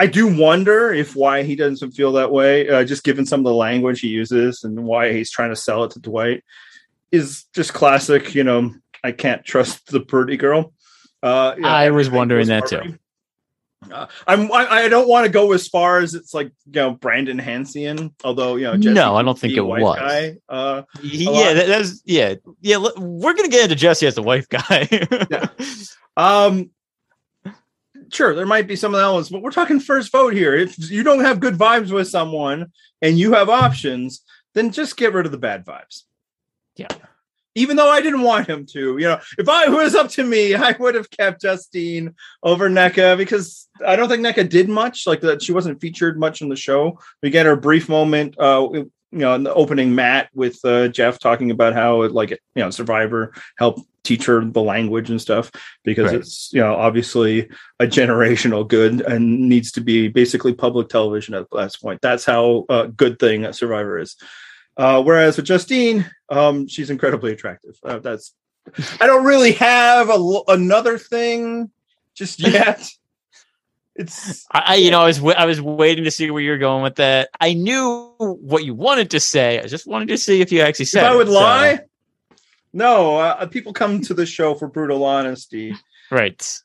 Now, 0.00 0.04
I 0.04 0.06
do 0.06 0.36
wonder 0.36 0.92
if 0.92 1.14
why 1.14 1.42
he 1.42 1.56
doesn't 1.56 1.92
feel 1.92 2.12
that 2.12 2.32
way, 2.32 2.68
uh, 2.68 2.84
just 2.84 3.04
given 3.04 3.26
some 3.26 3.40
of 3.40 3.44
the 3.44 3.54
language 3.54 4.00
he 4.00 4.08
uses 4.08 4.64
and 4.64 4.84
why 4.84 5.12
he's 5.12 5.30
trying 5.30 5.50
to 5.50 5.56
sell 5.56 5.84
it 5.84 5.92
to 5.92 6.00
Dwight, 6.00 6.42
is 7.12 7.44
just 7.54 7.74
classic, 7.74 8.34
you 8.34 8.44
know, 8.44 8.72
I 9.04 9.12
can't 9.12 9.44
trust 9.44 9.86
the 9.88 10.00
pretty 10.00 10.36
girl. 10.36 10.72
Uh, 11.22 11.54
you 11.56 11.62
know, 11.62 11.68
I 11.68 11.90
was 11.90 12.10
wondering 12.10 12.48
goes 12.48 12.70
that 12.70 12.82
too. 12.82 12.98
Uh, 13.90 14.06
I'm 14.26 14.52
I, 14.52 14.66
I 14.68 14.88
don't 14.88 15.08
want 15.08 15.24
to 15.24 15.32
go 15.32 15.52
as 15.52 15.66
far 15.66 16.00
as 16.00 16.14
it's 16.14 16.34
like 16.34 16.48
you 16.66 16.72
know 16.72 16.90
Brandon 16.92 17.38
Hantzian, 17.38 18.12
although 18.22 18.56
you 18.56 18.64
know 18.64 18.76
Jesse 18.76 18.94
No, 18.94 19.16
I 19.16 19.22
don't 19.22 19.38
think 19.38 19.54
it 19.54 19.62
was. 19.62 19.96
Guy. 19.96 20.36
Uh, 20.48 20.82
yeah, 21.02 21.54
that, 21.54 21.66
that's 21.66 22.02
yeah, 22.04 22.34
yeah. 22.60 22.76
We're 22.76 23.32
gonna 23.32 23.48
get 23.48 23.64
into 23.64 23.76
Jesse 23.76 24.06
as 24.06 24.18
a 24.18 24.22
wife 24.22 24.48
guy. 24.48 24.86
Yeah. 25.30 25.48
um, 26.16 26.70
sure, 28.10 28.34
there 28.34 28.46
might 28.46 28.66
be 28.66 28.76
some 28.76 28.94
of 28.94 28.98
the 28.98 29.04
elements, 29.04 29.30
but 29.30 29.42
we're 29.42 29.50
talking 29.50 29.80
first 29.80 30.12
vote 30.12 30.32
here. 30.32 30.54
If 30.54 30.90
you 30.90 31.02
don't 31.02 31.24
have 31.24 31.40
good 31.40 31.54
vibes 31.54 31.90
with 31.90 32.08
someone 32.08 32.72
and 33.02 33.18
you 33.18 33.32
have 33.32 33.48
options, 33.48 34.22
then 34.54 34.70
just 34.70 34.96
get 34.96 35.12
rid 35.12 35.26
of 35.26 35.32
the 35.32 35.38
bad 35.38 35.64
vibes. 35.64 36.02
Yeah. 36.76 36.88
Even 37.54 37.76
though 37.76 37.90
I 37.90 38.00
didn't 38.00 38.22
want 38.22 38.48
him 38.48 38.64
to, 38.66 38.96
you 38.98 39.08
know, 39.08 39.20
if 39.36 39.48
I 39.48 39.66
it 39.66 39.70
was 39.70 39.94
up 39.94 40.08
to 40.10 40.24
me, 40.24 40.54
I 40.56 40.74
would 40.78 40.94
have 40.94 41.10
kept 41.10 41.42
Justine 41.42 42.14
over 42.42 42.68
Nneka 42.68 43.16
because 43.16 43.68
I 43.84 43.96
don't 43.96 44.08
think 44.08 44.24
Nneka 44.24 44.48
did 44.48 44.68
much. 44.68 45.06
Like 45.06 45.20
that, 45.22 45.42
she 45.42 45.52
wasn't 45.52 45.80
featured 45.80 46.18
much 46.18 46.42
in 46.42 46.48
the 46.48 46.56
show. 46.56 46.98
We 47.22 47.30
get 47.30 47.46
her 47.46 47.56
brief 47.56 47.88
moment, 47.88 48.38
uh, 48.38 48.68
you 48.72 48.90
know, 49.12 49.34
in 49.34 49.42
the 49.42 49.52
opening 49.52 49.94
mat 49.94 50.28
with 50.34 50.64
uh, 50.64 50.88
Jeff 50.88 51.18
talking 51.18 51.50
about 51.50 51.74
how, 51.74 52.02
it, 52.02 52.12
like, 52.12 52.30
you 52.30 52.38
know, 52.62 52.70
Survivor 52.70 53.34
helped 53.58 53.80
teach 54.04 54.26
her 54.26 54.44
the 54.44 54.62
language 54.62 55.10
and 55.10 55.20
stuff 55.20 55.50
because 55.84 56.06
Right. 56.06 56.20
it's 56.20 56.50
you 56.52 56.60
know 56.60 56.74
obviously 56.74 57.48
a 57.78 57.86
generational 57.86 58.66
good 58.66 59.00
and 59.02 59.48
needs 59.48 59.72
to 59.72 59.80
be 59.80 60.08
basically 60.08 60.54
public 60.54 60.88
television 60.88 61.34
at 61.34 61.46
this 61.52 61.76
point. 61.76 62.00
That's 62.00 62.24
how 62.24 62.64
uh, 62.68 62.86
good 62.86 63.18
thing 63.18 63.44
a 63.44 63.52
Survivor 63.52 63.98
is. 63.98 64.16
Uh, 64.76 65.02
whereas 65.02 65.36
with 65.36 65.46
Justine, 65.46 66.10
um, 66.30 66.66
she's 66.66 66.88
incredibly 66.90 67.32
attractive. 67.32 67.76
Uh, 67.84 67.98
that's 67.98 68.32
I 69.00 69.06
don't 69.06 69.24
really 69.24 69.52
have 69.52 70.08
a, 70.08 70.40
another 70.48 70.96
thing 70.96 71.70
just 72.14 72.40
yet. 72.46 72.88
It's 73.96 74.46
I, 74.50 74.76
you 74.76 74.90
know, 74.90 75.00
I 75.02 75.06
was 75.06 75.20
wa- 75.20 75.34
I 75.36 75.44
was 75.44 75.60
waiting 75.60 76.04
to 76.04 76.10
see 76.10 76.30
where 76.30 76.40
you're 76.40 76.58
going 76.58 76.82
with 76.82 76.94
that. 76.96 77.28
I 77.40 77.52
knew 77.54 78.14
what 78.18 78.64
you 78.64 78.72
wanted 78.74 79.10
to 79.10 79.20
say. 79.20 79.58
I 79.60 79.66
just 79.66 79.86
wanted 79.86 80.08
to 80.08 80.16
see 80.18 80.40
if 80.40 80.52
you 80.52 80.60
actually 80.62 80.84
if 80.84 80.88
said. 80.90 81.04
I 81.04 81.14
would 81.14 81.26
it, 81.28 81.32
so- 81.32 81.36
lie. 81.38 81.80
No, 82.72 83.16
uh, 83.18 83.46
people 83.46 83.72
come 83.72 84.00
to 84.02 84.14
the 84.14 84.26
show 84.26 84.54
for 84.54 84.68
brutal 84.68 85.04
honesty. 85.04 85.74
right? 86.10 86.58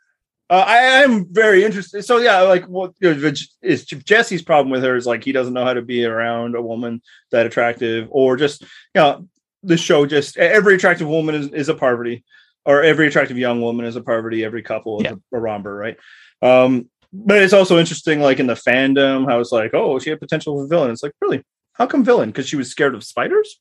Uh, 0.48 0.64
I 0.68 0.78
am 1.04 1.26
very 1.32 1.64
interested. 1.64 2.04
So 2.06 2.18
yeah, 2.18 2.42
like 2.42 2.66
what 2.68 2.94
is 3.02 3.86
Jesse's 3.86 4.44
problem 4.44 4.70
with 4.70 4.84
her 4.84 4.96
is 4.96 5.08
like 5.08 5.24
he 5.24 5.32
doesn't 5.32 5.54
know 5.54 5.66
how 5.66 5.74
to 5.74 5.82
be 5.82 6.06
around 6.06 6.56
a 6.56 6.62
woman 6.62 7.02
that 7.32 7.48
attractive, 7.48 8.08
or 8.12 8.38
just 8.38 8.62
you 8.62 8.68
know 8.96 9.28
the 9.64 9.78
show 9.78 10.06
just 10.06 10.38
every 10.38 10.76
attractive 10.76 11.08
woman 11.08 11.34
is, 11.34 11.48
is 11.50 11.70
a 11.70 11.74
Parvati, 11.74 12.24
or 12.64 12.84
every 12.84 13.08
attractive 13.08 13.40
young 13.40 13.60
woman 13.62 13.86
is 13.88 13.96
a 13.96 14.02
Parvati. 14.02 14.46
Every 14.46 14.62
couple 14.62 15.00
is 15.00 15.06
Yeah. 15.06 15.14
a, 15.34 15.38
a 15.38 15.40
Romber, 15.40 15.74
right? 15.76 15.98
Um, 16.44 16.90
but 17.12 17.42
it's 17.42 17.54
also 17.54 17.80
interesting, 17.80 18.20
like 18.20 18.40
in 18.40 18.46
the 18.46 18.54
fandom, 18.54 19.26
how 19.28 19.40
it's 19.40 19.52
like, 19.52 19.74
oh, 19.74 19.98
she 19.98 20.12
had 20.12 20.20
potential 20.20 20.56
for 20.56 20.68
villain. 20.68 20.92
It's 20.92 21.02
like 21.02 21.14
really, 21.22 21.44
how 21.76 21.86
come 21.86 22.04
villain? 22.04 22.30
Because 22.30 22.48
she 22.48 22.56
was 22.56 22.70
scared 22.70 22.96
of 22.96 23.04
spiders, 23.04 23.60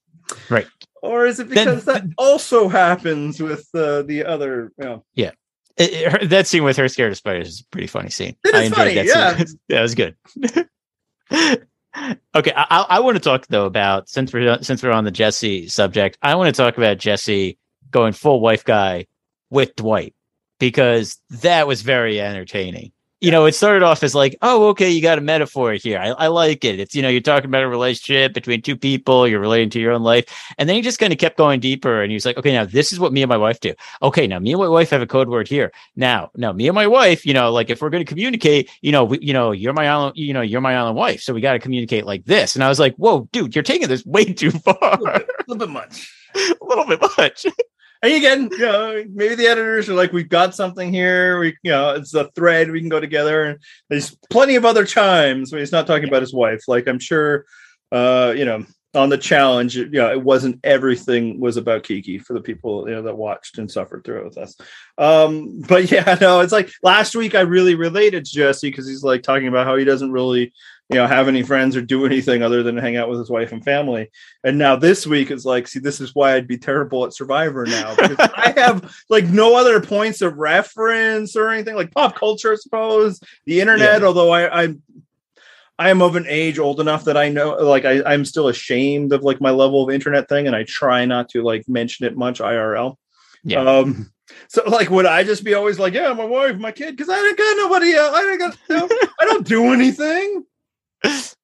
Right. 0.49 0.67
Or 1.03 1.27
is 1.27 1.39
it 1.39 1.51
Then- 1.51 1.67
because 1.67 1.85
that 1.85 2.05
also 2.17 2.69
happens 2.69 3.41
with 3.43 3.69
uh, 3.75 4.03
the 4.03 4.25
other? 4.25 4.73
You 4.79 4.85
know, 4.85 5.05
It- 5.17 5.33
it- 5.77 6.13
her- 6.13 6.27
that 6.29 6.47
scene 6.47 6.65
with 6.65 6.77
her 6.79 6.89
scared 6.89 7.13
of 7.13 7.19
spiders 7.19 7.49
is 7.49 7.61
a 7.61 7.65
pretty 7.71 7.89
funny 7.89 8.09
scene. 8.11 8.37
It 8.45 8.55
is 8.55 8.73
funny, 8.73 8.95
that 8.95 9.37
scene. 9.47 9.59
that 9.69 9.83
was 9.83 9.95
good. 9.95 10.17
okay, 12.35 12.53
I, 12.57 12.67
I, 12.71 12.87
I 12.89 13.01
want 13.01 13.17
to 13.17 13.23
talk 13.23 13.47
though 13.49 13.67
about 13.67 14.09
since 14.09 14.33
we're 14.33 14.63
since 14.63 14.83
we're 14.83 14.93
on 14.93 15.05
the 15.05 15.11
Jesse 15.11 15.69
subject, 15.69 16.17
I 16.23 16.35
want 16.37 16.55
to 16.55 16.63
talk 16.63 16.77
about 16.79 16.99
Jesse 16.99 17.59
going 17.91 18.13
full 18.13 18.41
wife 18.41 18.65
guy 18.65 19.07
with 19.51 19.77
Dwight 19.77 20.15
because 20.59 21.19
that 21.43 21.67
was 21.67 21.83
very 21.83 22.21
entertaining. 22.21 22.93
You 23.25 23.31
know, 23.31 23.47
it 23.47 23.55
started 23.55 23.83
off 23.83 24.03
as 24.03 24.15
like, 24.15 24.37
oh, 24.43 24.69
okay, 24.69 24.91
you 24.91 25.01
got 25.01 25.17
a 25.17 25.23
metaphor 25.23 25.73
here. 25.73 25.99
I, 25.99 26.09
I 26.09 26.27
like 26.27 26.63
it. 26.63 26.79
It's 26.79 26.95
you 26.95 27.01
know, 27.01 27.09
you're 27.09 27.23
talking 27.23 27.49
about 27.49 27.63
a 27.63 27.69
relationship 27.69 28.35
between 28.35 28.61
two 28.61 28.77
people, 28.77 29.27
you're 29.27 29.41
relating 29.41 29.71
to 29.71 29.81
your 29.81 29.93
own 29.93 30.03
life, 30.03 30.27
and 30.59 30.69
then 30.69 30.77
he 30.77 30.83
just 30.83 30.99
kind 30.99 31.11
of 31.11 31.19
kept 31.19 31.39
going 31.39 31.59
deeper, 31.59 32.03
and 32.03 32.11
he 32.11 32.17
was 32.17 32.27
like, 32.27 32.37
okay, 32.37 32.53
now 32.53 32.67
this 32.67 32.93
is 32.93 33.01
what 33.01 33.15
me 33.15 33.23
and 33.23 33.31
my 33.31 33.39
wife 33.39 33.61
do. 33.61 33.73
Okay, 34.03 34.27
now 34.27 34.39
me 34.39 34.53
and 34.53 34.61
my 34.61 34.69
wife 34.69 34.91
have 34.91 35.01
a 35.01 35.07
code 35.07 35.31
word 35.31 35.49
here. 35.49 35.73
Now, 35.97 36.33
now 36.37 36.53
me 36.53 36.69
and 36.69 36.75
my 36.75 36.87
wife, 36.87 37.25
you 37.25 37.33
know, 37.33 37.51
like 37.51 37.71
if 37.71 37.81
we're 37.81 37.89
going 37.89 38.05
to 38.05 38.09
communicate, 38.09 38.69
you 38.83 38.93
know, 38.93 39.07
we, 39.07 39.19
you 39.21 39.33
know, 39.33 39.53
you're 39.53 39.73
my 39.73 39.89
island, 39.89 40.19
you 40.19 40.35
know, 40.35 40.43
you're 40.43 40.61
my 40.61 40.77
island 40.77 40.99
wife, 40.99 41.23
so 41.23 41.33
we 41.33 41.41
got 41.41 41.55
to 41.55 41.59
communicate 41.59 42.05
like 42.05 42.27
this. 42.27 42.55
And 42.55 42.63
I 42.63 42.69
was 42.69 42.79
like, 42.79 42.95
whoa, 42.97 43.27
dude, 43.33 43.55
you're 43.55 43.65
taking 43.65 43.89
this 43.89 44.05
way 44.05 44.25
too 44.35 44.51
far, 44.51 44.77
a 44.83 44.99
little 44.99 45.19
bit, 45.19 45.31
a 45.49 45.51
little 45.51 45.67
bit 45.67 45.71
much. 45.71 46.13
a 46.35 46.55
little 46.61 46.85
bit 46.85 47.01
much. 47.17 47.47
And 48.05 48.13
again, 48.13 48.51
you 48.53 48.59
know, 48.59 49.05
maybe 49.15 49.35
the 49.35 49.47
editors 49.47 49.89
are 49.89 49.95
like, 49.95 50.13
we've 50.13 50.29
got 50.29 50.55
something 50.55 50.93
here. 50.93 51.39
We, 51.39 51.57
you 51.63 51.71
know, 51.71 51.95
it's 51.95 52.13
a 52.13 52.31
thread. 52.33 52.71
We 52.71 52.81
can 52.81 52.91
go 52.91 53.01
together. 53.01 53.45
And 53.45 53.59
there's 53.89 54.15
plenty 54.29 54.57
of 54.57 54.67
other 54.67 54.85
chimes 54.85 55.51
when 55.51 55.61
he's 55.61 55.73
not 55.73 55.87
talking 55.87 56.09
about 56.09 56.21
his 56.21 56.35
wife. 56.35 56.65
Like 56.69 56.87
I'm 56.87 56.99
sure, 56.99 57.47
uh, 57.91 58.35
you 58.37 58.45
know, 58.45 58.67
on 58.95 59.09
the 59.09 59.17
challenge, 59.17 59.75
you 59.75 59.89
know, 59.89 60.11
it 60.13 60.23
wasn't 60.23 60.61
everything 60.65 61.41
was 61.41 61.57
about 61.57 61.85
Kiki 61.85 62.19
for 62.19 62.35
the 62.35 62.43
people 62.43 62.87
you 62.87 62.95
know 62.95 63.03
that 63.03 63.17
watched 63.17 63.57
and 63.57 63.71
suffered 63.71 64.05
through 64.05 64.21
it 64.21 64.25
with 64.25 64.37
us. 64.37 64.55
Um, 64.99 65.63
but 65.67 65.91
yeah, 65.91 66.19
no, 66.21 66.41
it's 66.41 66.53
like 66.53 66.71
last 66.83 67.17
week 67.17 67.35
I 67.35 67.41
really 67.41 67.75
related 67.75 68.27
to 68.27 68.33
Jesse 68.33 68.69
because 68.69 68.87
he's 68.87 69.03
like 69.03 69.23
talking 69.23 69.49
about 69.49 69.67
how 69.67 69.77
he 69.77 69.85
doesn't 69.87 70.13
really, 70.13 70.53
you 70.91 70.97
know, 70.97 71.07
have 71.07 71.29
any 71.29 71.43
friends 71.43 71.77
or 71.77 71.81
do 71.81 72.05
anything 72.05 72.43
other 72.43 72.63
than 72.63 72.77
hang 72.77 72.97
out 72.97 73.09
with 73.09 73.19
his 73.19 73.31
wife 73.31 73.53
and 73.53 73.65
family. 73.65 74.11
And 74.43 74.59
now 74.59 74.77
this 74.77 75.07
week 75.07 75.31
is 75.31 75.47
like, 75.47 75.67
see, 75.67 75.79
this 75.79 76.01
is 76.01 76.15
why 76.15 76.35
I'd 76.35 76.47
be 76.47 76.59
terrible 76.59 77.07
at 77.07 77.15
Survivor 77.15 77.65
now 77.65 77.95
because 77.97 78.17
I 78.35 78.53
have 78.57 78.95
like 79.09 79.25
no 79.25 79.57
other 79.57 79.81
points 79.81 80.21
of 80.21 80.37
reference 80.37 81.37
or 81.37 81.49
anything 81.49 81.75
like 81.75 81.93
pop 81.93 82.17
culture, 82.17 82.53
I 82.53 82.57
suppose, 82.57 83.19
the 83.47 83.63
internet. 83.63 84.05
Although 84.05 84.31
I, 84.31 84.63
I'm, 84.63 84.83
I 85.79 85.89
am 85.89 86.03
of 86.03 86.17
an 86.17 86.27
age 86.29 86.59
old 86.59 86.81
enough 86.81 87.05
that 87.05 87.17
I 87.17 87.31
know, 87.31 87.55
like, 87.55 87.87
I, 87.87 88.03
I'm 88.05 88.27
still 88.27 88.49
ashamed 88.49 89.13
of 89.13 89.23
like 89.23 89.41
my 89.41 89.51
level 89.51 89.83
of 89.83 89.93
internet 89.93 90.29
thing, 90.29 90.47
and 90.47 90.55
I 90.55 90.65
try 90.65 91.05
not 91.07 91.31
to 91.31 91.43
like 91.43 91.67
mention 91.67 92.07
it 92.07 92.17
much 92.17 92.41
IRL. 92.41 92.97
Yeah. 93.43 93.61
Um, 93.61 94.13
so 94.49 94.63
like, 94.69 94.91
would 94.91 95.07
I 95.07 95.25
just 95.25 95.45
be 95.45 95.55
always 95.55 95.79
like, 95.79 95.95
yeah, 95.95 96.13
my 96.13 96.25
wife, 96.25 96.59
my 96.59 96.73
kid, 96.73 96.95
because 96.95 97.09
I 97.09 97.17
don't 97.17 97.39
got 97.39 97.57
nobody 97.57 97.95
else. 97.95 98.15
I 98.15 98.23
don't 98.23 98.39
got, 98.39 98.59
know, 98.69 98.89
I 99.21 99.25
don't 99.25 99.47
do 99.47 99.73
anything. 99.73 100.45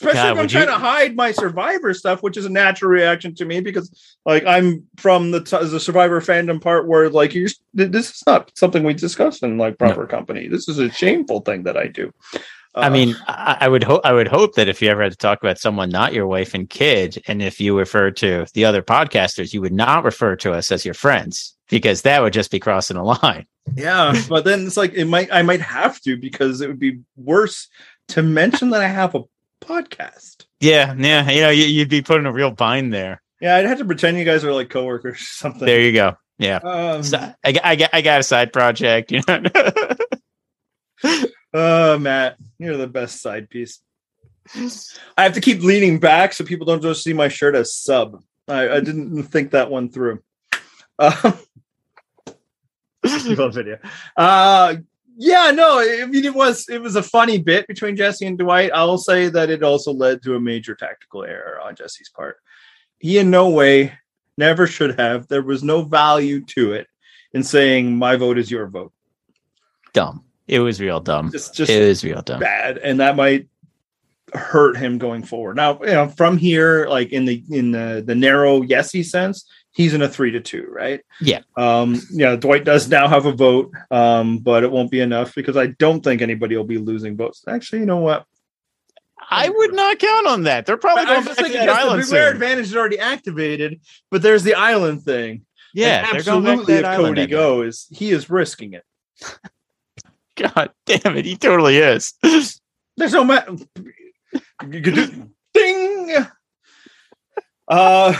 Especially 0.00 0.14
God, 0.22 0.32
if 0.32 0.38
I'm 0.42 0.48
trying 0.48 0.64
you- 0.64 0.70
to 0.74 0.78
hide 0.78 1.14
my 1.14 1.30
survivor 1.30 1.94
stuff, 1.94 2.20
which 2.22 2.36
is 2.36 2.44
a 2.46 2.50
natural 2.50 2.90
reaction 2.90 3.32
to 3.36 3.44
me 3.44 3.60
because, 3.60 4.16
like, 4.26 4.44
I'm 4.44 4.84
from 4.96 5.30
the 5.30 5.40
t- 5.40 5.56
the 5.56 5.78
survivor 5.78 6.20
fandom 6.20 6.60
part 6.60 6.88
where, 6.88 7.08
like, 7.08 7.32
you 7.32 7.46
this 7.74 8.10
is 8.10 8.22
not 8.26 8.50
something 8.56 8.82
we 8.82 8.92
discuss 8.94 9.40
in 9.42 9.56
like 9.56 9.78
proper 9.78 10.04
company. 10.06 10.48
This 10.48 10.68
is 10.68 10.78
a 10.80 10.90
shameful 10.90 11.40
thing 11.40 11.62
that 11.62 11.76
I 11.76 11.86
do. 11.86 12.12
I 12.74 12.88
Uh, 12.88 12.90
mean, 12.90 13.16
I, 13.28 13.58
I 13.60 13.68
would 13.68 13.84
hope 13.84 14.00
I 14.04 14.12
would 14.12 14.26
hope 14.26 14.56
that 14.56 14.66
if 14.68 14.82
you 14.82 14.88
ever 14.90 15.00
had 15.04 15.12
to 15.12 15.18
talk 15.18 15.40
about 15.40 15.58
someone 15.60 15.90
not 15.90 16.12
your 16.12 16.26
wife 16.26 16.54
and 16.54 16.68
kid, 16.68 17.22
and 17.28 17.40
if 17.40 17.60
you 17.60 17.78
refer 17.78 18.10
to 18.10 18.46
the 18.52 18.64
other 18.64 18.82
podcasters, 18.82 19.54
you 19.54 19.60
would 19.60 19.72
not 19.72 20.02
refer 20.02 20.34
to 20.36 20.52
us 20.52 20.72
as 20.72 20.84
your 20.84 20.94
friends 20.94 21.54
because 21.70 22.02
that 22.02 22.20
would 22.20 22.32
just 22.32 22.50
be 22.50 22.58
crossing 22.58 22.96
a 22.96 23.04
line. 23.04 23.46
yeah, 23.76 24.12
but 24.28 24.44
then 24.44 24.66
it's 24.66 24.76
like 24.76 24.92
it 24.94 25.04
might 25.04 25.32
I 25.32 25.42
might 25.42 25.60
have 25.60 26.00
to 26.00 26.16
because 26.16 26.60
it 26.60 26.66
would 26.66 26.80
be 26.80 26.98
worse 27.16 27.68
to 28.08 28.22
mention 28.22 28.70
that 28.70 28.80
I 28.82 28.88
have 28.88 29.14
a 29.14 29.22
podcast. 29.60 30.44
Yeah, 30.60 30.94
yeah, 30.96 31.30
you 31.30 31.40
know, 31.40 31.50
you, 31.50 31.64
you'd 31.64 31.88
be 31.88 32.02
put 32.02 32.18
in 32.18 32.26
a 32.26 32.32
real 32.32 32.50
bind 32.50 32.92
there. 32.92 33.22
Yeah, 33.40 33.56
I'd 33.56 33.66
have 33.66 33.78
to 33.78 33.84
pretend 33.84 34.18
you 34.18 34.24
guys 34.24 34.44
are 34.44 34.52
like 34.52 34.70
coworkers 34.70 35.14
or 35.20 35.24
something. 35.24 35.66
There 35.66 35.80
you 35.80 35.92
go. 35.92 36.16
Yeah, 36.38 36.56
um, 36.56 37.02
so, 37.02 37.32
I, 37.44 37.52
got- 37.52 37.64
I 37.64 37.88
I 37.92 38.00
got 38.02 38.20
a 38.20 38.22
side 38.22 38.52
project. 38.52 39.12
You 39.12 39.20
know. 39.28 39.42
Oh, 41.56 41.98
Matt, 42.00 42.36
you're 42.58 42.76
the 42.76 42.88
best 42.88 43.22
side 43.22 43.48
piece. 43.48 43.80
I 45.16 45.22
have 45.22 45.34
to 45.34 45.40
keep 45.40 45.62
leaning 45.62 46.00
back 46.00 46.32
so 46.32 46.44
people 46.44 46.66
don't 46.66 46.82
just 46.82 47.04
see 47.04 47.12
my 47.12 47.28
shirt 47.28 47.54
as 47.54 47.72
sub. 47.72 48.20
I, 48.48 48.68
I 48.68 48.80
didn't 48.80 49.22
think 49.24 49.52
that 49.52 49.70
one 49.70 49.88
through. 49.88 50.22
Um, 50.96 51.34
keep 53.04 53.38
on 53.40 53.50
video. 53.52 53.78
Uh, 54.16 54.76
yeah, 55.16 55.50
no, 55.50 55.78
I 55.78 56.06
mean 56.06 56.24
it 56.24 56.34
was 56.34 56.68
it 56.68 56.80
was 56.80 56.96
a 56.96 57.02
funny 57.02 57.38
bit 57.38 57.66
between 57.66 57.96
Jesse 57.96 58.26
and 58.26 58.38
Dwight. 58.38 58.70
I'll 58.74 58.98
say 58.98 59.28
that 59.28 59.50
it 59.50 59.62
also 59.62 59.92
led 59.92 60.22
to 60.22 60.34
a 60.34 60.40
major 60.40 60.74
tactical 60.74 61.24
error 61.24 61.60
on 61.60 61.76
Jesse's 61.76 62.08
part. 62.08 62.38
He 62.98 63.18
in 63.18 63.30
no 63.30 63.50
way 63.50 63.92
never 64.36 64.66
should 64.66 64.98
have. 64.98 65.28
There 65.28 65.42
was 65.42 65.62
no 65.62 65.82
value 65.82 66.44
to 66.46 66.72
it 66.72 66.88
in 67.32 67.42
saying 67.42 67.96
my 67.96 68.16
vote 68.16 68.38
is 68.38 68.50
your 68.50 68.66
vote. 68.66 68.92
dumb. 69.92 70.24
It 70.46 70.60
was 70.60 70.80
real 70.80 71.00
dumb. 71.00 71.30
Just 71.30 71.54
just 71.54 71.70
it 71.70 71.86
was 71.86 72.04
real 72.04 72.22
dumb. 72.22 72.40
bad 72.40 72.78
and 72.78 73.00
that 73.00 73.16
might 73.16 73.48
hurt 74.34 74.76
him 74.76 74.98
going 74.98 75.22
forward 75.22 75.54
now 75.54 75.78
you 75.82 75.92
know 75.92 76.08
from 76.08 76.36
here 76.36 76.86
like 76.88 77.12
in 77.12 77.24
the 77.24 77.44
in 77.50 77.70
the 77.70 78.02
the 78.04 78.16
narrow 78.16 78.60
Vesi 78.62 79.04
sense 79.04 79.46
he's 79.74 79.92
in 79.94 80.02
a 80.02 80.08
three 80.08 80.30
to 80.30 80.40
two 80.40 80.66
right 80.70 81.00
Yeah. 81.20 81.40
um 81.56 82.00
yeah 82.10 82.36
dwight 82.36 82.64
does 82.64 82.88
now 82.88 83.08
have 83.08 83.26
a 83.26 83.32
vote 83.32 83.72
um 83.90 84.38
but 84.38 84.62
it 84.64 84.70
won't 84.70 84.90
be 84.90 85.00
enough 85.00 85.34
because 85.34 85.56
i 85.56 85.66
don't 85.66 86.02
think 86.02 86.22
anybody 86.22 86.56
will 86.56 86.64
be 86.64 86.78
losing 86.78 87.16
votes 87.16 87.42
actually 87.48 87.80
you 87.80 87.86
know 87.86 87.98
what 87.98 88.24
I 89.30 89.48
would 89.48 89.72
not 89.72 89.98
count 89.98 90.26
on 90.26 90.42
that. 90.42 90.66
They're 90.66 90.76
probably 90.76 91.06
going 91.06 91.20
back 91.20 91.24
just 91.28 91.38
to 91.38 91.44
thinking 91.44 91.64
the 91.64 91.72
island 91.72 92.02
the 92.02 92.06
beware 92.06 92.30
advantage 92.30 92.66
is 92.66 92.76
already 92.76 92.98
activated 92.98 93.80
but 94.10 94.20
there's 94.20 94.42
the 94.42 94.52
island 94.54 95.02
thing 95.02 95.46
Yeah, 95.72 96.06
And 96.06 96.16
they're 96.16 96.22
going 96.24 96.44
back 96.44 96.56
to 96.56 96.60
absolutely 96.60 96.74
if 96.74 96.96
cody 96.96 97.22
ending. 97.22 97.30
goes 97.30 97.86
he 97.90 98.10
is 98.10 98.28
risking 98.28 98.74
it 98.74 98.84
God 100.36 100.70
damn 100.84 101.16
it, 101.16 101.24
he 101.24 101.36
totally 101.36 101.78
is. 101.78 102.12
There's 102.22 103.12
no 103.12 103.24
ma- 103.24 103.44
you 104.70 104.82
could 104.82 104.94
do 104.94 105.30
ding. 105.54 106.16
Uh, 107.68 108.12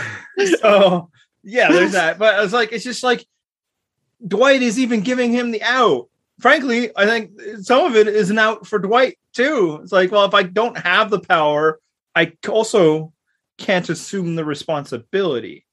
so 0.61 1.09
yeah, 1.45 1.71
there's 1.71 1.91
that. 1.93 2.17
But 2.17 2.35
I 2.35 2.41
was 2.41 2.53
like, 2.53 2.71
it's 2.71 2.83
just 2.83 3.03
like 3.03 3.25
Dwight 4.25 4.61
is 4.61 4.79
even 4.79 5.01
giving 5.01 5.31
him 5.31 5.51
the 5.51 5.63
out. 5.63 6.09
Frankly, 6.39 6.91
I 6.97 7.05
think 7.05 7.31
some 7.61 7.85
of 7.85 7.95
it 7.95 8.07
is 8.07 8.29
an 8.29 8.39
out 8.39 8.67
for 8.67 8.77
Dwight 8.77 9.17
too. 9.33 9.79
It's 9.81 9.93
like, 9.93 10.11
well, 10.11 10.25
if 10.25 10.33
I 10.33 10.43
don't 10.43 10.77
have 10.77 11.09
the 11.09 11.19
power, 11.19 11.79
I 12.13 12.33
also 12.49 13.13
can't 13.57 13.89
assume 13.89 14.35
the 14.35 14.43
responsibility. 14.43 15.65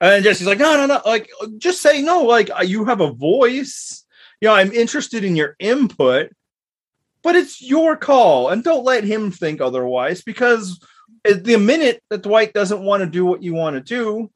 And 0.00 0.24
Jesse's 0.24 0.48
like, 0.48 0.58
no, 0.58 0.74
no, 0.74 0.86
no. 0.86 1.00
Like, 1.04 1.30
just 1.58 1.80
say 1.80 2.02
no. 2.02 2.24
Like, 2.24 2.50
uh, 2.50 2.62
you 2.62 2.86
have 2.86 3.00
a 3.00 3.12
voice. 3.12 4.04
You 4.40 4.48
know, 4.48 4.54
I'm 4.54 4.72
interested 4.72 5.22
in 5.22 5.36
your 5.36 5.54
input 5.60 6.32
but 7.22 7.36
it's 7.36 7.60
your 7.60 7.96
call 7.96 8.48
and 8.48 8.64
don't 8.64 8.84
let 8.84 9.04
him 9.04 9.30
think 9.30 9.60
otherwise 9.60 10.22
because 10.22 10.80
the 11.24 11.56
minute 11.56 12.02
that 12.08 12.22
Dwight 12.22 12.52
doesn't 12.52 12.82
want 12.82 13.02
to 13.02 13.06
do 13.06 13.24
what 13.24 13.42
you 13.42 13.54
want 13.54 13.74
to 13.74 13.80
do, 13.80 14.30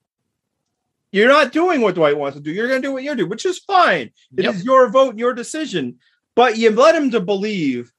you're 1.15 1.29
not 1.29 1.53
doing 1.53 1.81
what 1.81 1.95
Dwight 1.95 2.17
wants 2.19 2.37
to 2.37 2.43
do. 2.43 2.51
You're 2.51 2.69
going 2.69 2.83
to 2.83 2.89
do 2.89 2.93
what 2.93 3.03
you 3.03 3.15
do, 3.15 3.27
which 3.27 3.47
is 3.47 3.59
fine. 3.61 4.11
It 4.37 4.45
is 4.47 4.57
Yep. 4.57 4.65
your 4.65 4.91
vote, 4.91 5.11
and 5.11 5.19
your 5.19 5.33
decision. 5.33 5.99
But 6.35 6.59
you 6.59 6.71
led 6.71 6.95
him 6.95 7.11
to 7.13 7.21
believe 7.21 7.93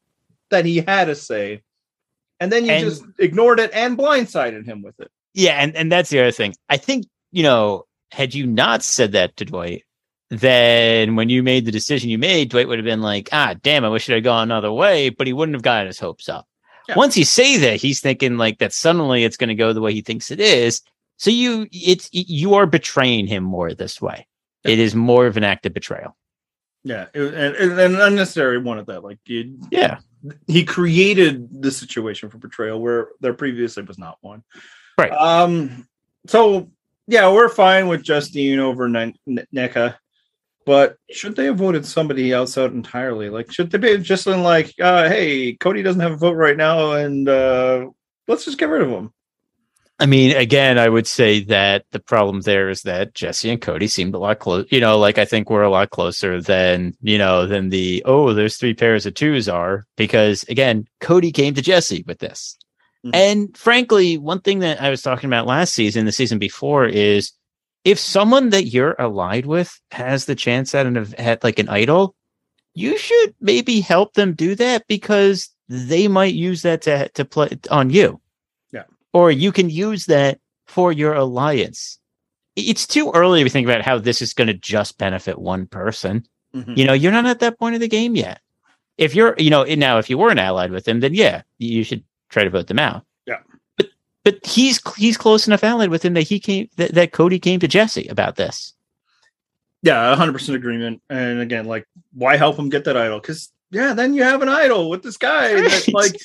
that 0.49 0.65
he 0.65 0.77
had 0.79 1.09
a 1.09 1.15
say, 1.15 1.61
and 2.39 2.51
then 2.51 2.65
you 2.65 2.71
And- 2.71 2.85
just 2.85 3.03
ignored 3.17 3.59
it 3.59 3.71
and 3.73 3.97
blindsided 3.97 4.65
him 4.65 4.81
with 4.81 4.99
it. 4.99 5.09
Yeah, 5.33 5.53
and, 5.61 5.75
and 5.75 5.91
that's 5.91 6.09
the 6.09 6.19
other 6.19 6.31
thing. 6.31 6.53
I 6.69 6.77
think, 6.77 7.05
you 7.31 7.43
know, 7.43 7.85
had 8.11 8.33
you 8.33 8.45
not 8.45 8.83
said 8.83 9.13
that 9.13 9.35
to 9.37 9.45
Dwight, 9.45 9.83
then 10.29 11.15
when 11.15 11.29
you 11.29 11.43
made 11.43 11.65
the 11.65 11.71
decision 11.71 12.09
you 12.09 12.17
made, 12.17 12.49
Dwight 12.49 12.67
would 12.67 12.77
have 12.79 12.85
been 12.85 13.01
like, 13.01 13.29
ah, 13.31 13.53
damn, 13.61 13.85
I 13.85 13.89
wish 13.89 14.09
it 14.09 14.13
had 14.13 14.23
gone 14.23 14.43
another 14.43 14.71
way, 14.71 15.09
but 15.09 15.27
he 15.27 15.33
wouldn't 15.33 15.55
have 15.55 15.61
gotten 15.61 15.87
his 15.87 15.99
hopes 15.99 16.27
up. 16.29 16.47
Yeah. 16.87 16.95
Once 16.95 17.17
you 17.17 17.25
say 17.25 17.57
that, 17.57 17.77
he's 17.81 17.99
thinking 17.99 18.37
like 18.37 18.59
that 18.59 18.73
suddenly 18.73 19.23
it's 19.23 19.37
going 19.37 19.47
to 19.49 19.55
go 19.55 19.73
the 19.73 19.81
way 19.81 19.93
he 19.93 20.01
thinks 20.01 20.31
it 20.31 20.39
is. 20.39 20.81
So 21.17 21.29
you, 21.29 21.67
it's, 21.71 22.09
you 22.11 22.55
are 22.55 22.65
betraying 22.65 23.27
him 23.27 23.43
more 23.43 23.73
this 23.73 24.01
way. 24.01 24.27
Yeah. 24.63 24.71
It 24.71 24.79
is 24.79 24.95
more 24.95 25.27
of 25.27 25.37
an 25.37 25.43
act 25.43 25.65
of 25.65 25.73
betrayal. 25.73 26.15
Yeah, 26.83 27.07
it- 27.13 27.33
and, 27.33 27.55
and 27.55 27.79
an 27.79 28.01
unnecessary 28.01 28.57
one 28.59 28.77
at 28.79 28.87
that. 28.87 29.03
Like 29.03 29.19
you, 29.25 29.57
Yeah. 29.71 29.99
he 30.47 30.63
created 30.65 31.61
the 31.61 31.71
situation 31.71 32.29
for 32.29 32.37
betrayal 32.37 32.79
where 32.81 33.09
there 33.21 33.33
previously 33.33 33.83
was 33.83 33.97
not 33.97 34.17
one. 34.21 34.43
Right. 34.97 35.11
Um. 35.11 35.87
So 36.27 36.69
yeah, 37.07 37.31
we're 37.31 37.49
fine 37.49 37.87
with 37.87 38.03
Justine 38.03 38.59
over 38.59 38.87
Ne- 38.89 39.13
Ne- 39.25 39.45
Nneka, 39.53 39.95
but 40.65 40.97
should 41.11 41.35
they 41.35 41.45
have 41.45 41.57
voted 41.57 41.85
somebody 41.85 42.31
else 42.31 42.57
out 42.57 42.71
entirely? 42.71 43.29
Like, 43.29 43.51
should 43.51 43.69
they 43.71 43.77
be 43.77 43.97
just 43.99 44.25
in 44.25 44.41
like, 44.41 44.73
uh, 44.81 45.07
hey, 45.07 45.53
Cody 45.53 45.83
doesn't 45.83 46.01
have 46.01 46.13
a 46.13 46.17
vote 46.17 46.33
right 46.35 46.57
now, 46.57 46.93
and 46.93 47.27
uh, 47.29 47.87
let's 48.27 48.45
just 48.45 48.57
get 48.57 48.69
rid 48.69 48.81
of 48.81 48.89
him. 48.89 49.11
I 49.97 50.05
mean, 50.07 50.35
again, 50.35 50.77
I 50.77 50.89
would 50.89 51.07
say 51.07 51.39
that 51.45 51.85
the 51.91 52.01
problem 52.01 52.41
there 52.41 52.69
is 52.69 52.81
that 52.81 53.13
Jesse 53.13 53.49
and 53.49 53.61
Cody 53.61 53.87
seemed 53.87 54.13
a 54.13 54.17
lot 54.19 54.39
close. 54.39 54.65
You 54.69 54.81
know, 54.81 54.97
like 54.99 55.17
I 55.17 55.23
think 55.23 55.49
we're 55.49 55.63
a 55.63 55.69
lot 55.69 55.89
closer 55.89 56.41
than 56.41 56.95
you 57.01 57.17
know 57.17 57.45
than 57.47 57.69
the 57.69 58.03
oh, 58.05 58.33
there's 58.33 58.57
three 58.57 58.73
pairs 58.73 59.05
of 59.05 59.13
twos 59.13 59.47
are 59.47 59.85
because 59.95 60.43
again, 60.49 60.85
Cody 60.99 61.31
came 61.31 61.53
to 61.53 61.61
Jesse 61.61 62.03
with 62.07 62.19
this, 62.19 62.57
Mhm. 63.05 63.11
and 63.15 63.57
frankly, 63.57 64.17
one 64.17 64.41
thing 64.41 64.59
that 64.59 64.81
I 64.81 64.89
was 64.89 65.01
talking 65.01 65.29
about 65.29 65.47
last 65.47 65.73
season, 65.73 66.05
the 66.05 66.11
season 66.11 66.39
before, 66.39 66.85
is 66.85 67.31
if 67.85 67.97
someone 67.97 68.49
that 68.49 68.65
you're 68.65 68.99
allied 68.99 69.45
with 69.45 69.79
has 69.91 70.25
the 70.25 70.35
chance 70.35 70.75
at 70.75 70.85
an 70.85 70.97
at 71.17 71.41
like 71.41 71.57
an 71.59 71.69
idol, 71.69 72.15
you 72.73 72.97
should 72.97 73.33
maybe 73.39 73.79
help 73.79 74.13
them 74.15 74.33
do 74.33 74.55
that 74.55 74.87
because 74.89 75.49
they 75.69 76.09
might 76.09 76.33
use 76.33 76.63
that 76.63 76.81
to 76.81 77.07
to 77.09 77.23
play 77.23 77.49
on 77.71 77.91
you 77.91 78.19
or 79.15 79.31
you 79.31 79.53
can 79.53 79.69
use 79.69 80.07
that 80.07 80.39
for 80.65 80.91
your 80.91 81.13
alliance. 81.13 81.97
It's 82.57 82.85
too 82.85 83.11
early 83.15 83.45
to 83.45 83.49
think 83.49 83.65
about 83.65 83.81
how 83.81 83.97
this 83.97 84.21
is 84.21 84.33
going 84.33 84.47
to 84.47 84.53
just 84.53 84.97
benefit 84.97 85.39
one 85.39 85.67
person. 85.67 86.27
Mhm. 86.53 86.75
You 86.77 86.83
know, 86.83 86.91
you're 86.91 87.13
not 87.13 87.25
at 87.25 87.39
that 87.39 87.57
point 87.57 87.75
of 87.75 87.81
the 87.81 87.87
game 87.87 88.17
yet. 88.17 88.41
If 88.97 89.15
you're, 89.15 89.33
you 89.37 89.49
know, 89.49 89.63
now 89.63 89.99
if 89.99 90.09
you 90.09 90.17
weren't 90.17 90.39
allied 90.39 90.71
with 90.71 90.85
him, 90.85 90.99
then 90.99 91.13
yeah, 91.13 91.43
you 91.59 91.85
should 91.85 92.03
try 92.27 92.43
to 92.43 92.49
vote 92.49 92.67
them 92.67 92.77
out. 92.77 93.05
Yeah. 93.25 93.39
But 93.77 93.87
but 94.25 94.45
he's 94.45 94.81
he's 94.97 95.15
close 95.15 95.47
enough 95.47 95.63
allied 95.63 95.91
with 95.91 96.03
him 96.03 96.13
that 96.15 96.23
he 96.23 96.37
came 96.37 96.67
that, 96.75 96.93
that 96.95 97.13
Cody 97.13 97.39
came 97.39 97.61
to 97.61 97.69
Jesse 97.69 98.07
about 98.07 98.35
this. 98.35 98.73
Yeah, 99.81 100.13
hundred 100.15 100.33
percent 100.33 100.57
agreement. 100.57 101.01
And 101.09 101.39
again, 101.39 101.65
like, 101.65 101.87
why 102.13 102.35
help 102.35 102.57
him 102.59 102.67
get 102.67 102.83
that 102.83 102.97
idol? 102.97 103.21
Because 103.21 103.49
yeah, 103.71 103.93
then 103.93 104.13
you 104.13 104.23
have 104.23 104.41
an 104.41 104.49
idol 104.49 104.89
with 104.89 105.03
this 105.03 105.15
guy 105.15 105.53
Right. 105.61 105.93
like 105.93 106.15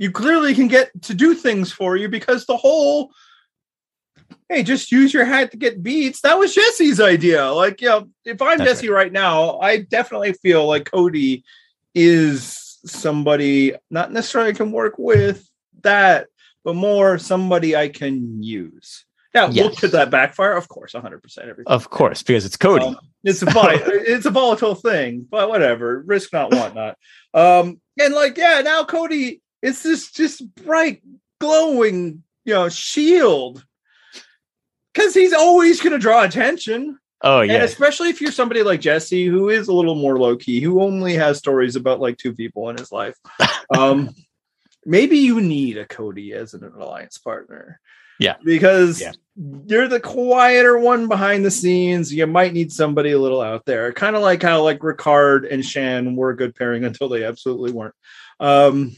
you 0.00 0.10
clearly 0.10 0.54
can 0.54 0.66
get 0.66 0.90
to 1.02 1.12
do 1.12 1.34
things 1.34 1.70
for 1.70 1.94
you 1.94 2.08
because 2.08 2.46
the 2.46 2.56
whole 2.56 3.12
hey, 4.48 4.62
just 4.62 4.90
use 4.90 5.12
your 5.14 5.24
hat 5.26 5.50
to 5.50 5.56
get 5.56 5.82
beats. 5.82 6.22
That 6.22 6.38
was 6.38 6.54
Jesse's 6.54 7.00
idea. 7.00 7.52
Like, 7.52 7.80
you 7.82 7.88
know, 7.88 8.08
if 8.24 8.40
I'm 8.42 8.58
That's 8.58 8.80
Jesse 8.80 8.88
right. 8.88 9.12
now, 9.12 9.60
I 9.60 9.78
definitely 9.82 10.32
feel 10.32 10.66
like 10.66 10.90
Cody 10.90 11.44
is 11.94 12.78
somebody 12.84 13.74
not 13.90 14.10
necessarily 14.10 14.50
I 14.50 14.54
can 14.54 14.72
work 14.72 14.94
with 14.98 15.46
that, 15.82 16.28
but 16.64 16.74
more 16.74 17.18
somebody 17.18 17.76
I 17.76 17.88
can 17.88 18.42
use. 18.42 19.04
Now, 19.34 19.48
will 19.48 19.54
Yes. 19.54 19.78
could 19.78 19.92
that 19.92 20.10
backfire? 20.10 20.54
Of 20.54 20.68
course, 20.68 20.94
100% 20.94 21.38
everything. 21.42 21.64
Of 21.66 21.90
course, 21.90 22.22
because 22.22 22.44
it's 22.44 22.56
Cody. 22.56 22.86
Um, 22.86 22.98
it's 23.22 23.42
a 23.42 23.46
vol- 23.46 23.68
it's 23.70 24.26
a 24.26 24.30
volatile 24.30 24.74
thing, 24.74 25.26
but 25.30 25.48
whatever. 25.48 26.00
Risk 26.06 26.32
not, 26.32 26.52
want 26.52 26.74
not. 26.74 26.96
Um, 27.32 27.80
and 28.00 28.12
like, 28.12 28.36
yeah, 28.36 28.60
now 28.64 28.82
Cody, 28.82 29.40
it's 29.62 29.82
this 29.82 30.10
just 30.10 30.54
bright, 30.54 31.02
glowing, 31.40 32.22
you 32.44 32.54
know, 32.54 32.68
shield. 32.68 33.64
Because 34.92 35.14
he's 35.14 35.32
always 35.32 35.80
going 35.80 35.92
to 35.92 35.98
draw 35.98 36.24
attention, 36.24 36.98
oh 37.22 37.40
and 37.40 37.50
yeah, 37.50 37.62
especially 37.62 38.08
if 38.08 38.20
you're 38.20 38.32
somebody 38.32 38.62
like 38.64 38.80
Jesse, 38.80 39.26
who 39.26 39.48
is 39.48 39.68
a 39.68 39.72
little 39.72 39.94
more 39.94 40.18
low 40.18 40.36
key, 40.36 40.60
who 40.60 40.82
only 40.82 41.14
has 41.14 41.38
stories 41.38 41.76
about 41.76 42.00
like 42.00 42.16
two 42.16 42.34
people 42.34 42.68
in 42.70 42.76
his 42.76 42.90
life. 42.92 43.16
Um, 43.76 44.10
maybe 44.84 45.18
you 45.18 45.40
need 45.40 45.78
a 45.78 45.86
Cody 45.86 46.32
as 46.32 46.54
an 46.54 46.64
alliance 46.64 47.18
partner. 47.18 47.78
Yeah. 48.18 48.34
because 48.44 49.00
Yeah. 49.00 49.12
you're 49.36 49.86
the 49.86 50.00
quieter 50.00 50.76
one 50.76 51.06
behind 51.06 51.44
the 51.44 51.50
scenes. 51.52 52.12
You 52.12 52.26
might 52.26 52.52
need 52.52 52.72
somebody 52.72 53.12
a 53.12 53.18
little 53.18 53.40
out 53.40 53.64
there, 53.64 53.92
kind 53.92 54.16
of 54.16 54.22
like 54.22 54.42
how 54.42 54.62
like 54.64 54.80
Ricard 54.80 55.50
and 55.50 55.64
Shan 55.64 56.16
were 56.16 56.30
a 56.30 56.36
good 56.36 56.56
pairing 56.56 56.84
until 56.84 57.08
they 57.08 57.22
absolutely 57.24 57.70
weren't. 57.70 57.94
Um, 58.40 58.96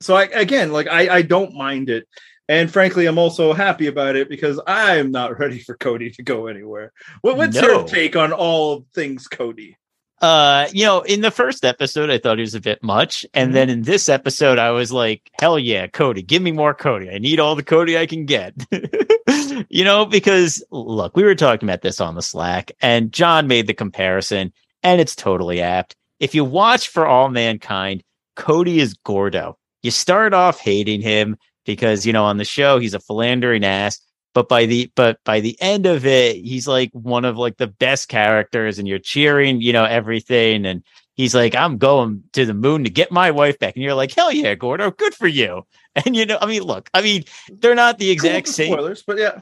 so 0.00 0.14
I 0.16 0.24
again, 0.24 0.72
like 0.72 0.88
I, 0.88 1.16
I 1.16 1.22
don't 1.22 1.54
mind 1.54 1.90
it. 1.90 2.06
And 2.48 2.68
frankly, 2.72 3.06
I'm 3.06 3.18
also 3.18 3.52
happy 3.52 3.86
about 3.86 4.16
it 4.16 4.28
because 4.28 4.60
I'm 4.66 5.12
not 5.12 5.38
ready 5.38 5.60
for 5.60 5.76
Cody 5.76 6.10
to 6.10 6.22
go 6.24 6.48
anywhere. 6.48 6.92
What, 7.22 7.36
what's 7.36 7.54
No. 7.54 7.62
your 7.62 7.84
take 7.86 8.16
on 8.16 8.32
all 8.32 8.84
things 8.94 9.28
Cody? 9.28 9.76
uh 10.22 10.68
you 10.74 10.84
know 10.84 11.00
in 11.00 11.22
the 11.22 11.30
first 11.30 11.64
episode 11.64 12.10
i 12.10 12.18
thought 12.18 12.36
he 12.36 12.42
was 12.42 12.54
a 12.54 12.60
bit 12.60 12.82
much 12.82 13.24
and 13.32 13.48
Mhm. 13.50 13.54
then 13.54 13.70
in 13.70 13.80
this 13.84 14.06
episode 14.06 14.58
i 14.58 14.70
was 14.70 14.92
like 14.92 15.30
hell 15.40 15.58
yeah 15.58 15.86
cody 15.86 16.20
give 16.20 16.42
me 16.42 16.52
more 16.52 16.74
cody 16.74 17.08
i 17.08 17.16
need 17.16 17.40
all 17.40 17.54
the 17.54 17.62
cody 17.62 17.96
i 17.96 18.04
can 18.04 18.26
get 18.26 18.52
you 19.70 19.82
know 19.82 20.04
because 20.04 20.62
look 20.70 21.16
we 21.16 21.22
were 21.22 21.34
talking 21.34 21.66
about 21.66 21.80
this 21.80 22.02
on 22.02 22.16
the 22.16 22.20
slack 22.22 22.70
and 22.82 23.14
john 23.14 23.46
made 23.46 23.66
the 23.66 23.72
comparison 23.72 24.52
and 24.82 25.00
it's 25.00 25.16
totally 25.16 25.62
apt 25.62 25.96
if 26.18 26.34
you 26.34 26.44
watch 26.44 26.88
for 26.88 27.06
all 27.06 27.30
mankind 27.30 28.02
cody 28.36 28.78
is 28.78 28.92
gordo 29.04 29.56
you 29.82 29.90
start 29.90 30.34
off 30.34 30.58
hating 30.58 31.00
him 31.00 31.36
because 31.64 32.06
you 32.06 32.12
know 32.12 32.24
on 32.24 32.36
the 32.36 32.44
show 32.44 32.78
he's 32.78 32.94
a 32.94 33.00
philandering 33.00 33.64
ass 33.64 34.00
but 34.34 34.48
by 34.48 34.66
the 34.66 34.90
but 34.94 35.18
by 35.24 35.40
the 35.40 35.60
end 35.60 35.86
of 35.86 36.06
it 36.06 36.36
he's 36.36 36.66
like 36.66 36.90
one 36.92 37.24
of 37.24 37.36
like 37.36 37.56
the 37.56 37.66
best 37.66 38.08
characters 38.08 38.78
and 38.78 38.88
you're 38.88 38.98
cheering 38.98 39.60
you 39.60 39.72
know 39.72 39.84
everything 39.84 40.66
and 40.66 40.82
he's 41.14 41.34
like 41.34 41.54
i'm 41.54 41.78
going 41.78 42.22
to 42.32 42.46
the 42.46 42.54
moon 42.54 42.84
to 42.84 42.90
get 42.90 43.10
my 43.10 43.30
wife 43.30 43.58
back 43.58 43.74
and 43.74 43.82
you're 43.82 43.94
like 43.94 44.12
hell 44.12 44.32
yeah 44.32 44.54
gordo 44.54 44.90
good 44.90 45.14
for 45.14 45.28
you 45.28 45.62
and 45.94 46.16
you 46.16 46.24
know 46.26 46.38
i 46.40 46.46
mean 46.46 46.62
look 46.62 46.88
i 46.94 47.02
mean 47.02 47.24
they're 47.58 47.74
not 47.74 47.98
the 47.98 48.10
exact 48.10 48.46
Cool 48.46 48.52
same 48.52 48.72
spoilers, 48.72 49.02
but 49.02 49.18
yeah. 49.18 49.40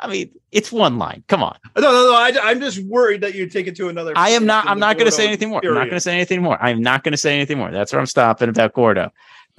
i 0.00 0.06
mean 0.06 0.30
it's 0.52 0.70
one 0.70 0.98
line 0.98 1.24
come 1.28 1.42
on 1.42 1.58
No, 1.76 1.82
no, 1.82 2.10
no. 2.10 2.14
I, 2.14 2.50
am 2.50 2.60
just 2.60 2.78
worried 2.84 3.22
that 3.22 3.34
you 3.34 3.48
take 3.48 3.66
it 3.66 3.76
to 3.76 3.88
another. 3.88 4.12
i 4.16 4.30
am 4.30 4.46
not 4.46 4.66
i'm 4.66 4.78
not 4.78 4.96
going 4.96 5.06
to 5.06 5.12
say 5.12 5.26
anything 5.26 5.48
more 5.48 5.60
i'm 5.64 5.74
not 5.74 5.84
going 5.84 5.90
to 5.90 6.00
say 6.00 6.14
anything 6.14 6.42
more 6.42 6.62
i'm 6.62 6.82
not 6.82 7.02
going 7.02 7.12
to 7.12 7.18
say 7.18 7.34
anything 7.34 7.58
more 7.58 7.70
that's 7.70 7.92
where 7.92 8.00
i'm 8.00 8.06
stopping 8.06 8.48
about 8.48 8.72
gordo 8.74 9.10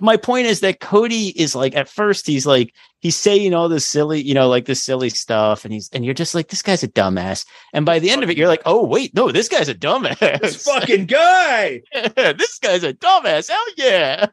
my 0.01 0.17
point 0.17 0.47
is 0.47 0.59
that 0.59 0.79
Cody 0.79 1.29
is 1.29 1.55
like 1.55 1.75
at 1.75 1.89
first 1.89 2.27
he's 2.27 2.45
like 2.45 2.73
he's 2.99 3.15
saying 3.15 3.53
all 3.53 3.69
this 3.69 3.87
silly, 3.87 4.21
you 4.21 4.33
know, 4.33 4.47
like 4.47 4.65
this 4.65 4.83
silly 4.83 5.09
stuff, 5.09 5.65
and 5.65 5.73
he's 5.73 5.89
and 5.91 6.05
you're 6.05 6.13
just 6.13 6.35
like 6.35 6.49
this 6.49 6.61
guy's 6.61 6.83
a 6.83 6.87
dumbass. 6.87 7.45
And 7.73 7.85
by 7.85 7.99
the 7.99 8.09
end 8.09 8.23
of 8.23 8.29
it, 8.29 8.37
you're 8.37 8.47
like, 8.47 8.61
oh 8.65 8.85
wait, 8.85 9.15
no, 9.15 9.31
this 9.31 9.49
guy's 9.49 9.69
a 9.69 9.75
dumbass. 9.75 10.41
This 10.41 10.63
fucking 10.63 11.05
guy. 11.05 11.81
this 11.93 12.59
guy's 12.59 12.83
a 12.83 12.93
dumbass. 12.93 13.49
Hell 13.49 13.65
yeah. 13.77 14.27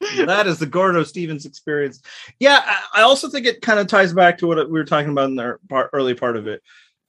that 0.26 0.46
is 0.46 0.58
the 0.58 0.66
Gordo 0.66 1.02
Stevens 1.04 1.46
experience. 1.46 2.02
Yeah, 2.38 2.62
I, 2.64 3.00
I 3.00 3.02
also 3.02 3.28
think 3.28 3.46
it 3.46 3.62
kind 3.62 3.80
of 3.80 3.86
ties 3.86 4.12
back 4.12 4.38
to 4.38 4.46
what 4.46 4.58
we 4.70 4.78
were 4.78 4.84
talking 4.84 5.10
about 5.10 5.30
in 5.30 5.36
the 5.36 5.58
part, 5.68 5.90
early 5.92 6.14
part 6.14 6.36
of 6.36 6.46
it. 6.46 6.62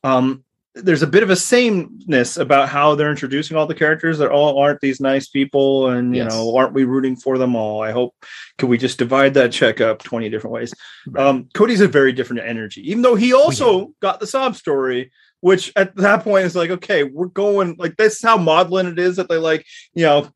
Um, 0.03 0.43
there's 0.83 1.03
a 1.03 1.07
bit 1.07 1.23
of 1.23 1.29
a 1.29 1.35
sameness 1.35 2.37
about 2.37 2.69
how 2.69 2.95
they're 2.95 3.09
introducing 3.09 3.57
all 3.57 3.65
the 3.67 3.75
characters 3.75 4.17
that 4.17 4.29
all 4.31 4.59
aren't 4.59 4.81
these 4.81 4.99
nice 4.99 5.27
people, 5.27 5.87
and 5.89 6.15
you 6.15 6.23
Yes. 6.23 6.31
know, 6.33 6.55
aren't 6.55 6.73
we 6.73 6.83
rooting 6.83 7.15
for 7.15 7.37
them 7.37 7.55
all? 7.55 7.81
I 7.81 7.91
hope 7.91 8.13
can 8.57 8.69
we 8.69 8.77
just 8.77 8.97
divide 8.97 9.33
that 9.35 9.51
check 9.51 9.81
up 9.81 10.03
twenty 10.03 10.29
different 10.29 10.53
ways. 10.53 10.73
Right. 11.07 11.25
Um, 11.25 11.49
Cody's 11.53 11.81
a 11.81 11.87
very 11.87 12.13
different 12.13 12.43
energy, 12.43 12.89
even 12.89 13.01
though 13.01 13.15
he 13.15 13.33
also 13.33 13.93
got 14.01 14.19
the 14.19 14.27
sob 14.27 14.55
story. 14.55 15.11
Which 15.39 15.71
at 15.75 15.95
that 15.97 16.23
point 16.23 16.45
is 16.47 16.55
like, 16.55 16.71
okay, 16.71 17.03
we're 17.03 17.27
going 17.27 17.75
like 17.77 17.95
this 17.95 18.15
is 18.15 18.23
how 18.23 18.37
maudlin 18.37 18.87
it 18.87 18.97
is 18.97 19.17
that 19.17 19.29
they 19.29 19.37
like, 19.37 19.67
you 19.93 20.03
know, 20.03 20.27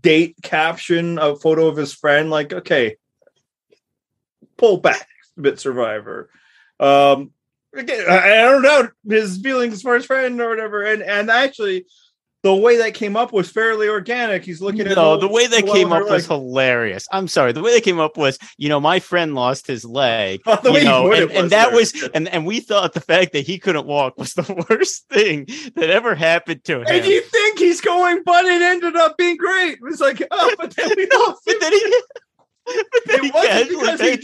date 0.00 0.34
caption 0.42 1.18
a 1.18 1.36
photo 1.36 1.68
of 1.68 1.76
his 1.76 1.92
friend 1.92 2.30
like 2.30 2.52
okay 2.52 2.96
pull 4.56 4.78
back 4.78 5.06
a 5.36 5.40
bit 5.42 5.60
survivor 5.60 6.30
um 6.78 7.30
again 7.74 8.04
I, 8.08 8.42
don't 8.42 8.62
know 8.62 8.88
his 9.08 9.38
feelings 9.38 9.82
for 9.82 9.94
his 9.94 10.06
friend 10.06 10.40
or 10.40 10.48
whatever 10.50 10.82
and 10.82 11.02
and 11.02 11.30
actually 11.30 11.86
the 12.42 12.54
way 12.54 12.78
that 12.78 12.94
came 12.94 13.16
up 13.16 13.32
was 13.32 13.50
fairly 13.50 13.88
organic 13.88 14.44
he's 14.44 14.62
looking 14.62 14.86
at 14.86 14.96
No, 14.96 15.18
the 15.18 15.28
way 15.28 15.46
well, 15.50 15.74
came 15.74 15.92
up 15.92 16.08
was 16.08 16.26
hilarious. 16.26 17.06
I'm 17.12 17.28
sorry. 17.28 17.52
The 17.52 17.60
way 17.62 17.72
they 17.72 17.82
came 17.82 18.00
up 18.00 18.16
was, 18.16 18.38
you 18.56 18.68
know, 18.70 18.80
my 18.80 18.98
friend 18.98 19.34
lost 19.34 19.66
his 19.66 19.84
leg, 19.84 20.40
Oh, 20.46 20.58
you 20.64 20.84
know, 20.84 21.12
and, 21.12 21.30
and 21.30 21.50
that 21.50 21.72
was, 21.72 21.92
and 22.14 22.28
and 22.28 22.46
we 22.46 22.60
thought 22.60 22.94
the 22.94 23.00
fact 23.00 23.32
that 23.32 23.46
he 23.46 23.58
couldn't 23.58 23.86
walk 23.86 24.16
was 24.16 24.32
the 24.34 24.64
worst 24.70 25.06
thing 25.10 25.46
that 25.74 25.90
ever 25.90 26.14
happened 26.14 26.64
to 26.64 26.80
him. 26.80 26.86
and 26.88 27.04
you 27.04 27.20
think 27.20 27.58
he's 27.58 27.80
going 27.80 28.22
but 28.24 28.44
it 28.46 28.62
ended 28.62 28.96
up 28.96 29.16
being 29.18 29.36
great 29.36 29.72
it 29.74 29.82
was 29.82 30.00
like 30.00 30.22
oh 30.30 30.54
but 30.58 30.74
then 30.76 30.90
we 30.96 31.06
lost 31.12 31.42
but 31.44 31.54
him. 31.54 31.60
then 31.60 31.72
he, 31.72 31.80
but 31.90 31.90
then 31.90 31.92
he 31.92 32.02
it 32.72 33.34
wasn't 33.34 33.68
because 33.68 34.00
he 34.00 34.16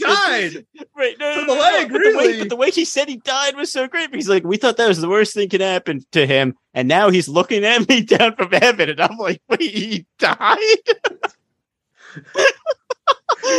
died 0.55 0.65
Right. 0.95 1.15
No, 1.19 1.33
So 1.35 1.41
no, 1.41 1.47
the 1.47 1.47
no, 1.47 1.55
no, 1.55 1.59
leg, 1.61 1.89
but 1.91 2.01
the 2.01 2.17
way- 2.17 2.27
really- 2.27 2.39
but 2.39 2.49
the 2.49 2.55
way 2.55 2.71
he 2.71 2.85
said 2.85 3.07
he 3.07 3.17
died 3.17 3.55
was 3.55 3.71
so 3.71 3.87
great. 3.87 4.13
He's 4.13 4.29
like, 4.29 4.43
we 4.43 4.57
thought 4.57 4.77
that 4.77 4.87
was 4.87 4.99
the 5.01 5.09
worst 5.09 5.33
thing 5.33 5.47
could 5.49 5.61
happen 5.61 6.03
to 6.13 6.25
him, 6.25 6.55
and 6.73 6.87
now 6.87 7.09
he's 7.09 7.27
looking 7.27 7.63
at 7.63 7.87
me 7.87 8.01
down 8.03 8.35
from 8.35 8.51
heaven, 8.51 8.89
and 8.89 8.99
I'm 9.01 9.17
like, 9.17 9.41
wait, 9.49 9.61
he 9.61 10.05
died. 10.19 10.57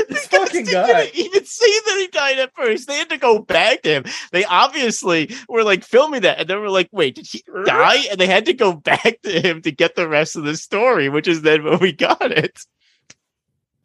This 0.09 0.26
fucking 0.26 0.64
didn't 0.66 1.14
even 1.14 1.45
say 1.45 1.66
that 1.86 1.97
he 1.99 2.09
died 2.09 2.39
at 2.39 2.55
first. 2.55 2.89
They 2.89 2.97
had 2.97 3.09
to 3.11 3.16
go 3.16 3.39
back 3.39 3.82
to 3.82 3.91
him. 3.91 4.05
They 4.32 4.45
obviously 4.45 5.34
were 5.49 5.62
like 5.62 5.84
filming 5.84 6.22
that, 6.22 6.41
and 6.41 6.49
they 6.49 6.57
were 6.57 6.68
like, 6.68 6.89
"Wait, 6.93 7.14
did 7.14 7.26
he 7.26 7.43
die?" 7.64 8.05
And 8.11 8.18
they 8.20 8.26
had 8.26 8.45
to 8.47 8.53
go 8.55 8.72
back 8.74 9.20
to 9.22 9.41
him 9.41 9.62
to 9.62 9.70
get 9.70 9.95
the 9.95 10.09
rest 10.09 10.36
of 10.36 10.45
the 10.45 10.57
story, 10.57 11.09
which 11.09 11.28
is 11.28 11.43
then 11.43 11.64
when 11.64 11.78
we 11.78 11.93
got 11.93 12.20
it. 12.32 12.61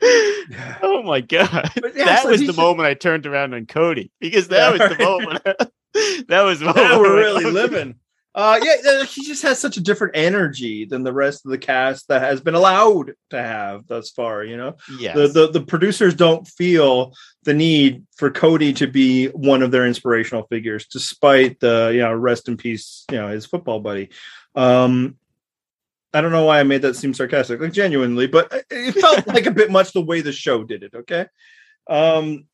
Oh 0.82 1.01
my 1.04 1.22
god, 1.22 1.72
yeah, 1.95 2.06
that 2.06 2.24
so 2.24 2.30
was 2.30 2.39
the 2.41 2.47
should- 2.47 2.56
moment 2.58 2.88
I 2.88 2.93
turned 2.93 3.26
around 3.26 3.54
on 3.54 3.66
Cody 3.66 4.12
because 4.20 4.47
that 4.49 4.76
Yeah, 4.76 4.88
was 4.88 4.97
the 4.97 5.04
moment. 5.04 5.43
that 6.28 6.41
was 6.41 6.60
the 6.60 6.66
moment 6.66 6.99
we're 6.99 7.16
really 7.18 7.45
living. 7.45 7.95
Uh, 8.36 8.60
yeah, 8.64 9.04
he 9.04 9.24
just 9.24 9.43
has 9.43 9.60
such 9.60 9.78
a 9.78 9.82
different 9.82 10.16
energy 10.16 10.86
than 10.86 11.04
the 11.04 11.14
rest 11.14 11.45
of 11.45 11.51
the 11.51 11.58
cast 11.58 12.08
that 12.08 12.20
has 12.22 12.41
been 12.41 12.56
allowed 12.56 13.14
to 13.30 13.39
have 13.39 13.86
thus 13.88 14.10
far. 14.10 14.43
You 14.43 14.58
know, 14.58 14.76
yeah 14.97 15.14
the, 15.14 15.28
the 15.28 15.51
the 15.51 15.62
producers 15.62 16.16
don't 16.16 16.47
feel 16.47 17.14
the 17.43 17.54
need 17.54 18.04
for 18.18 18.32
Cody 18.32 18.74
to 18.74 18.88
be 18.88 19.28
one 19.28 19.62
of 19.62 19.70
their 19.72 19.86
inspirational 19.86 20.47
figures, 20.47 20.88
despite 20.88 21.60
the 21.60 21.91
you 21.93 22.01
know 22.01 22.14
rest 22.14 22.47
in 22.49 22.58
peace, 22.58 23.06
you 23.12 23.18
know 23.18 23.28
his 23.28 23.45
football 23.45 23.80
buddy. 23.80 24.10
Um, 24.56 25.18
I 26.14 26.22
don't 26.22 26.32
know 26.32 26.45
why 26.45 26.59
I 26.59 26.64
made 26.64 26.84
that 26.84 26.95
seem 26.95 27.14
sarcastic, 27.14 27.59
like 27.59 27.74
genuinely, 27.74 28.28
but 28.28 28.66
it- 28.70 28.95
felt 28.95 29.28
like 29.28 29.45
a 29.45 29.51
bit 29.51 29.72
much 29.72 29.93
the 29.93 30.01
way 30.01 30.22
the 30.22 30.32
show 30.32 30.64
did 30.64 30.84
it. 30.84 30.93
Okay, 30.93 31.26
um, 31.89 32.45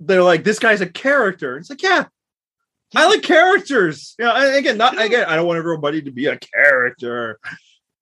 they're 0.00 0.22
like 0.22 0.44
this 0.44 0.58
guy's 0.58 0.80
a 0.80 0.86
character. 0.86 1.56
It's 1.56 1.70
like 1.70 1.82
yeah. 1.82 2.06
I 2.96 3.08
like 3.08 3.22
characters. 3.22 4.14
You 4.18 4.26
know, 4.26 4.56
again, 4.56 4.76
not 4.78 5.00
again. 5.00 5.26
I 5.26 5.34
don't 5.34 5.46
want 5.46 5.58
everybody 5.58 6.02
to 6.02 6.12
be 6.12 6.26
a 6.26 6.38
character, 6.38 7.40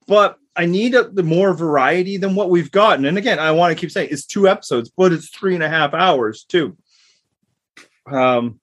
but 0.06 0.38
I 0.54 0.66
need 0.66 0.94
a, 0.94 1.04
the 1.08 1.22
more 1.22 1.54
variety 1.54 2.18
than 2.18 2.34
what 2.34 2.50
we've 2.50 2.70
gotten. 2.70 3.06
And 3.06 3.16
again, 3.16 3.38
I 3.38 3.52
want 3.52 3.74
to 3.74 3.80
keep 3.80 3.90
saying 3.90 4.08
it's 4.10 4.26
two 4.26 4.48
episodes, 4.48 4.90
but 4.94 5.12
it's 5.12 5.30
three 5.30 5.54
and 5.54 5.64
a 5.64 5.68
half 5.68 5.94
hours 5.94 6.44
too. 6.44 6.76
Um, 8.06 8.60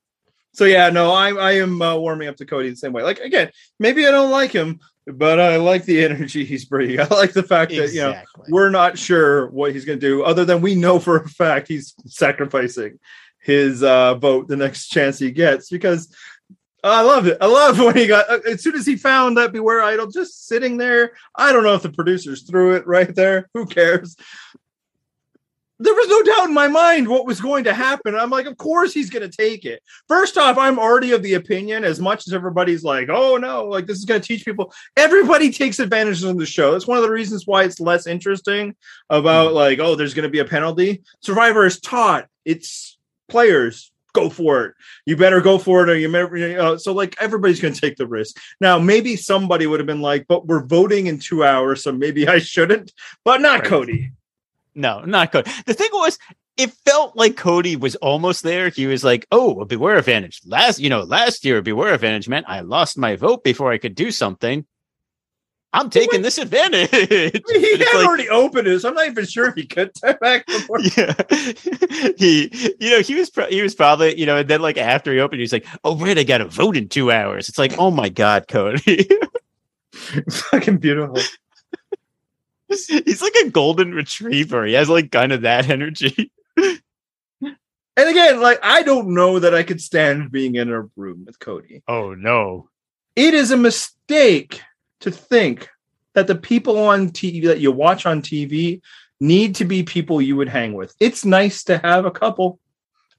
so 0.53 0.65
yeah, 0.65 0.89
no, 0.89 1.11
I 1.11 1.31
I 1.31 1.51
am 1.53 1.81
uh, 1.81 1.97
warming 1.97 2.27
up 2.27 2.35
to 2.37 2.45
Cody 2.45 2.69
the 2.69 2.75
same 2.75 2.93
way. 2.93 3.01
Like 3.01 3.19
again, 3.19 3.51
maybe 3.79 4.05
I 4.05 4.11
don't 4.11 4.31
like 4.31 4.51
him, 4.51 4.81
but 5.13 5.39
I 5.39 5.57
like 5.57 5.85
the 5.85 6.03
energy 6.03 6.45
he's 6.45 6.65
bringing. 6.65 6.99
I 6.99 7.07
like 7.07 7.33
the 7.33 7.43
fact 7.43 7.71
that 7.71 7.91
you 7.93 8.01
know 8.01 8.21
we're 8.49 8.69
not 8.69 8.97
sure 8.97 9.47
what 9.47 9.73
he's 9.73 9.85
going 9.85 9.99
to 9.99 10.05
do, 10.05 10.23
other 10.23 10.45
than 10.45 10.61
we 10.61 10.75
know 10.75 10.99
for 10.99 11.17
a 11.17 11.29
fact 11.29 11.67
he's 11.67 11.93
sacrificing 12.05 12.99
his 13.41 13.83
uh, 13.83 14.15
vote 14.15 14.47
the 14.47 14.57
next 14.57 14.87
chance 14.87 15.19
he 15.19 15.31
gets 15.31 15.69
because. 15.69 16.13
I 16.81 17.01
love 17.01 17.27
it. 17.27 17.37
I 17.41 17.45
love 17.47 17.77
when 17.77 17.97
he 17.97 18.07
got 18.07 18.29
uh, 18.29 18.39
as 18.49 18.63
soon 18.63 18.73
as 18.75 18.85
he 18.85 18.95
found 18.95 19.35
that 19.35 19.51
Beware 19.51 19.81
Idol 19.81 20.07
just 20.07 20.47
sitting 20.47 20.77
there. 20.77 21.11
I 21.35 21.51
don't 21.51 21.63
know 21.63 21.73
if 21.73 21.81
the 21.81 21.91
producers 21.91 22.43
threw 22.43 22.73
it 22.75 22.87
right 22.87 23.13
there. 23.13 23.49
Who 23.53 23.65
cares? 23.65 24.15
There 25.81 25.93
was 25.93 26.07
no 26.09 26.21
doubt 26.23 26.49
in 26.49 26.53
my 26.53 26.67
mind 26.67 27.07
what 27.07 27.25
was 27.25 27.39
going 27.39 27.63
to 27.63 27.73
happen. 27.73 28.15
I'm 28.15 28.29
like, 28.29 28.45
of 28.45 28.57
course 28.57 28.93
he's 28.93 29.09
going 29.09 29.29
to 29.29 29.35
take 29.35 29.63
it. 29.65 29.81
First 30.07 30.37
off, 30.37 30.57
I'm 30.57 30.77
already 30.77 31.11
of 31.13 31.23
the 31.23 31.35
opinion, 31.35 31.83
as 31.83 31.99
much 31.99 32.27
as 32.27 32.33
everybody's 32.33 32.83
like, 32.83 33.07
oh 33.09 33.37
no, 33.37 33.65
like 33.65 33.85
this 33.85 33.97
is 33.97 34.05
going 34.05 34.21
to 34.21 34.27
teach 34.27 34.43
people. 34.43 34.73
Everybody 34.97 35.51
takes 35.51 35.79
advantage 35.79 36.23
of 36.23 36.37
the 36.37 36.45
show. 36.45 36.71
That's 36.71 36.87
one 36.87 36.97
of 36.97 37.03
the 37.03 37.11
reasons 37.11 37.47
why 37.47 37.63
it's 37.63 37.79
less 37.79 38.07
interesting 38.07 38.75
about 39.09 39.49
hmm. 39.49 39.55
like, 39.55 39.79
oh, 39.79 39.95
there's 39.95 40.13
going 40.13 40.23
to 40.23 40.29
be 40.29 40.39
a 40.39 40.45
penalty. 40.45 41.01
Survivor 41.21 41.65
is 41.65 41.79
taught. 41.79 42.27
It's 42.45 42.97
players 43.29 43.91
go 44.13 44.29
for 44.29 44.65
it. 44.65 44.75
You 45.05 45.15
better 45.17 45.41
go 45.41 45.57
for 45.57 45.83
it, 45.83 45.89
or 45.89 45.97
you. 45.97 46.09
You 46.09 46.57
know, 46.57 46.77
so 46.77 46.93
like 46.93 47.15
everybody's 47.19 47.61
going 47.61 47.73
to 47.73 47.81
take 47.81 47.97
the 47.97 48.07
risk. 48.07 48.37
Now, 48.59 48.79
maybe 48.79 49.15
somebody 49.15 49.67
would 49.67 49.79
have 49.79 49.87
been 49.87 50.01
like, 50.01 50.25
but 50.27 50.47
we're 50.47 50.65
voting 50.65 51.07
in 51.07 51.19
two 51.19 51.43
hours, 51.43 51.83
so 51.83 51.91
maybe 51.91 52.27
I 52.27 52.39
shouldn't. 52.39 52.91
But 53.23 53.41
not 53.41 53.61
Right. 53.61 53.69
Cody. 53.69 54.11
No, 54.79 55.01
not 55.01 55.31
Cody. 55.31 55.51
The 55.65 55.73
thing 55.73 55.89
was, 55.93 56.17
it 56.57 56.71
felt 56.85 57.15
like 57.15 57.35
Cody 57.35 57.75
was 57.75 57.95
almost 57.97 58.43
there. 58.43 58.69
He 58.69 58.87
was 58.87 59.03
like, 59.03 59.27
"Oh, 59.31 59.59
a 59.61 59.65
beware 59.65 59.97
advantage." 59.97 60.41
Last, 60.45 60.79
you 60.79 60.89
know, 60.89 61.01
last 61.01 61.43
year, 61.43 61.61
beware 61.61 61.93
advantage 61.93 62.29
meant 62.29 62.45
I 62.49 62.61
lost 62.61 62.97
my 62.97 63.15
vote 63.15 63.43
before 63.43 63.71
I 63.71 63.77
could 63.77 63.95
do 63.95 64.09
something. 64.11 64.65
I'm 65.71 65.89
taking 65.91 66.21
this 66.23 66.37
advantage. 66.39 66.89
I 66.93 67.31
mean, 67.47 67.59
he 67.59 67.71
had 67.77 67.93
like- 67.93 68.07
already 68.07 68.29
opened 68.29 68.67
it, 68.67 68.79
so 68.79 68.89
I'm 68.89 68.95
not 68.95 69.07
even 69.07 69.25
sure 69.25 69.47
if 69.49 69.55
he 69.55 69.65
could 69.67 69.91
turn 69.93 70.17
back 70.19 70.45
before. 70.47 70.79
yeah, 70.79 71.13
he, 72.17 72.75
you 72.79 72.89
know, 72.89 73.01
he 73.01 73.15
was 73.15 73.29
pro- 73.29 73.49
he 73.49 73.61
was 73.61 73.75
probably, 73.75 74.17
you 74.19 74.25
know, 74.25 74.37
and 74.37 74.49
then 74.49 74.61
like 74.61 74.77
after 74.77 75.13
he 75.13 75.19
opened, 75.19 75.41
he's 75.41 75.53
like, 75.53 75.67
"Oh, 75.83 75.95
right, 75.97 76.17
I 76.17 76.23
got 76.23 76.39
to 76.39 76.45
vote 76.45 76.75
in 76.77 76.87
two 76.89 77.11
hours." 77.11 77.49
It's 77.49 77.57
like, 77.59 77.77
oh 77.77 77.91
my 77.91 78.09
god, 78.09 78.47
Cody. 78.47 79.07
Fucking 80.31 80.77
beautiful. 80.77 81.19
he's 83.05 83.21
like 83.21 83.35
a 83.43 83.49
golden 83.49 83.93
retriever. 83.93 84.65
He 84.65 84.73
has 84.73 84.89
like 84.89 85.11
kind 85.11 85.31
of 85.31 85.41
that 85.41 85.69
energy. 85.69 86.31
And 87.99 88.07
again, 88.07 88.39
like 88.39 88.59
I 88.63 88.81
don't 88.83 89.13
know 89.13 89.39
that 89.39 89.53
I 89.53 89.63
could 89.63 89.81
stand 89.81 90.31
being 90.31 90.55
in 90.55 90.71
a 90.71 90.83
room 90.95 91.25
with 91.25 91.37
Cody. 91.37 91.83
Oh 91.85 92.13
no. 92.13 92.69
It 93.17 93.33
is 93.33 93.51
a 93.51 93.57
mistake 93.57 94.61
to 95.01 95.11
think 95.11 95.67
that 96.13 96.25
the 96.25 96.35
people 96.35 96.77
on 96.77 97.09
TV 97.09 97.43
that 97.47 97.59
you 97.59 97.73
watch 97.73 98.05
on 98.05 98.21
TV 98.21 98.79
need 99.19 99.55
to 99.55 99.65
be 99.65 99.83
people 99.83 100.21
you 100.21 100.37
would 100.37 100.47
hang 100.47 100.75
with. 100.75 100.95
It's 101.01 101.25
nice 101.25 101.65
to 101.65 101.77
have 101.79 102.05
a 102.05 102.11
couple. 102.11 102.57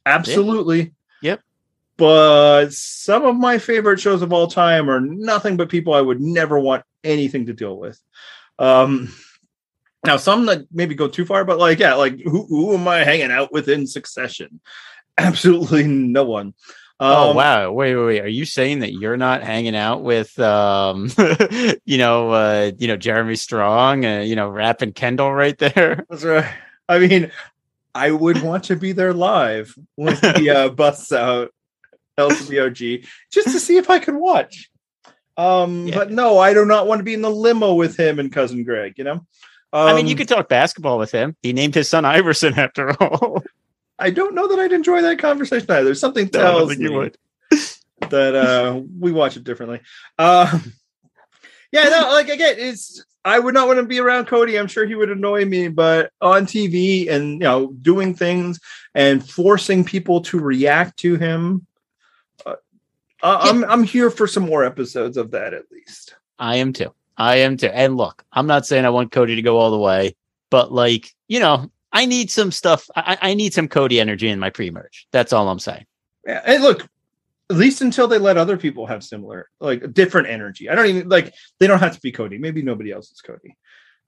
Absolutely. 0.06 0.94
Yep. 1.20 1.42
But 1.98 2.72
some 2.72 3.26
of 3.26 3.36
my 3.36 3.58
favorite 3.58 4.00
shows 4.00 4.22
of 4.22 4.32
all 4.32 4.46
time 4.46 4.88
are 4.88 5.00
nothing 5.00 5.58
but 5.58 5.68
people 5.68 5.92
I 5.92 6.00
would 6.00 6.22
never 6.22 6.58
want 6.58 6.84
anything 7.04 7.44
to 7.46 7.52
deal 7.52 7.76
with. 7.76 8.00
Um 8.58 9.12
now 10.04 10.16
some 10.16 10.46
that 10.46 10.66
maybe 10.72 10.94
go 10.94 11.08
too 11.08 11.24
far, 11.26 11.44
but 11.44 11.58
like 11.58 11.78
yeah, 11.78 11.94
like 11.94 12.20
who, 12.20 12.46
who 12.46 12.74
am 12.74 12.86
I 12.88 12.98
hanging 13.04 13.30
out 13.30 13.52
with 13.52 13.68
in 13.68 13.86
succession? 13.86 14.60
Absolutely 15.18 15.86
no 15.86 16.24
one. 16.24 16.54
Oh 17.02 17.30
Um, 17.30 17.36
wow! 17.36 17.72
Wait, 17.72 17.94
wait, 17.94 18.04
wait! 18.04 18.20
Are 18.20 18.28
you 18.28 18.44
saying 18.44 18.80
that 18.80 18.92
you're 18.92 19.16
not 19.16 19.42
hanging 19.42 19.74
out 19.74 20.02
with, 20.02 20.38
um, 20.38 21.10
you 21.86 21.96
know, 21.96 22.30
uh, 22.30 22.72
you 22.78 22.88
know, 22.88 22.96
Jeremy 22.98 23.36
Strong, 23.36 24.04
uh, 24.04 24.18
you 24.20 24.36
know, 24.36 24.50
rapping 24.50 24.92
Kendall 24.92 25.32
right 25.32 25.56
there? 25.56 26.04
That's 26.10 26.24
right. 26.24 26.44
I 26.90 26.98
mean, 26.98 27.30
I 27.94 28.10
would 28.10 28.42
want 28.42 28.64
to 28.64 28.76
be 28.76 28.92
there 28.92 29.14
live 29.14 29.74
when 29.94 30.16
he 30.36 30.50
uh, 30.50 30.68
busts 30.68 31.10
out 31.10 31.54
LCBOG 32.18 33.06
just 33.32 33.48
to 33.48 33.60
see 33.60 33.76
if 33.78 33.88
I 33.90 33.98
could 33.98 34.16
watch. 34.16 34.70
Um, 35.36 35.86
Yeah. 35.86 35.94
but 35.96 36.10
no, 36.10 36.38
I 36.38 36.52
do 36.52 36.64
not 36.66 36.86
want 36.86 36.98
to 36.98 37.04
be 37.04 37.14
in 37.14 37.22
the 37.22 37.30
limo 37.30 37.74
with 37.74 37.96
him 37.98 38.18
and 38.18 38.30
cousin 38.32 38.62
Greg. 38.64 38.94
You 38.98 39.04
know, 39.04 39.26
I 39.72 39.94
mean, 39.94 40.06
you 40.06 40.12
Um, 40.14 40.18
could 40.18 40.28
talk 40.28 40.48
basketball 40.48 40.98
with 40.98 41.12
him. 41.12 41.36
He 41.42 41.52
named 41.52 41.74
his 41.74 41.88
son 41.88 42.04
Iverson 42.04 42.54
after 42.58 42.90
all. 43.02 43.42
I 43.98 44.10
don't 44.10 44.34
know 44.34 44.48
that 44.48 44.58
I'd 44.58 44.72
enjoy 44.72 45.02
that 45.02 45.18
conversation 45.18 45.70
either. 45.70 45.94
Something 45.94 46.28
No, 46.32 46.40
tells 46.40 46.76
me 46.76 46.84
you 46.84 46.92
would. 46.92 47.18
that 48.10 48.34
uh, 48.34 48.80
we 48.98 49.12
watch 49.12 49.36
it 49.36 49.44
differently. 49.44 49.80
Um, 50.18 50.72
yeah, 51.70 51.84
no, 51.84 52.08
like 52.12 52.28
again, 52.30 52.56
it's 52.58 53.04
I 53.24 53.38
would 53.38 53.52
not 53.54 53.66
want 53.68 53.78
to 53.78 53.84
be 53.84 54.00
around 54.00 54.24
Cody. 54.26 54.58
I'm 54.58 54.66
sure 54.66 54.86
he 54.86 54.94
would 54.94 55.10
annoy 55.10 55.44
me, 55.44 55.68
but 55.68 56.10
on 56.22 56.46
TV 56.46 57.10
and 57.10 57.32
you 57.34 57.38
know, 57.40 57.72
doing 57.82 58.14
things 58.14 58.58
and 58.94 59.28
forcing 59.28 59.84
people 59.84 60.22
to 60.22 60.40
react 60.40 60.98
to 61.00 61.16
him. 61.16 61.66
Uh, 62.46 62.54
I- 63.22 63.50
I'm 63.50 63.64
I'm 63.64 63.84
here 63.84 64.10
for 64.10 64.26
some 64.26 64.46
more 64.46 64.64
episodes 64.64 65.16
of 65.18 65.32
that 65.32 65.52
at 65.52 65.70
least. 65.70 66.14
I 66.38 66.56
am 66.56 66.72
too. 66.72 66.92
I 67.20 67.36
am 67.36 67.58
too. 67.58 67.66
And 67.66 67.98
look, 67.98 68.24
I'm 68.32 68.46
not 68.46 68.64
saying 68.64 68.86
I 68.86 68.90
want 68.90 69.12
Cody 69.12 69.36
to 69.36 69.42
go 69.42 69.58
all 69.58 69.70
the 69.70 69.78
way, 69.78 70.16
but 70.50 70.72
like, 70.72 71.10
you 71.28 71.38
know, 71.38 71.70
I 71.92 72.06
need 72.06 72.30
some 72.30 72.50
stuff. 72.50 72.88
I, 72.96 73.18
I 73.20 73.34
need 73.34 73.52
some 73.52 73.68
Cody 73.68 74.00
energy 74.00 74.28
in 74.28 74.38
my 74.38 74.48
pre-merge. 74.48 75.06
That's 75.12 75.34
all 75.34 75.46
I'm 75.50 75.58
saying. 75.58 75.84
Yeah, 76.26 76.40
and 76.46 76.62
look, 76.62 76.88
at 77.50 77.56
least 77.56 77.82
until 77.82 78.08
they 78.08 78.16
let 78.16 78.38
other 78.38 78.56
people 78.56 78.86
have 78.86 79.04
similar, 79.04 79.50
like 79.60 79.92
different 79.92 80.28
energy. 80.28 80.70
I 80.70 80.74
don't 80.74 80.86
even 80.86 81.08
like 81.10 81.34
they 81.58 81.66
don't 81.66 81.80
have 81.80 81.94
to 81.94 82.00
be 82.00 82.10
Cody. 82.10 82.38
Maybe 82.38 82.62
nobody 82.62 82.90
else 82.90 83.10
is 83.10 83.20
Cody, 83.20 83.54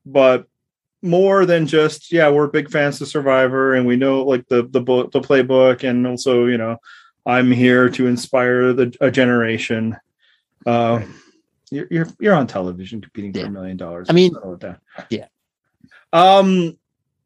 but 0.07 0.47
more 1.03 1.45
than 1.45 1.67
just 1.67 2.13
yeah, 2.13 2.31
we're 2.31 2.47
big 2.47 2.71
fans 2.71 2.99
of 3.03 3.09
Survivor 3.09 3.75
and 3.75 3.87
we 3.87 3.97
know 3.97 4.23
like 4.23 4.49
the 4.49 4.63
the 4.63 4.81
book, 4.81 5.13
the 5.13 5.21
playbook, 5.21 5.87
and 5.87 6.07
also 6.07 6.47
you 6.47 6.57
know 6.57 6.79
I'm 7.27 7.51
here 7.51 7.91
to 7.91 8.07
inspire 8.07 8.73
the 8.73 8.97
a 9.03 9.11
generation. 9.11 9.99
Uh, 10.65 11.03
you're, 11.73 11.87
you're 11.91 12.09
you're 12.21 12.35
on 12.35 12.47
television 12.47 13.01
competing 13.01 13.33
for 13.33 13.47
a 13.47 13.51
million 13.51 13.77
dollars. 13.77 14.09
I 14.11 14.13
mean, 14.13 14.33
Settle 14.35 14.55
it 14.55 14.61
down. 14.61 14.77
yeah. 15.11 15.27
Um, 16.13 16.79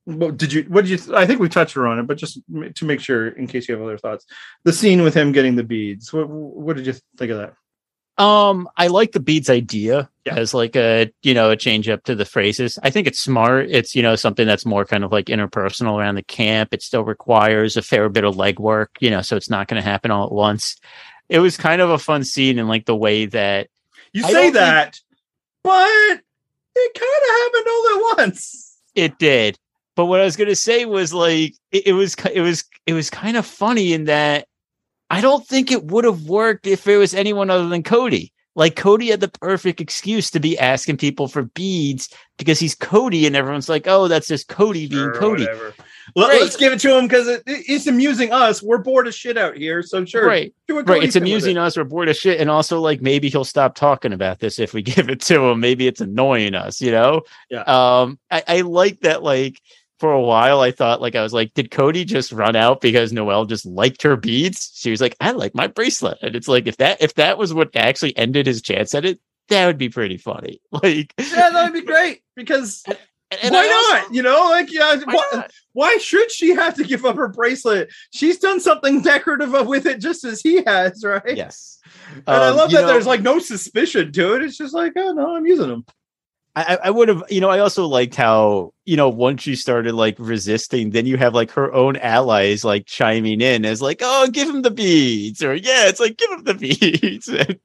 what 0.05 0.37
did 0.37 0.53
you? 0.53 0.63
What 0.69 0.85
did 0.87 1.01
you? 1.07 1.17
I 1.17 1.27
think 1.27 1.41
we 1.41 1.49
touched 1.49 1.77
on 1.77 1.99
it, 1.99 2.07
but 2.07 2.17
just 2.17 2.39
to 2.77 2.85
make 2.85 3.01
sure, 3.01 3.29
in 3.29 3.47
case 3.49 3.69
you 3.69 3.75
have 3.75 3.83
other 3.83 3.99
thoughts, 3.99 4.25
the 4.65 4.73
scene 4.73 5.03
with 5.03 5.15
him 5.15 5.33
getting 5.33 5.57
the 5.57 5.65
beads. 5.65 6.13
What 6.13 6.29
what 6.29 6.77
did 6.77 6.87
you 6.87 6.95
think 7.19 7.33
of 7.33 7.39
that? 7.39 7.55
Um, 8.23 8.67
I 8.79 8.87
like 8.87 9.13
the 9.13 9.21
beads 9.21 9.51
idea 9.51 10.09
Yeah. 10.25 10.37
as 10.37 10.55
like 10.55 10.75
a 10.75 11.13
you 11.23 11.35
know 11.35 11.51
a 11.51 11.57
change 11.57 11.89
up 11.89 12.05
to 12.05 12.15
the 12.15 12.25
phrases. 12.25 12.79
I 12.83 12.89
think 12.91 13.07
it's 13.09 13.21
smart. 13.21 13.67
It's 13.69 13.95
you 13.95 14.03
know 14.03 14.15
something 14.17 14.47
that's 14.47 14.65
more 14.65 14.85
kind 14.85 15.05
of 15.05 15.11
like 15.13 15.27
interpersonal 15.27 15.99
around 15.99 16.15
the 16.15 16.23
camp. 16.23 16.73
It 16.73 16.83
still 16.83 17.05
requires 17.05 17.77
a 17.77 17.83
fair 17.83 18.09
bit 18.09 18.25
of 18.25 18.37
legwork, 18.37 18.87
you 19.01 19.11
know, 19.11 19.23
so 19.23 19.37
it's 19.37 19.51
not 19.51 19.67
going 19.69 19.83
to 19.83 19.87
happen 19.89 20.11
all 20.13 20.25
at 20.27 20.33
once. 20.33 20.77
It 21.29 21.41
was 21.41 21.57
kind 21.57 21.83
of 21.83 21.91
a 21.91 21.99
fun 21.99 22.23
scene 22.25 22.59
in 22.61 22.69
like 22.69 22.87
the 22.87 22.97
way 22.97 23.27
that 23.27 23.67
You 24.17 24.25
I 24.25 24.29
say 24.29 24.33
don't 24.33 24.43
think- 24.45 24.55
that, 24.55 25.01
but 25.63 26.21
it 26.75 26.95
kind 26.95 27.23
of 27.23 27.31
happened 27.43 27.67
all 27.69 28.15
at 28.15 28.17
once. 28.19 28.77
it 28.95 29.19
did. 29.19 29.59
But 29.95 30.07
what 30.07 30.21
I 30.21 30.25
was 30.25 30.37
going 30.37 30.49
to 30.51 30.57
say 30.57 30.85
was 30.85 31.13
like 31.15 31.55
it, 31.73 31.87
it 31.89 31.93
was 31.95 32.15
it 32.33 32.41
was 32.41 32.65
it 32.87 32.93
was 32.93 33.09
kind 33.11 33.37
of 33.37 33.47
funny 33.47 33.93
in 33.93 34.05
that 34.05 34.47
I 35.11 35.21
don't 35.21 35.47
think 35.47 35.71
it 35.73 35.85
would 35.85 36.05
have 36.05 36.25
worked 36.29 36.67
if 36.67 36.87
it 36.87 36.97
was 36.99 37.15
anyone 37.15 37.49
other 37.51 37.69
than 37.69 37.83
Cody. 37.83 38.33
Like 38.55 38.75
Cody 38.77 39.09
had 39.11 39.21
the 39.21 39.29
perfect 39.29 39.81
excuse 39.81 40.31
to 40.31 40.41
be 40.41 40.59
asking 40.59 40.97
people 40.99 41.29
for 41.29 41.43
beads 41.43 42.09
because 42.39 42.59
he's 42.59 42.75
Cody, 42.75 43.27
and 43.27 43.37
everyone's 43.37 43.69
like, 43.69 43.87
"Oh, 43.87 44.09
that's 44.09 44.29
just 44.29 44.49
Cody 44.49 44.87
being 44.87 45.03
Sure, 45.13 45.15
Cody." 45.15 45.45
whatever. 45.45 45.75
Let, 46.15 46.41
us 46.41 46.57
give 46.57 46.73
it 46.73 46.81
to 46.81 46.97
him 46.97 47.07
because 47.07 47.29
it, 47.29 47.43
it's 47.47 47.87
amusing 47.87 48.33
us. 48.33 48.63
We're 48.63 48.79
bored 48.79 49.09
as 49.09 49.15
shit 49.15 49.37
out 49.37 49.57
here, 49.57 49.83
so 49.83 50.05
sure. 50.05 50.27
Right, 50.27 50.55
right. 50.69 51.03
It's 51.03 51.17
amusing 51.17 51.57
it. 51.57 51.61
us. 51.61 51.77
We're 51.77 51.85
bored 51.85 52.09
of 52.09 52.17
shit, 52.17 52.41
and 52.41 52.51
also 52.51 52.81
like 52.81 53.01
maybe 53.01 53.29
he'll 53.29 53.45
stop 53.45 53.75
talking 53.75 54.13
about 54.13 54.39
this 54.39 54.59
if 54.59 54.73
we 54.73 54.83
give 54.97 55.09
it 55.09 55.21
to 55.23 55.43
him. 55.43 55.61
Maybe 55.61 55.87
it's 55.87 56.01
annoying 56.01 56.55
us, 56.55 56.81
you 56.81 56.93
know. 56.93 57.23
Yeah. 57.51 57.63
Um, 57.63 58.19
I, 58.31 58.43
I 58.47 58.61
like 58.61 59.01
that. 59.01 59.23
Like 59.23 59.61
for 59.99 60.13
a 60.13 60.21
while, 60.21 60.61
I 60.61 60.71
thought 60.71 61.01
like 61.01 61.15
I 61.15 61.23
was 61.23 61.33
like, 61.33 61.55
did 61.55 61.71
Cody 61.71 62.05
just 62.05 62.33
run 62.33 62.55
out 62.57 62.81
because 62.81 63.13
Noelle 63.13 63.47
just 63.47 63.67
liked 63.67 64.03
her 64.03 64.17
beads? 64.17 64.73
She 64.75 64.91
was 64.91 65.01
like, 65.01 65.17
I 65.21 65.33
like 65.33 65.55
my 65.55 65.67
bracelet, 65.67 66.19
and 66.23 66.37
it's 66.37 66.49
like 66.49 66.67
if 66.67 66.77
that 66.77 67.03
if 67.03 67.15
that 67.15 67.39
was 67.39 67.53
what 67.53 67.75
actually 67.75 68.17
ended 68.17 68.47
his 68.47 68.63
chance 68.63 68.95
at 68.95 69.05
it, 69.05 69.21
that 69.49 69.67
would 69.67 69.79
be 69.79 69.89
pretty 69.89 70.19
funny. 70.19 70.61
Like, 70.71 71.15
Yeah, 71.19 71.51
that 71.51 71.65
would 71.65 71.73
be 71.73 71.87
great 71.87 72.23
because 72.35 72.85
and 73.43 73.53
why 73.55 73.67
I 73.69 73.73
also- 73.73 74.07
not? 74.07 74.15
You 74.15 74.23
know, 74.23 74.49
like 74.51 74.73
yeah, 74.73 74.97
why 75.05 75.15
why, 75.33 75.47
why 75.73 75.97
should 75.99 76.31
she 76.31 76.51
have 76.55 76.75
to 76.75 76.85
give 76.85 77.05
up 77.05 77.17
her 77.17 77.29
bracelet? 77.29 77.91
She's 78.13 78.39
done 78.39 78.61
something 78.61 79.03
decorative 79.03 79.53
with 79.67 79.87
it 79.87 80.01
just 80.01 80.25
as 80.25 80.41
he 80.41 80.63
has, 80.67 81.05
right? 81.05 81.37
Yes. 81.37 81.79
And 82.15 82.23
I 82.29 82.49
Um, 82.49 82.57
love 82.57 82.71
that 82.71 82.83
know- 82.83 82.87
there's 82.89 83.07
like 83.07 83.23
no 83.23 83.39
suspicion 83.39 84.13
to 84.13 84.35
it. 84.35 84.43
It's 84.43 84.57
just 84.57 84.75
like, 84.75 84.93
oh 84.97 85.13
no, 85.13 85.37
I'm 85.37 85.47
using 85.47 85.69
them. 85.69 85.85
I, 86.59 86.79
I 86.85 86.91
would 86.91 87.09
have, 87.09 87.23
you 87.29 87.43
know, 87.43 87.51
I 87.51 87.59
also 87.59 87.87
liked 87.87 88.15
how, 88.15 88.73
you 88.87 88.97
know, 88.97 89.11
once 89.11 89.43
she 89.43 89.55
started 89.57 89.93
like 89.95 90.17
resisting, 90.19 90.89
then 90.89 91.05
you 91.05 91.19
have 91.19 91.35
like 91.35 91.51
her 91.51 91.71
own 91.75 91.97
allies 91.99 92.65
like 92.65 92.87
chiming 92.87 93.43
in 93.43 93.67
as 93.67 93.83
like, 93.83 93.99
oh, 94.01 94.29
give 94.33 94.49
him 94.49 94.63
the 94.63 94.71
beads, 94.71 95.43
or 95.43 95.53
yeah, 95.55 95.87
it's 95.87 96.01
like 96.01 96.17
give 96.17 96.31
him 96.31 96.45
the 96.45 96.55
beads. 96.55 97.29
And, 97.29 97.59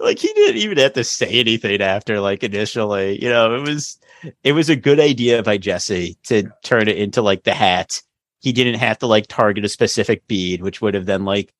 like 0.00 0.18
he 0.18 0.26
didn't 0.32 0.56
even 0.60 0.76
have 0.78 0.94
to 0.94 1.04
say 1.04 1.28
anything 1.28 1.80
after 1.80 2.18
like 2.18 2.42
initially, 2.42 3.22
you 3.22 3.28
know, 3.28 3.54
it 3.54 3.60
was 3.60 3.96
it 4.42 4.52
was 4.52 4.68
a 4.68 4.76
good 4.76 5.00
idea 5.00 5.42
by 5.42 5.58
Jesse 5.58 6.16
to 6.24 6.50
turn 6.64 6.88
it 6.88 6.96
into 6.98 7.22
like 7.22 7.44
the 7.44 7.54
hat. 7.54 8.00
He 8.40 8.52
didn't 8.52 8.74
have 8.80 8.98
to 9.00 9.06
like 9.06 9.26
target 9.26 9.64
a 9.64 9.68
specific 9.68 10.26
bead, 10.26 10.62
which 10.62 10.80
would 10.80 10.94
have 10.94 11.06
then 11.06 11.24
like, 11.24 11.52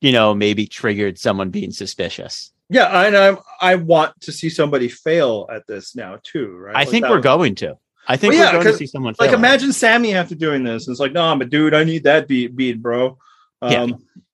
you 0.00 0.12
know, 0.12 0.34
maybe 0.34 0.66
triggered 0.66 1.18
someone 1.18 1.50
being 1.50 1.70
suspicious. 1.72 2.52
Yeah, 2.68 2.86
and 3.02 3.16
I 3.16 3.36
I 3.60 3.74
want 3.76 4.18
to 4.22 4.32
see 4.32 4.48
somebody 4.48 4.88
fail 4.88 5.46
at 5.52 5.66
this 5.66 5.94
now 5.94 6.18
too, 6.22 6.56
right? 6.56 6.74
I 6.74 6.80
Like, 6.80 6.88
think 6.88 7.04
we're 7.06 7.16
was- 7.16 7.24
going 7.24 7.54
to. 7.56 7.76
I 8.08 8.16
think 8.16 8.32
Well, 8.32 8.42
yeah, 8.42 8.56
we're 8.56 8.64
going 8.64 8.74
to 8.74 8.78
see 8.78 8.86
someone 8.86 9.14
Like 9.20 9.28
fail 9.30 9.38
at 9.38 9.44
it. 9.44 9.46
imagine 9.46 9.72
Sami 9.72 10.14
after 10.14 10.34
doing 10.34 10.64
this. 10.64 10.88
It's 10.88 10.98
like, 10.98 11.12
no, 11.12 11.22
I'm 11.22 11.40
a 11.40 11.44
dude. 11.44 11.72
I 11.72 11.84
need 11.84 12.02
that 12.02 12.26
bead, 12.26 12.56
bead, 12.56 12.82
bro. 12.82 13.16
Um, 13.60 13.70
Yeah. 13.70 13.86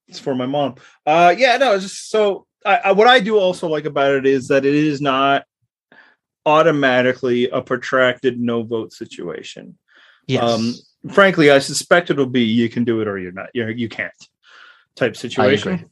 It's 0.06 0.18
for 0.18 0.34
my 0.34 0.46
mom. 0.46 0.76
Uh, 1.04 1.34
yeah, 1.36 1.58
no, 1.58 1.74
it's 1.74 1.82
just 1.84 2.08
so. 2.08 2.46
I, 2.64 2.76
I, 2.76 2.92
what 2.92 3.06
I 3.08 3.20
do 3.20 3.36
also 3.38 3.68
like 3.68 3.84
about 3.84 4.12
it 4.14 4.24
is 4.24 4.48
that 4.48 4.64
it 4.64 4.74
is 4.74 5.02
not 5.02 5.44
automatically 6.46 7.48
a 7.48 7.60
protracted 7.60 8.40
no 8.40 8.62
vote 8.62 8.92
situation. 8.92 9.78
Yes. 10.26 10.42
Um, 10.42 10.74
frankly, 11.12 11.50
I 11.50 11.58
suspect 11.58 12.10
it'll 12.10 12.26
be 12.26 12.42
you 12.42 12.68
can 12.68 12.84
do 12.84 13.00
it 13.00 13.08
or 13.08 13.18
you're 13.18 13.32
not. 13.32 13.48
You're, 13.54 13.70
you 13.70 13.88
can't 13.88 14.12
type 14.96 15.16
situation. 15.16 15.90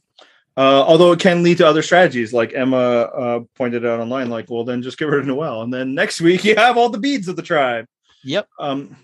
Uh, 0.55 0.83
although 0.87 1.11
it 1.11 1.19
can 1.19 1.43
lead 1.43 1.59
to 1.59 1.67
other 1.67 1.83
strategies, 1.83 2.33
like 2.33 2.53
Emma 2.55 2.77
uh, 2.77 3.39
pointed 3.55 3.85
out 3.85 3.99
online, 3.99 4.29
like, 4.29 4.49
well, 4.49 4.63
then 4.63 4.81
just 4.81 4.97
get 4.97 5.07
rid 5.07 5.19
of 5.19 5.27
Noelle, 5.27 5.61
and 5.61 5.71
then 5.71 5.93
next 5.93 6.19
week 6.19 6.43
you 6.43 6.55
have 6.55 6.77
all 6.77 6.89
the 6.89 6.97
beads 6.97 7.27
of 7.27 7.35
the 7.35 7.43
tribe. 7.43 7.85
Yep. 8.23 8.47
Um, 8.59 8.97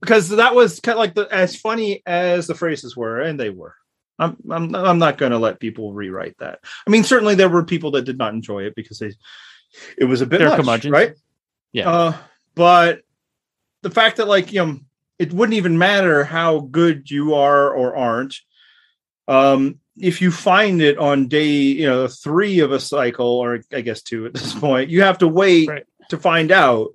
because 0.00 0.28
that 0.28 0.54
was 0.54 0.80
kind 0.80 0.96
of 0.96 1.00
like 1.00 1.14
the 1.14 1.26
as 1.34 1.56
funny 1.56 2.02
as 2.04 2.46
the 2.46 2.54
phrases 2.54 2.94
were, 2.94 3.20
and 3.20 3.40
they 3.40 3.48
were. 3.48 3.74
I'm 4.18 4.36
I'm 4.50 4.74
I'm 4.74 4.98
not 4.98 5.16
going 5.16 5.32
to 5.32 5.38
let 5.38 5.58
people 5.58 5.94
rewrite 5.94 6.36
that. 6.38 6.58
I 6.86 6.90
mean, 6.90 7.02
certainly 7.02 7.34
there 7.34 7.48
were 7.48 7.64
people 7.64 7.90
that 7.92 8.04
did 8.04 8.18
not 8.18 8.34
enjoy 8.34 8.64
it 8.64 8.74
because 8.74 8.98
they 8.98 9.12
it 9.98 10.04
was 10.04 10.20
a 10.20 10.26
bit 10.26 10.38
They're 10.38 10.62
much, 10.62 10.84
right? 10.86 11.14
Yeah. 11.72 11.88
Uh, 11.90 12.16
but 12.54 13.02
the 13.82 13.90
fact 13.90 14.16
that 14.18 14.28
like 14.28 14.52
you 14.52 14.64
know 14.64 14.78
it 15.18 15.32
wouldn't 15.32 15.56
even 15.56 15.78
matter 15.78 16.24
how 16.24 16.60
good 16.60 17.10
you 17.10 17.34
are 17.34 17.70
or 17.72 17.94
aren't 17.96 18.36
um 19.28 19.78
if 19.96 20.20
you 20.20 20.30
find 20.30 20.80
it 20.82 20.98
on 20.98 21.28
day 21.28 21.52
you 21.52 21.86
know 21.86 22.08
three 22.08 22.60
of 22.60 22.72
a 22.72 22.80
cycle 22.80 23.26
or 23.26 23.60
i 23.72 23.80
guess 23.80 24.02
two 24.02 24.26
at 24.26 24.34
this 24.34 24.52
point 24.58 24.90
you 24.90 25.02
have 25.02 25.18
to 25.18 25.28
wait 25.28 25.68
Right. 25.68 25.84
to 26.10 26.18
find 26.18 26.50
out 26.52 26.88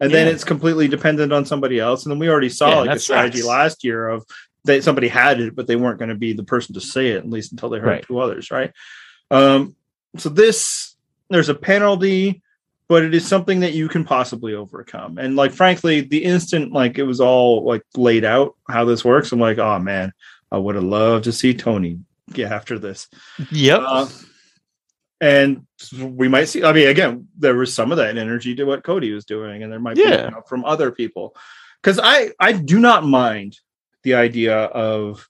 and 0.00 0.12
then 0.12 0.26
it's 0.28 0.44
completely 0.44 0.88
dependent 0.88 1.32
on 1.32 1.46
somebody 1.46 1.78
else 1.80 2.04
and 2.04 2.10
then 2.12 2.18
we 2.18 2.28
already 2.28 2.48
saw 2.48 2.70
Yeah, 2.70 2.76
like 2.80 2.96
a 2.96 2.98
strategy 2.98 3.38
sucks. 3.38 3.48
last 3.48 3.84
year 3.84 4.08
of 4.08 4.24
that 4.64 4.84
somebody 4.84 5.08
had 5.08 5.40
it 5.40 5.54
but 5.54 5.66
they 5.66 5.76
weren't 5.76 5.98
going 5.98 6.08
to 6.10 6.14
be 6.14 6.32
the 6.32 6.44
person 6.44 6.74
to 6.74 6.80
say 6.80 7.08
it 7.08 7.18
at 7.18 7.28
least 7.30 7.52
until 7.52 7.68
they 7.70 7.78
heard 7.78 7.88
Right. 7.88 8.04
two 8.06 8.18
others 8.20 8.50
right 8.50 8.72
um 9.30 9.74
so 10.16 10.28
this 10.28 10.93
there's 11.30 11.48
a 11.48 11.54
penalty 11.54 12.42
but 12.86 13.02
it 13.02 13.14
is 13.14 13.26
something 13.26 13.60
that 13.60 13.72
you 13.72 13.88
can 13.88 14.04
possibly 14.04 14.54
overcome 14.54 15.18
and 15.18 15.36
like 15.36 15.52
frankly 15.52 16.00
the 16.02 16.22
instant 16.24 16.72
like 16.72 16.98
it 16.98 17.02
was 17.04 17.20
all 17.20 17.64
like 17.64 17.82
laid 17.96 18.24
out 18.24 18.54
how 18.68 18.84
this 18.84 19.04
works 19.04 19.32
i'm 19.32 19.40
like 19.40 19.58
oh 19.58 19.78
man 19.78 20.12
i 20.52 20.58
would 20.58 20.74
have 20.74 20.84
loved 20.84 21.24
to 21.24 21.32
see 21.32 21.54
tony 21.54 21.98
get 22.32 22.52
after 22.52 22.78
this 22.78 23.08
Yep. 23.50 23.80
uh, 23.84 24.08
and 25.20 25.66
we 25.98 26.28
might 26.28 26.44
see 26.46 26.62
i 26.64 26.72
mean 26.72 26.88
again 26.88 27.28
there 27.38 27.54
was 27.54 27.72
some 27.74 27.90
of 27.90 27.98
that 27.98 28.18
energy 28.18 28.54
to 28.54 28.64
what 28.64 28.84
cody 28.84 29.12
was 29.12 29.24
doing 29.24 29.62
and 29.62 29.72
there 29.72 29.80
might 29.80 29.96
be 29.96 30.02
Yeah. 30.02 30.28
know, 30.28 30.42
from 30.46 30.64
other 30.64 30.90
people 30.90 31.34
because 31.82 31.98
i 32.02 32.30
i 32.40 32.52
do 32.52 32.78
not 32.80 33.04
mind 33.04 33.58
the 34.02 34.14
idea 34.14 34.56
of 34.56 35.26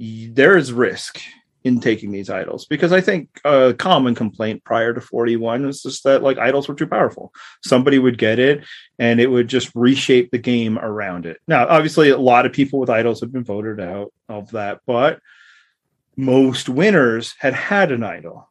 there 0.00 0.56
is 0.56 0.72
risk 0.72 1.20
in 1.64 1.80
taking 1.80 2.12
these 2.12 2.30
idols. 2.30 2.66
Because 2.66 2.92
i 2.92 3.00
think 3.00 3.40
a 3.44 3.74
common 3.74 4.14
complaint 4.14 4.62
prior 4.64 4.92
to 4.92 5.00
41 5.00 5.66
was 5.66 5.82
just 5.82 6.04
that 6.04 6.22
like 6.22 6.38
idols 6.38 6.68
were 6.68 6.74
too 6.74 6.86
powerful. 6.86 7.32
Somebody 7.62 7.98
would 7.98 8.18
get 8.18 8.38
it 8.38 8.64
and 8.98 9.20
it 9.20 9.28
would 9.28 9.48
just 9.48 9.72
reshape 9.74 10.30
the 10.30 10.38
game 10.38 10.78
around 10.78 11.26
it. 11.26 11.38
Now 11.48 11.66
obviously 11.66 12.10
a 12.10 12.18
lot 12.18 12.46
of 12.46 12.52
people 12.52 12.78
with 12.78 12.90
idols 12.90 13.20
have 13.20 13.32
been 13.32 13.44
voted 13.44 13.80
out 13.80 14.12
of 14.28 14.50
that 14.52 14.80
but 14.86 15.20
most 16.16 16.68
winners 16.68 17.34
had 17.38 17.54
had 17.54 17.90
an 17.90 18.04
idol. 18.04 18.48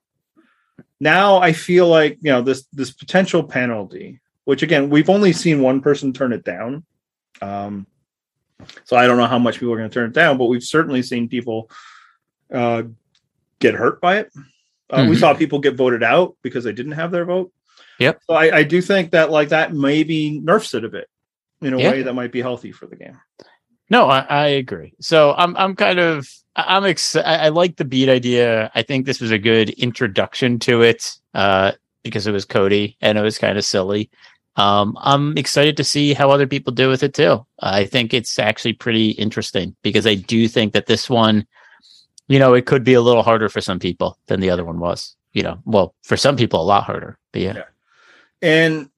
Now 0.99 1.37
i 1.37 1.53
feel 1.53 1.87
like 1.87 2.17
you 2.21 2.31
know 2.31 2.41
this 2.41 2.65
this 2.73 2.91
potential 2.91 3.43
penalty 3.43 4.19
which 4.45 4.63
again 4.63 4.89
we've 4.89 5.09
only 5.09 5.31
seen 5.31 5.61
one 5.61 5.79
person 5.81 6.13
turn 6.13 6.33
it 6.33 6.43
down. 6.43 6.83
Um 7.41 7.87
so 8.85 8.95
i 8.95 9.05
don't 9.05 9.17
know 9.17 9.27
how 9.27 9.39
much 9.39 9.59
people 9.59 9.73
are 9.73 9.77
going 9.77 9.89
to 9.89 9.93
turn 9.93 10.09
it 10.09 10.13
down 10.13 10.37
but 10.37 10.45
we've 10.45 10.63
certainly 10.63 11.01
seen 11.01 11.27
people 11.27 11.69
uh 12.53 12.83
get 13.63 13.73
hurt 13.73 13.99
by 14.01 14.13
it 14.21 14.27
uh, 14.91 15.05
we 15.09 15.15
Mhm. 15.15 15.19
saw 15.19 15.33
people 15.33 15.59
get 15.59 15.75
voted 15.75 16.03
out 16.03 16.35
because 16.43 16.63
they 16.65 16.73
didn't 16.79 16.91
have 17.01 17.11
their 17.11 17.25
vote 17.25 17.49
Yep. 17.99 18.19
so 18.29 18.35
i, 18.35 18.45
I 18.59 18.63
do 18.63 18.81
think 18.81 19.11
that 19.11 19.31
like 19.31 19.49
that 19.49 19.73
maybe 19.73 20.39
nerfs 20.39 20.73
it 20.73 20.83
a 20.85 20.89
bit 20.89 21.07
in 21.61 21.73
a 21.73 21.79
Yeah. 21.79 21.91
way 21.91 22.01
that 22.03 22.13
might 22.13 22.31
be 22.31 22.41
healthy 22.41 22.71
for 22.71 22.85
the 22.87 22.95
game 23.03 23.17
No, 23.89 24.07
I, 24.09 24.21
I 24.29 24.47
agree. 24.63 24.93
So 25.01 25.33
I'm 25.41 25.55
I'm 25.57 25.75
kind 25.75 25.99
of 25.99 26.25
I'm 26.55 26.85
excited. 26.85 27.27
I 27.45 27.49
like 27.49 27.75
the 27.75 27.85
beat 27.93 28.09
idea. 28.09 28.71
I 28.73 28.81
think 28.81 29.05
this 29.05 29.19
was 29.21 29.29
a 29.31 29.37
good 29.51 29.69
introduction 29.87 30.57
to 30.59 30.81
it 30.81 31.01
uh, 31.33 31.73
because 32.03 32.25
it 32.25 32.31
was 32.31 32.45
Cody 32.45 32.95
and 33.01 33.17
it 33.17 33.21
was 33.21 33.37
kind 33.37 33.57
of 33.57 33.65
silly. 33.65 34.09
Um, 34.55 34.97
I'm 35.11 35.37
excited 35.37 35.75
to 35.77 35.83
see 35.83 36.13
how 36.15 36.31
other 36.31 36.47
people 36.47 36.71
do 36.73 36.87
with 36.89 37.03
it 37.03 37.13
too. 37.13 37.45
I 37.59 37.85
think 37.85 38.13
it's 38.13 38.39
actually 38.39 38.73
pretty 38.73 39.09
interesting 39.25 39.75
because 39.83 40.07
I 40.07 40.15
do 40.15 40.47
think 40.47 40.73
that 40.73 40.87
this 40.87 41.09
one, 41.09 41.45
you 42.27 42.39
know, 42.39 42.53
it 42.53 42.65
could 42.65 42.83
be 42.83 42.93
a 42.93 43.01
little 43.01 43.23
harder 43.23 43.49
for 43.49 43.61
some 43.61 43.79
people 43.79 44.17
than 44.27 44.39
the 44.39 44.49
other 44.49 44.63
one 44.65 44.79
was. 44.79 45.15
You 45.33 45.43
know, 45.43 45.59
well, 45.65 45.95
for 46.03 46.15
some 46.17 46.35
people, 46.37 46.61
a 46.61 46.63
lot 46.63 46.83
harder. 46.83 47.17
But 47.31 47.41
yeah, 47.41 47.53
Yeah. 47.55 47.63
and 48.41 48.89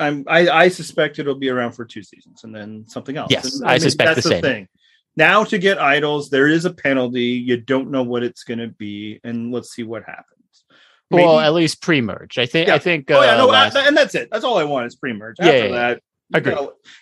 I'm 0.00 0.24
I, 0.26 0.48
I 0.48 0.68
suspect 0.68 1.18
it'll 1.18 1.34
be 1.36 1.48
around 1.50 1.72
for 1.72 1.84
two 1.84 2.02
seasons 2.02 2.44
and 2.44 2.54
then 2.54 2.84
something 2.88 3.16
else. 3.16 3.30
Yes, 3.30 3.60
And, 3.60 3.68
I 3.70 3.78
suspect 3.78 4.16
the 4.16 4.22
same. 4.22 4.42
thing. 4.42 4.68
Now 5.16 5.44
to 5.44 5.58
get 5.58 5.78
idols, 5.78 6.28
there 6.30 6.46
is 6.48 6.64
a 6.66 6.72
penalty. 6.72 7.22
You 7.22 7.56
don't 7.56 7.90
know 7.90 8.02
what 8.02 8.22
it's 8.22 8.44
going 8.44 8.58
to 8.58 8.68
be, 8.68 9.20
and 9.24 9.52
let's 9.52 9.70
see 9.74 9.82
what 9.82 10.02
happens. 10.04 10.64
well, 11.10 11.38
at 11.40 11.54
least 11.54 11.80
pre-merge. 11.80 12.36
I 12.38 12.44
think. 12.46 12.68
Yeah. 12.68 12.74
I 12.74 12.78
think. 12.78 13.10
oh 13.10 13.22
yeah, 13.22 13.34
uh, 13.34 13.36
no, 13.38 13.46
last- 13.46 13.76
and 13.76 13.96
that's 13.96 14.14
it. 14.14 14.28
That's 14.30 14.44
all 14.44 14.58
I 14.58 14.64
want 14.64 14.86
is 14.86 14.96
pre-merge. 14.96 15.36
After 15.40 15.52
yeah, 15.56 15.64
yeah. 15.64 15.70
that, 15.72 16.02
you 16.30 16.38
Agreed. 16.38 16.58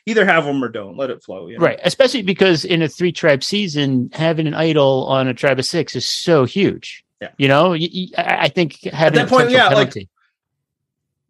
either 0.06 0.24
have 0.24 0.44
them 0.44 0.62
or 0.62 0.68
don't. 0.68 0.96
Let 0.96 1.10
it 1.10 1.22
flow. 1.22 1.48
You 1.48 1.58
know? 1.58 1.64
Right. 1.64 1.80
Especially 1.82 2.22
because 2.22 2.64
in 2.64 2.82
a 2.82 2.88
three 2.88 3.12
tribe 3.12 3.42
season, 3.42 4.10
having 4.12 4.46
an 4.46 4.54
idol 4.54 5.06
on 5.06 5.28
a 5.28 5.34
tribe 5.34 5.58
of 5.58 5.64
six 5.64 5.96
is 5.96 6.06
so 6.06 6.44
huge. 6.44 7.04
Yeah. 7.22 7.30
You 7.38 7.48
know, 7.48 7.70
y- 7.70 7.88
y- 7.94 8.08
I 8.18 8.48
think 8.48 8.82
having 8.84 9.16
that 9.18 9.26
a 9.26 9.30
point, 9.30 9.50
yeah, 9.50 9.68
like- 9.68 9.92
penalty- 9.92 10.08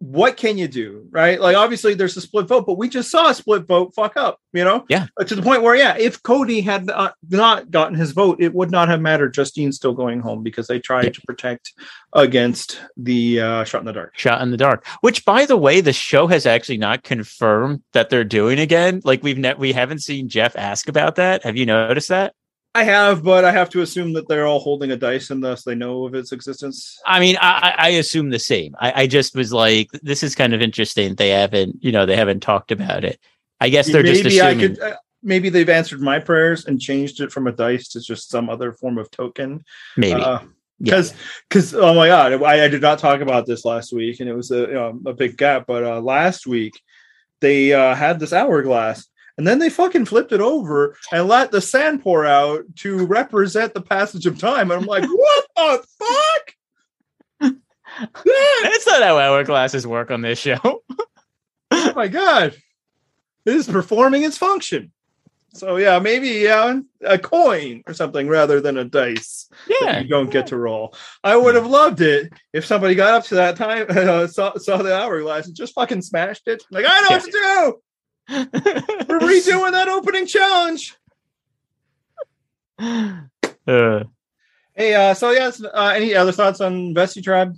what 0.05 0.36
can 0.36 0.59
you 0.59 0.68
do 0.68 1.07
right 1.11 1.40
like 1.40 1.57
obviously 1.57 1.94
there's 1.94 2.16
a 2.16 2.20
split 2.20 2.46
vote 2.46 2.66
but 2.66 2.76
we 2.76 2.88
just 2.88 3.11
saw 3.11 3.30
a 3.30 3.34
split 3.34 3.66
vote 3.66 3.94
fuck 3.94 4.16
up 4.16 4.38
you 4.52 4.62
know 4.62 4.84
Yeah. 4.88 5.07
Uh, 5.18 5.24
to 5.24 5.34
the 5.34 5.40
point 5.42 5.62
where 5.62 5.74
yeah 5.74 5.96
if 5.96 6.22
cody 6.22 6.61
had 6.61 6.90
uh, 6.90 7.12
not 7.30 7.70
gotten 7.70 7.94
his 7.94 8.12
vote 8.12 8.36
it 8.40 8.52
would 8.55 8.70
not 8.70 8.88
have 8.88 9.00
mattered 9.00 9.32
justine's 9.32 9.76
still 9.76 9.94
going 9.94 10.20
home 10.20 10.42
because 10.42 10.66
they 10.66 10.78
tried 10.78 11.05
Yeah. 11.05 11.11
to 11.11 11.20
protect 11.22 11.72
against 12.12 12.80
the 12.96 13.40
uh 13.40 13.64
shot 13.64 13.80
in 13.80 13.86
the 13.86 13.92
dark 13.92 14.16
shot 14.16 14.42
in 14.42 14.50
the 14.50 14.57
dark. 14.57 14.86
Which, 15.00 15.24
by 15.24 15.46
the 15.46 15.57
way, 15.57 15.80
the 15.80 15.92
show 15.92 16.26
has 16.26 16.46
actually 16.46 16.78
not 16.78 17.02
confirmed 17.02 17.82
that 17.92 18.11
they're 18.11 18.24
doing 18.24 18.59
again. 18.59 19.00
Like 19.05 19.22
we've 19.22 19.38
ne- 19.38 19.55
we 19.55 19.72
haven't 19.72 20.00
seen 20.00 20.28
Jeff 20.28 20.55
ask 20.57 20.88
about 20.88 21.16
that. 21.16 21.42
Have 21.44 21.57
you 21.57 21.66
noticed 21.66 22.09
that? 22.09 22.34
I 22.75 22.83
have 22.85 23.22
but 23.22 23.45
i 23.45 23.53
have 23.53 23.68
to 23.70 23.83
assume 23.83 24.12
that 24.12 24.27
they're 24.29 24.47
all 24.47 24.59
holding 24.61 24.91
a 24.91 24.97
dice 24.97 25.31
and 25.31 25.43
thus 25.43 25.62
they 25.62 25.75
know 25.75 26.05
of 26.07 26.14
its 26.14 26.33
existence 26.33 26.99
I 27.07 27.20
mean, 27.20 27.37
I, 27.41 27.75
I 27.79 27.87
I 27.87 27.89
assume 27.91 28.31
the 28.31 28.39
same. 28.39 28.75
I, 28.81 29.03
I 29.03 29.07
just 29.07 29.35
was 29.37 29.53
like, 29.53 29.91
this 30.03 30.22
is 30.22 30.35
kind 30.35 30.55
of 30.55 30.61
interesting. 30.62 31.14
They 31.14 31.31
haven't, 31.31 31.77
you 31.85 31.93
know, 31.93 32.07
they 32.07 32.16
haven't 32.16 32.41
talked 32.41 32.72
about 32.72 33.05
it. 33.05 33.18
I 33.61 33.68
guess 33.68 33.91
they're 33.93 34.03
just 34.03 34.25
maybe 34.25 34.41
i 34.41 34.51
assuming. 34.51 34.77
could 34.77 34.81
uh, 34.83 34.97
maybe 35.22 35.49
they've 35.51 35.68
answered 35.68 36.01
my 36.01 36.18
prayers 36.18 36.66
and 36.66 36.81
changed 36.81 37.20
it 37.20 37.31
from 37.33 37.47
a 37.47 37.53
dice 37.53 37.89
to 37.91 38.01
just 38.01 38.31
some 38.31 38.49
other 38.51 38.72
form 38.72 38.99
of 38.99 39.11
token 39.11 39.64
maybe. 39.97 40.20
Uh, 40.20 40.41
Yeah. 40.81 40.85
because 40.85 41.14
because 41.49 41.75
oh 41.75 41.95
my 41.95 42.09
god 42.09 42.33
I, 42.43 42.64
I 42.64 42.68
did 42.68 42.83
not 42.83 42.99
talk 42.99 43.20
about 43.20 43.47
this 43.47 43.64
last 43.64 43.93
week 43.93 44.18
and 44.20 44.29
it 44.29 44.35
was 44.35 44.51
a 44.51 44.61
you 44.61 44.75
know, 44.75 45.01
a 45.07 45.12
big 45.14 45.37
gap 45.37 45.66
but 45.66 45.85
uh 45.85 46.01
last 46.01 46.47
week 46.47 46.75
they 47.41 47.72
uh 47.72 47.95
had 47.95 48.18
this 48.18 48.33
hourglass 48.33 49.07
and 49.37 49.47
then 49.47 49.59
they 49.59 49.70
fucking 49.70 50.05
flipped 50.05 50.32
it 50.32 50.41
over 50.41 50.97
and 51.12 51.28
let 51.28 51.51
the 51.51 51.61
sand 51.61 52.03
pour 52.03 52.24
out 52.24 52.64
to 52.76 53.05
represent 53.07 53.74
the 53.74 53.80
passage 53.80 54.26
of 54.26 54.39
time 54.39 54.70
and 54.70 54.80
i'm 54.80 54.87
like 54.87 55.05
what 55.09 55.47
the 55.57 55.87
fuck 55.99 56.55
That's 57.97 58.87
not 58.89 59.03
how 59.03 59.18
hourglasses 59.18 59.87
work 59.87 60.11
on 60.11 60.20
this 60.20 60.41
show. 60.41 60.59
oh 61.70 61.93
my 61.95 62.09
god 62.09 62.57
it 63.47 63.55
is 63.55 63.68
performing 63.68 64.24
its 64.24 64.39
function 64.39 64.91
so 65.53 65.76
yeah 65.76 65.99
maybe 65.99 66.28
yeah 66.28 66.80
a 67.03 67.18
coin 67.18 67.82
or 67.87 67.95
something 67.95 68.26
rather 68.26 68.61
than 68.61 68.78
a 68.78 68.85
dice 68.85 69.45
yeah. 69.68 70.01
you 70.01 70.09
don't 70.09 70.30
get 70.30 70.49
to 70.49 70.57
roll. 70.57 70.95
I 71.22 71.37
would 71.37 71.55
have 71.55 71.66
loved 71.66 72.01
it 72.01 72.32
if 72.53 72.64
somebody 72.64 72.95
got 72.95 73.14
up 73.14 73.24
to 73.24 73.37
that 73.37 73.57
time, 73.57 73.87
uh, 73.89 74.26
saw, 74.26 74.57
saw 74.57 74.78
the 74.78 74.97
hourglass, 74.97 75.47
and 75.47 75.57
just 75.57 75.74
fucking 75.74 76.03
smashed 76.03 76.49
it. 76.49 76.62
Like, 76.70 76.87
I 76.89 77.01
know 77.01 77.16
what 77.16 77.24
to 77.24 77.30
do. 77.30 77.80
We're 78.29 79.20
redoing 79.20 79.72
that 79.72 79.89
opening 79.89 80.27
challenge. 80.27 80.97
uh, 83.66 84.05
Hey, 84.77 84.93
uh, 84.93 85.14
so 85.14 85.31
yes, 85.31 85.62
uh, 85.62 85.93
any 85.95 86.16
other 86.16 86.33
thoughts 86.33 86.61
on 86.61 86.95
Vesi 86.95 87.22
Tribe? 87.22 87.57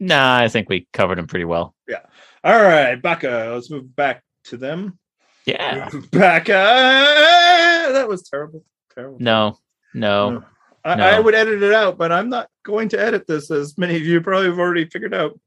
nah, 0.00 0.38
I 0.38 0.48
think 0.48 0.68
we 0.68 0.88
covered 0.92 1.18
them 1.18 1.28
pretty 1.28 1.44
well. 1.44 1.76
Yeah. 1.86 2.00
All 2.42 2.60
right, 2.60 3.00
Becca, 3.00 3.52
let's 3.54 3.70
move 3.70 3.94
back 3.94 4.24
to 4.44 4.56
them. 4.56 4.98
Yeah. 5.46 5.88
Becca, 6.10 6.52
that 7.92 8.08
was 8.08 8.28
terrible. 8.28 8.64
Terrible. 8.94 9.18
No, 9.20 9.58
no. 9.94 10.42
I, 10.84 10.94
No. 10.96 11.04
I 11.04 11.20
would 11.20 11.34
edit 11.34 11.62
it 11.62 11.72
out, 11.72 11.98
but 11.98 12.10
I'm 12.10 12.30
not 12.30 12.48
going 12.64 12.88
to 12.88 13.00
edit 13.00 13.28
this, 13.28 13.50
as 13.52 13.78
many 13.78 13.94
of 13.96 14.02
you 14.02 14.20
probably 14.20 14.48
have 14.48 14.58
already 14.58 14.86
figured 14.86 15.14
out. 15.14 15.38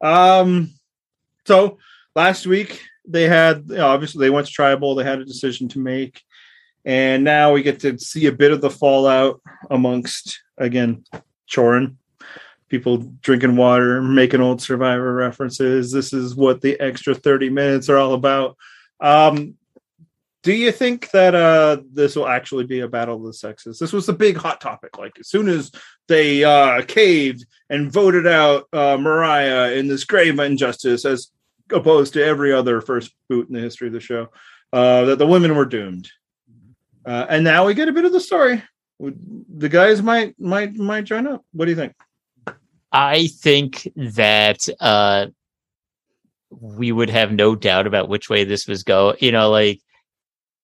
Um, 0.00 0.70
so 1.44 1.78
last 2.14 2.46
week 2.46 2.80
they 3.06 3.24
had 3.24 3.72
obviously 3.72 4.24
they 4.24 4.30
went 4.30 4.46
to 4.46 4.52
tribal, 4.52 4.94
they 4.94 5.04
had 5.04 5.20
a 5.20 5.24
decision 5.24 5.68
to 5.68 5.78
make, 5.78 6.22
and 6.84 7.24
now 7.24 7.52
we 7.52 7.62
get 7.62 7.80
to 7.80 7.98
see 7.98 8.26
a 8.26 8.32
bit 8.32 8.52
of 8.52 8.60
the 8.60 8.70
fallout 8.70 9.40
amongst 9.70 10.40
again 10.58 11.04
Chorin. 11.48 11.96
People 12.68 12.98
drinking 13.22 13.56
water, 13.56 14.02
making 14.02 14.40
old 14.40 14.60
survivor 14.60 15.14
references. 15.14 15.92
This 15.92 16.12
is 16.12 16.34
what 16.34 16.60
the 16.60 16.78
extra 16.80 17.14
30 17.14 17.48
minutes 17.50 17.88
are 17.88 17.96
all 17.96 18.14
about. 18.14 18.56
Um, 19.00 19.54
do 20.46 20.52
you 20.52 20.70
think 20.70 21.10
that 21.10 21.34
uh 21.34 21.78
this 21.92 22.14
will 22.14 22.28
actually 22.28 22.66
be 22.66 22.78
a 22.78 22.86
battle 22.88 23.16
of 23.16 23.24
the 23.24 23.32
sexes? 23.32 23.80
This 23.80 23.92
was 23.92 24.08
a 24.08 24.12
big 24.12 24.36
hot 24.36 24.60
topic. 24.60 24.96
Like 24.96 25.18
as 25.18 25.26
soon 25.26 25.48
as 25.48 25.72
they 26.06 26.44
uh 26.44 26.82
caved 26.82 27.44
and 27.68 27.90
voted 27.90 28.28
out 28.28 28.68
uh 28.72 28.96
Morriah 28.96 29.76
in 29.76 29.88
this 29.88 30.04
grave 30.04 30.38
injustice 30.38 31.04
as 31.04 31.32
opposed 31.72 32.12
to 32.14 32.24
every 32.24 32.52
other 32.52 32.80
first 32.80 33.12
boot 33.28 33.48
in 33.48 33.54
the 33.54 33.60
history 33.60 33.86
of 33.88 33.92
the 33.92 34.00
show, 34.00 34.28
uh 34.72 35.04
that 35.04 35.18
the 35.18 35.26
women 35.26 35.54
were 35.56 35.64
doomed. 35.66 36.08
Uh 37.04 37.26
and 37.28 37.44
now 37.44 37.66
we 37.66 37.74
get 37.74 37.88
a 37.88 37.92
bit 37.92 38.04
of 38.04 38.12
the 38.12 38.20
story. 38.20 38.62
The 39.00 39.68
guys 39.68 40.02
might 40.02 40.34
might 40.38 40.74
might 40.76 41.04
join 41.04 41.26
up. 41.26 41.44
What 41.52 41.66
do 41.66 41.70
you 41.70 41.76
think? 41.76 41.92
I 42.92 43.26
think 43.26 43.88
that 43.96 44.66
uh 44.80 45.26
we 46.50 46.92
would 46.92 47.10
have 47.10 47.32
no 47.32 47.54
doubt 47.54 47.86
about 47.86 48.08
which 48.08 48.30
way 48.30 48.44
this 48.44 48.66
was 48.66 48.82
go. 48.82 49.14
You 49.20 49.32
know, 49.32 49.50
like 49.50 49.80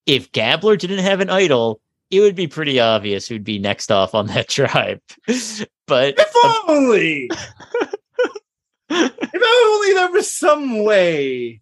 if 0.07 0.33
Gabler 0.33 0.77
didn't 0.77 1.01
have 1.01 1.21
an 1.21 1.31
idol, 1.31 1.81
it 2.11 2.21
would 2.21 2.35
be 2.37 2.47
pretty 2.47 2.79
obvious 2.81 3.27
who'd 3.27 3.45
be 3.45 3.59
next 3.59 3.91
off 3.91 4.15
on 4.15 4.27
that 4.29 4.49
tribe. 4.49 5.01
but 5.87 6.15
If 6.19 6.69
only 6.69 7.31
if 7.31 7.95
only 9.45 9.95
there 9.95 10.13
was 10.13 10.35
some 10.35 10.85
way 10.85 11.61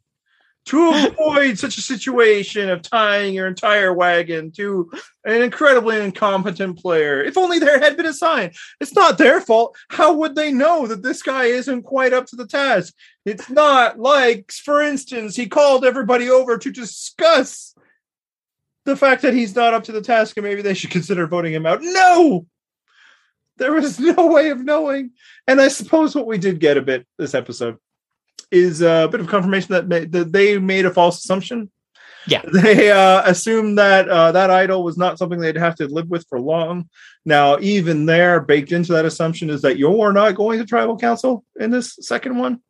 to 0.66 0.90
avoid 0.90 1.58
such 1.58 1.78
a 1.78 1.82
situation 1.82 2.68
of 2.68 2.82
tying 2.82 3.34
your 3.34 3.46
entire 3.46 3.92
wagon 3.92 4.52
to 4.52 4.90
an 5.24 5.42
incredibly 5.42 5.98
incompetent 6.00 6.78
player. 6.78 7.22
If 7.22 7.36
only 7.36 7.58
there 7.58 7.80
had 7.80 7.96
been 7.96 8.06
a 8.06 8.12
sign. 8.12 8.52
It's 8.80 8.94
not 8.94 9.18
their 9.18 9.40
fault. 9.40 9.76
How 9.88 10.12
would 10.12 10.34
they 10.34 10.52
know 10.52 10.86
that 10.86 11.02
this 11.02 11.22
guy 11.22 11.46
isn't 11.46 11.82
quite 11.82 12.12
up 12.12 12.26
to 12.26 12.36
the 12.36 12.46
task? 12.46 12.94
It's 13.24 13.50
not 13.50 13.98
like, 13.98 14.52
for 14.52 14.80
instance, 14.80 15.34
he 15.34 15.48
called 15.48 15.84
everybody 15.84 16.30
over 16.30 16.58
to 16.58 16.70
discuss 16.70 17.74
the 18.84 18.96
fact 18.96 19.22
that 19.22 19.34
he's 19.34 19.56
not 19.56 19.74
up 19.74 19.84
to 19.84 19.92
the 19.92 20.02
task 20.02 20.36
and 20.36 20.44
maybe 20.44 20.62
they 20.62 20.74
should 20.74 20.90
consider 20.90 21.26
voting 21.26 21.52
him 21.52 21.66
out. 21.66 21.80
No! 21.82 22.46
There 23.60 23.72
was 23.72 24.00
no 24.00 24.26
way 24.26 24.48
of 24.48 24.64
knowing. 24.64 25.10
And 25.46 25.60
I 25.60 25.68
suppose 25.68 26.14
what 26.14 26.26
we 26.26 26.38
did 26.38 26.58
get 26.58 26.78
a 26.78 26.82
bit 26.82 27.06
this 27.18 27.34
episode 27.34 27.76
is 28.50 28.80
a 28.80 29.06
bit 29.12 29.20
of 29.20 29.28
confirmation 29.28 29.74
that, 29.74 29.86
ma- 29.86 30.08
that 30.18 30.32
they 30.32 30.58
made 30.58 30.86
a 30.86 30.90
false 30.90 31.18
assumption. 31.18 31.70
Yeah. 32.26 32.42
They 32.52 32.90
uh, 32.90 33.22
assumed 33.24 33.78
that 33.78 34.08
uh, 34.08 34.32
that 34.32 34.50
idol 34.50 34.82
was 34.82 34.96
not 34.96 35.18
something 35.18 35.38
they'd 35.38 35.56
have 35.56 35.76
to 35.76 35.86
live 35.86 36.08
with 36.08 36.26
for 36.28 36.40
long. 36.40 36.88
Now, 37.24 37.58
even 37.60 38.06
there, 38.06 38.40
baked 38.40 38.72
into 38.72 38.92
that 38.94 39.04
assumption 39.04 39.50
is 39.50 39.62
that 39.62 39.78
you're 39.78 40.12
not 40.12 40.34
going 40.34 40.58
to 40.58 40.64
tribal 40.64 40.96
council 40.96 41.44
in 41.58 41.70
this 41.70 41.96
second 42.00 42.38
one, 42.38 42.60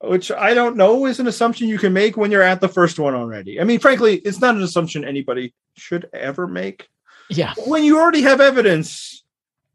which 0.00 0.30
I 0.30 0.52
don't 0.52 0.76
know 0.76 1.06
is 1.06 1.18
an 1.18 1.26
assumption 1.26 1.68
you 1.68 1.78
can 1.78 1.94
make 1.94 2.16
when 2.16 2.30
you're 2.30 2.42
at 2.42 2.60
the 2.60 2.68
first 2.68 2.98
one 2.98 3.14
already. 3.14 3.58
I 3.58 3.64
mean, 3.64 3.80
frankly, 3.80 4.16
it's 4.16 4.40
not 4.40 4.54
an 4.54 4.62
assumption 4.62 5.04
anybody 5.04 5.54
should 5.76 6.08
ever 6.12 6.46
make 6.46 6.88
yeah, 7.30 7.54
when 7.66 7.84
you 7.84 7.98
already 7.98 8.22
have 8.22 8.40
evidence 8.40 9.07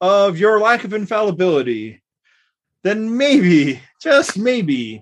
of 0.03 0.37
your 0.37 0.59
lack 0.59 0.83
of 0.83 0.93
infallibility, 0.93 2.01
then 2.81 3.15
maybe, 3.15 3.79
just 4.01 4.37
maybe, 4.37 5.01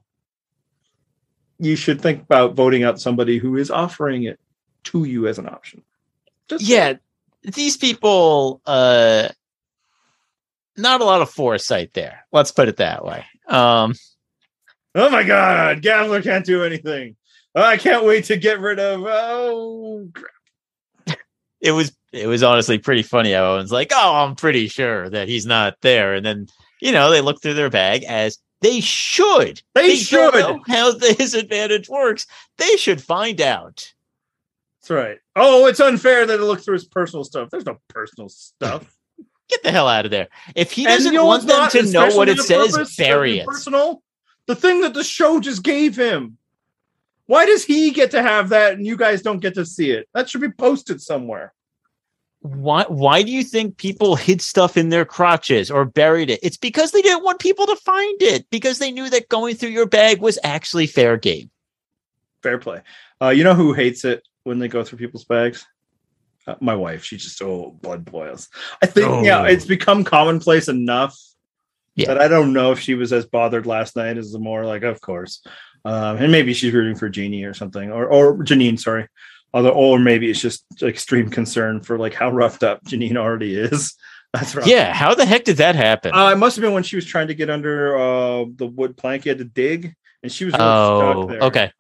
you 1.58 1.76
should 1.76 2.00
think 2.00 2.22
about 2.22 2.54
voting 2.54 2.84
out 2.84 3.02
somebody 3.02 3.40
who 3.40 3.58
is 3.58 3.72
offering 3.72 4.26
it 4.26 4.40
to 4.84 5.04
you 5.04 5.28
as 5.28 5.40
an 5.40 5.48
option. 5.48 5.82
Just 6.48 6.64
yeah, 6.64 6.94
these 7.42 7.78
people 7.78 8.62
uh 8.68 9.30
not 10.78 11.02
a 11.02 11.06
lot 11.06 11.24
of 11.24 11.32
foresight 11.32 11.94
there. 11.94 12.26
Let's 12.32 12.52
put 12.52 12.68
it 12.68 12.78
that 12.78 13.04
way. 13.04 13.26
Um 13.48 13.96
Oh 14.94 15.10
my 15.10 15.24
God, 15.24 15.82
Gabler 15.82 16.22
can't 16.22 16.46
do 16.46 16.64
anything. 16.64 17.16
I 17.56 17.78
can't 17.78 18.06
wait 18.06 18.26
to 18.26 18.38
get 18.38 18.60
rid 18.60 18.80
of. 18.80 19.02
Oh, 19.06 20.10
crap. 20.14 20.32
It 21.62 21.72
was 21.72 21.96
it 22.12 22.28
was 22.28 22.44
honestly 22.44 22.78
pretty 22.78 23.04
funny 23.04 23.32
how 23.32 23.46
everyone's 23.46 23.72
like, 23.72 23.92
"Oh, 23.94 24.16
I'm 24.16 24.36
pretty 24.36 24.68
sure 24.68 25.10
that 25.10 25.30
he's 25.30 25.46
not 25.46 25.76
there," 25.82 26.14
and 26.14 26.26
then 26.26 26.48
you 26.82 26.92
know 26.92 27.10
they 27.10 27.22
look 27.22 27.42
through 27.42 27.54
their 27.54 27.70
bag 27.70 28.04
as 28.04 28.40
they 28.62 28.80
should. 28.80 29.62
They 29.74 29.96
don't 29.96 29.98
should. 29.98 30.34
know 30.34 30.60
how 30.68 30.92
this 30.98 31.34
advantage 31.34 31.90
works. 31.90 32.28
They 32.58 32.78
should 32.78 33.02
find 33.02 33.40
out. 33.42 33.94
That's 34.82 34.90
right. 34.90 35.20
Oh, 35.36 35.68
it's 35.68 35.80
unfair 35.80 36.26
that 36.26 36.40
it 36.40 36.44
looked 36.44 36.66
through 36.66 36.74
his 36.74 36.86
personal 36.86 37.24
stuff. 37.24 37.50
There's 37.52 37.66
no 37.66 37.78
personal 37.88 38.30
stuff. 38.30 38.98
Get 39.50 39.64
the 39.64 39.72
hell 39.72 39.88
out 39.88 40.06
of 40.06 40.12
there. 40.12 40.30
If 40.56 40.72
he 40.72 40.86
doesn't 40.86 41.14
want 41.14 41.46
them 41.46 41.58
not 41.58 41.72
to 41.72 41.84
know 41.84 42.16
what 42.16 42.30
it 42.30 42.40
says, 42.40 42.96
bury 42.96 43.40
it. 43.40 43.46
Personal, 43.46 44.02
the 44.48 44.56
thing 44.56 44.82
that 44.82 44.94
the 44.94 45.04
show 45.04 45.40
just 45.40 45.64
gave 45.64 45.96
him. 45.96 46.38
Why 47.32 47.46
does 47.46 47.64
he 47.64 47.92
get 47.92 48.12
to 48.12 48.22
have 48.22 48.50
that 48.50 48.74
and 48.74 48.86
you 48.86 48.98
guys 48.98 49.22
don't 49.22 49.40
get 49.40 49.54
to 49.54 49.66
see 49.66 49.92
it? 49.92 50.10
That 50.14 50.30
should 50.30 50.42
be 50.42 50.52
posted 50.52 51.02
somewhere. 51.02 51.54
Why 52.42 52.84
why 52.90 53.22
do 53.22 53.32
you 53.32 53.42
think 53.46 53.78
people 53.78 54.18
hid 54.18 54.42
stuff 54.42 54.76
in 54.76 54.90
their 54.90 55.06
crotches 55.06 55.72
or 55.72 55.86
buried 55.86 56.30
it? 56.30 56.42
It's 56.44 56.58
because 56.58 56.92
they 56.92 57.02
didn't 57.02 57.24
want 57.24 57.40
people 57.40 57.68
to 57.68 57.76
find 57.78 58.22
it 58.22 58.50
because 58.50 58.80
they 58.80 58.92
knew 58.92 59.10
that 59.12 59.30
going 59.30 59.56
through 59.56 59.70
your 59.70 59.86
bag 59.86 60.20
was 60.20 60.40
actually 60.44 60.88
fair 60.88 61.16
game. 61.16 61.50
Fair 62.44 62.58
play. 62.58 62.82
Uh, 63.22 63.30
you 63.30 63.46
know 63.46 63.54
who 63.54 63.72
hates 63.72 64.04
it 64.04 64.28
when 64.44 64.60
they 64.60 64.68
go 64.68 64.84
through 64.84 64.98
people's 65.00 65.24
bags? 65.24 65.66
Uh, 66.46 66.56
my 66.60 66.76
wife, 66.76 67.06
she 67.06 67.16
just 67.16 67.42
oh 67.42 67.78
blood 67.82 68.04
boils. 68.04 68.50
I 68.82 68.88
think 68.88 69.24
yeah, 69.26 69.44
Oh. 69.44 69.46
it's 69.46 69.66
become 69.66 70.04
commonplace 70.04 70.68
enough 70.68 71.18
Yeah. 71.96 72.08
that 72.08 72.20
I 72.22 72.28
don't 72.28 72.52
know 72.52 72.74
if 72.74 72.80
she 72.82 72.96
was 72.96 73.14
as 73.14 73.26
bothered 73.26 73.66
last 73.66 73.96
night 73.96 74.18
as 74.18 74.34
the 74.34 74.40
more 74.40 74.66
like, 74.66 74.84
of 74.84 75.00
course, 75.00 75.42
um, 75.86 76.18
and 76.18 76.32
maybe 76.32 76.54
she's 76.54 76.74
rooting 76.74 76.96
for 76.96 77.10
Jeannie 77.10 77.44
or 77.44 77.54
something, 77.54 77.92
or 77.92 78.06
or 78.06 78.38
Jeanine, 78.38 78.80
sorry. 78.80 79.08
Although, 79.54 79.72
or 79.72 80.00
maybe 80.00 80.30
it's 80.30 80.40
just 80.40 80.66
extreme 80.82 81.30
concern 81.30 81.82
for 81.82 81.98
like 81.98 82.14
how 82.14 82.32
roughed 82.32 82.64
up 82.64 82.84
Jeanine 82.86 83.18
already 83.18 83.56
is. 83.56 83.96
That's 84.34 84.56
right. 84.56 84.66
Yeah, 84.66 84.94
how 84.94 85.14
the 85.14 85.26
heck 85.26 85.44
did 85.44 85.58
that 85.58 85.76
happen? 85.76 86.14
Uh, 86.14 86.32
it 86.32 86.38
must 86.38 86.56
have 86.56 86.62
been 86.62 86.74
when 86.74 86.84
she 86.84 86.96
was 86.96 87.06
trying 87.06 87.28
to 87.28 87.36
get 87.36 87.50
under 87.50 87.98
uh, 87.98 88.46
the 88.56 88.66
wood 88.66 88.96
plank. 88.96 89.26
You 89.26 89.32
had 89.32 89.40
to 89.40 89.44
dig, 89.44 89.94
and 90.24 90.32
she 90.32 90.46
was 90.46 90.54
really 90.54 90.66
oh, 90.66 91.12
stuck 91.12 91.30
there. 91.30 91.42
okay. 91.42 91.72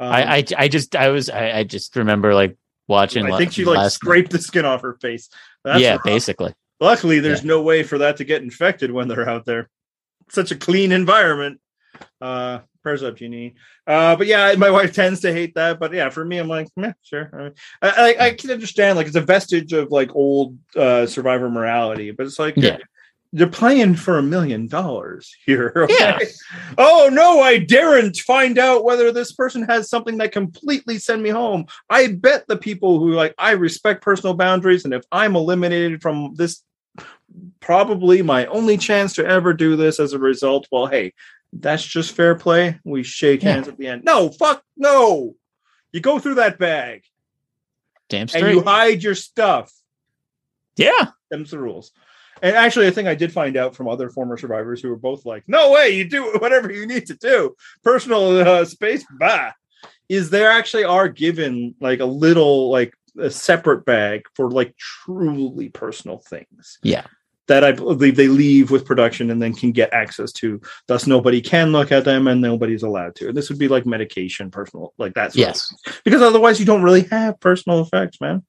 Um, 0.00 0.12
I, 0.12 0.36
I 0.36 0.44
I 0.58 0.68
just 0.68 0.96
I 0.96 1.08
was 1.10 1.30
I, 1.30 1.58
I 1.58 1.64
just 1.64 1.94
remember 1.94 2.34
like 2.34 2.56
watching. 2.88 3.26
I 3.26 3.30
la- 3.30 3.38
think 3.38 3.52
she 3.52 3.64
like 3.64 3.88
scraped 3.92 4.32
the 4.32 4.40
skin 4.40 4.64
off 4.64 4.82
her 4.82 4.94
face. 4.94 5.28
That's 5.62 5.80
yeah, 5.80 5.92
rough. 5.92 6.04
basically. 6.04 6.54
Luckily, 6.80 7.20
there's 7.20 7.44
no 7.44 7.62
way 7.62 7.84
for 7.84 7.98
that 7.98 8.16
to 8.16 8.24
get 8.24 8.42
infected 8.42 8.90
when 8.90 9.06
they're 9.06 9.28
out 9.28 9.44
there. 9.44 9.70
Such 10.28 10.50
a 10.50 10.56
clean 10.56 10.90
environment. 10.90 11.60
Uh, 12.20 12.60
prayers 12.82 13.02
up, 13.02 13.16
Jeannie. 13.16 13.54
Uh, 13.86 14.16
but 14.16 14.26
yeah, 14.26 14.54
my 14.56 14.70
wife 14.70 14.92
tends 14.92 15.20
to 15.20 15.32
hate 15.32 15.54
that. 15.54 15.78
But 15.78 15.92
yeah, 15.92 16.10
for 16.10 16.24
me, 16.24 16.38
I'm 16.38 16.48
like, 16.48 16.68
meh, 16.76 16.92
sure. 17.02 17.52
I, 17.80 17.88
I, 17.88 18.26
I, 18.26 18.30
can 18.34 18.50
understand 18.50 18.96
like 18.96 19.06
it's 19.06 19.16
a 19.16 19.20
vestige 19.20 19.72
of 19.72 19.90
like 19.90 20.14
old 20.14 20.58
uh, 20.76 21.06
survivor 21.06 21.48
morality, 21.50 22.10
but 22.10 22.26
it's 22.26 22.38
like 22.38 22.54
Yeah. 22.56 22.78
they're 23.32 23.46
playing 23.46 23.94
for 23.94 24.18
a 24.18 24.22
million 24.22 24.66
dollars 24.68 25.34
here. 25.46 25.72
Okay? 25.76 25.94
Yeah. 25.98 26.18
Oh 26.78 27.08
no, 27.12 27.40
I 27.40 27.58
daren't 27.58 28.16
find 28.18 28.58
out 28.58 28.84
whether 28.84 29.10
this 29.12 29.32
person 29.32 29.62
has 29.64 29.88
something 29.88 30.18
that 30.18 30.32
completely 30.32 30.98
send 30.98 31.22
me 31.22 31.30
home. 31.30 31.66
I 31.88 32.08
bet 32.08 32.46
the 32.46 32.56
people 32.56 32.98
who 32.98 33.12
like 33.12 33.34
I 33.38 33.52
respect 33.52 34.02
personal 34.02 34.34
boundaries, 34.34 34.84
and 34.84 34.94
if 34.94 35.04
I'm 35.10 35.34
eliminated 35.36 36.02
from 36.02 36.34
this, 36.34 36.62
probably 37.60 38.22
my 38.22 38.46
only 38.46 38.76
chance 38.76 39.14
to 39.14 39.26
ever 39.26 39.54
do 39.54 39.76
this 39.76 39.98
as 39.98 40.12
a 40.12 40.18
result. 40.18 40.68
Well, 40.70 40.86
hey, 40.86 41.14
that's 41.52 41.84
just 41.84 42.14
fair 42.14 42.34
play. 42.34 42.78
We 42.84 43.02
shake 43.02 43.42
Yeah. 43.42 43.52
hands 43.52 43.68
at 43.68 43.76
the 43.78 43.86
end. 43.88 44.04
No, 44.04 44.30
fuck 44.30 44.62
no. 44.76 45.34
You 45.92 46.00
go 46.00 46.18
through 46.18 46.36
that 46.36 46.58
bag 46.58 47.02
Damn 48.08 48.22
and 48.22 48.30
straight. 48.30 48.54
you 48.54 48.62
hide 48.62 49.02
your 49.02 49.14
stuff. 49.14 49.72
yeah. 50.76 51.10
Them's 51.30 51.50
the 51.50 51.58
rules. 51.58 51.92
And 52.42 52.56
actually, 52.56 52.88
I 52.88 52.90
think 52.90 53.06
I 53.08 53.14
did 53.14 53.32
find 53.32 53.56
out 53.56 53.76
from 53.76 53.88
other 53.88 54.10
former 54.10 54.36
survivors 54.36 54.80
who 54.82 54.88
were 54.88 54.96
both 54.96 55.24
like, 55.24 55.44
"No 55.46 55.70
way, 55.72 55.90
you 55.90 56.04
do 56.08 56.32
whatever 56.40 56.72
you 56.72 56.86
need 56.86 57.06
to 57.06 57.14
do. 57.14 57.54
Personal 57.84 58.36
uh, 58.40 58.64
space, 58.64 59.04
bah." 59.18 59.52
Is 60.08 60.28
there 60.30 60.50
actually 60.50 60.84
are 60.84 61.08
given 61.08 61.74
like 61.80 62.00
a 62.00 62.04
little 62.04 62.70
like 62.70 62.94
a 63.18 63.30
separate 63.30 63.84
bag 63.84 64.22
for 64.34 64.50
like 64.50 64.76
truly 64.76 65.68
personal 65.68 66.18
things? 66.18 66.78
Yeah. 66.82 67.06
That 67.52 67.64
I 67.64 67.72
believe 67.72 68.16
they 68.16 68.28
leave 68.28 68.70
with 68.70 68.86
production 68.86 69.30
and 69.30 69.42
then 69.42 69.52
can 69.52 69.72
get 69.72 69.92
access 69.92 70.32
to. 70.32 70.58
Thus, 70.86 71.06
nobody 71.06 71.42
can 71.42 71.70
look 71.70 71.92
at 71.92 72.06
them 72.06 72.26
and 72.26 72.40
nobody's 72.40 72.82
allowed 72.82 73.14
to. 73.16 73.30
This 73.30 73.50
would 73.50 73.58
be 73.58 73.68
like 73.68 73.84
medication, 73.84 74.50
personal, 74.50 74.94
like 74.96 75.12
that. 75.14 75.36
Yes. 75.36 75.70
because 76.02 76.22
otherwise 76.22 76.58
you 76.58 76.64
don't 76.64 76.82
really 76.82 77.02
have 77.10 77.38
personal 77.40 77.82
effects, 77.82 78.22
man. 78.22 78.42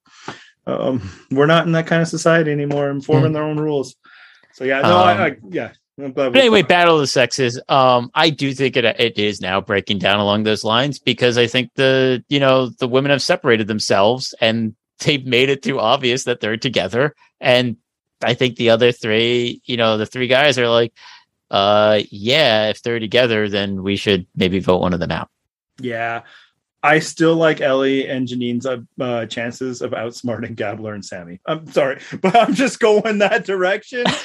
Um, 0.66 1.10
we're 1.32 1.48
not 1.48 1.66
in 1.66 1.74
that 1.74 1.86
kind 1.86 2.02
of 2.02 2.08
society 2.08 2.50
anymore 2.50 2.90
and 2.90 3.04
forming 3.04 3.34
their 3.34 3.44
own 3.44 3.60
rules. 3.60 3.98
So 4.54 4.64
yeah, 4.64 4.80
no, 4.80 4.96
I, 4.96 5.28
I 5.28 5.38
yeah. 5.50 5.72
But 5.98 6.38
anyway, 6.38 6.62
Battle 6.62 6.96
of 6.96 7.02
the 7.02 7.08
Sexes. 7.08 7.60
Um, 7.68 8.10
I 8.16 8.30
do 8.30 8.54
think 8.54 8.78
it 8.78 8.86
it 8.86 9.20
is 9.20 9.42
now 9.42 9.60
breaking 9.60 10.00
down 10.00 10.22
along 10.22 10.44
those 10.44 10.64
lines 10.64 10.98
because 10.98 11.38
I 11.38 11.48
think 11.48 11.72
the 11.76 12.24
you 12.30 12.40
know 12.40 12.70
the 12.70 12.88
women 12.88 13.12
have 13.12 13.22
separated 13.22 13.68
themselves 13.68 14.34
and 14.40 14.76
they've 15.00 15.26
made 15.26 15.50
it 15.50 15.62
too 15.62 15.80
obvious 15.80 16.24
that 16.24 16.40
they're 16.40 16.56
together. 16.56 17.14
And 17.42 17.76
I 18.24 18.34
think 18.34 18.56
the 18.56 18.70
other 18.70 18.92
three, 18.92 19.62
you 19.66 19.78
know, 19.78 19.98
the 19.98 20.06
three 20.06 20.28
guys 20.28 20.58
are 20.58 20.70
like, 20.70 20.94
uh, 21.52 22.02
yeah, 22.10 22.70
if 22.70 22.82
they're 22.82 23.00
together, 23.00 23.50
then 23.50 23.84
we 23.84 23.96
should 23.96 24.26
maybe 24.36 24.60
vote 24.60 24.82
one 24.82 24.94
of 24.94 25.00
them 25.00 25.12
out. 25.12 25.30
yeah. 25.80 26.22
I 26.86 27.00
still 27.00 27.36
like 27.36 27.62
Elie 27.62 28.10
and 28.10 28.28
Jeanine's 28.28 28.66
uh, 28.66 28.80
uh, 29.00 29.26
chances 29.26 29.82
of 29.82 29.92
outsmarting 29.92 30.56
Gabler 30.56 30.94
and 30.94 31.04
Sami. 31.04 31.40
I'm 31.46 31.66
sorry, 31.72 32.02
but 32.22 32.36
I'm 32.36 32.54
just 32.54 32.80
going 32.80 33.20
that 33.20 33.46
direction. 33.46 34.04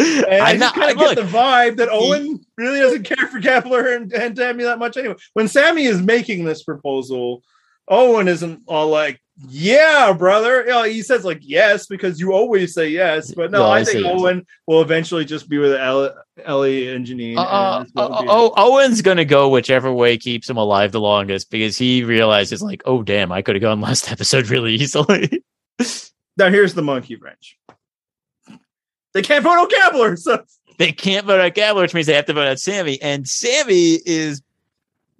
And 0.00 0.42
I 0.42 0.52
I'm 0.52 0.58
just 0.58 0.74
kind 0.74 0.90
of 0.92 0.96
look, 0.96 1.14
get 1.16 1.24
the 1.26 1.30
vibe 1.30 1.76
that 1.76 1.90
Owen 1.90 2.40
really 2.56 2.80
doesn't 2.80 3.02
care 3.02 3.28
for 3.28 3.38
Gabler 3.38 3.94
and, 3.94 4.10
and 4.14 4.34
Sami 4.34 4.64
that 4.64 4.78
much 4.78 4.96
anyway. 4.96 5.16
When 5.34 5.46
Sami 5.46 5.84
is 5.84 6.00
making 6.00 6.44
this 6.44 6.62
proposal, 6.62 7.42
Owen 7.86 8.26
isn't 8.26 8.62
all 8.66 8.88
like, 8.88 9.20
"Yeah, 9.48 10.12
brother." 10.12 10.62
You 10.62 10.70
know, 10.70 10.82
he 10.84 11.02
says 11.02 11.24
like 11.24 11.40
yes 11.42 11.86
because 11.86 12.20
you 12.20 12.32
always 12.32 12.74
say 12.74 12.88
yes, 12.88 13.32
but 13.32 13.50
no, 13.50 13.58
You 13.58 13.64
I 13.64 13.66
always 13.66 13.88
think 13.90 14.04
say 14.04 14.10
yes. 14.10 14.20
Owen 14.20 14.46
will 14.66 14.82
eventually 14.82 15.24
just 15.24 15.48
be 15.48 15.58
with 15.58 15.72
Elie, 15.72 16.10
Elie 16.44 16.94
and 16.94 17.06
Jeanine. 17.06 17.36
Uh, 17.36 17.78
and 17.78 17.86
this 17.86 17.92
uh, 17.96 18.08
oh, 18.28 18.52
Owen's 18.56 19.02
gonna 19.02 19.24
go 19.24 19.48
whichever 19.48 19.92
way 19.92 20.16
keeps 20.18 20.48
him 20.48 20.56
alive 20.56 20.92
the 20.92 21.00
longest 21.00 21.50
because 21.50 21.76
he 21.76 22.04
realizes, 22.04 22.62
like, 22.62 22.82
oh 22.84 23.02
damn, 23.02 23.32
I 23.32 23.42
could 23.42 23.54
have 23.54 23.62
gone 23.62 23.80
last 23.80 24.10
episode 24.12 24.48
really 24.48 24.74
easily. 24.74 25.42
now 26.36 26.50
here's 26.50 26.74
the 26.74 26.82
monkey 26.82 27.16
wrench. 27.16 27.56
They 29.12 29.22
can't 29.22 29.42
vote 29.42 29.58
on 29.58 29.68
Gabler, 29.68 30.16
so 30.16 30.44
they 30.80 30.92
can't 30.92 31.26
vote 31.26 31.40
out 31.40 31.54
Gabler, 31.54 31.82
which 31.82 31.92
means 31.92 32.06
they 32.06 32.14
have 32.14 32.24
to 32.24 32.32
vote 32.32 32.46
out 32.46 32.58
Sami. 32.58 33.00
And 33.02 33.28
Sami 33.28 33.98
is, 34.06 34.40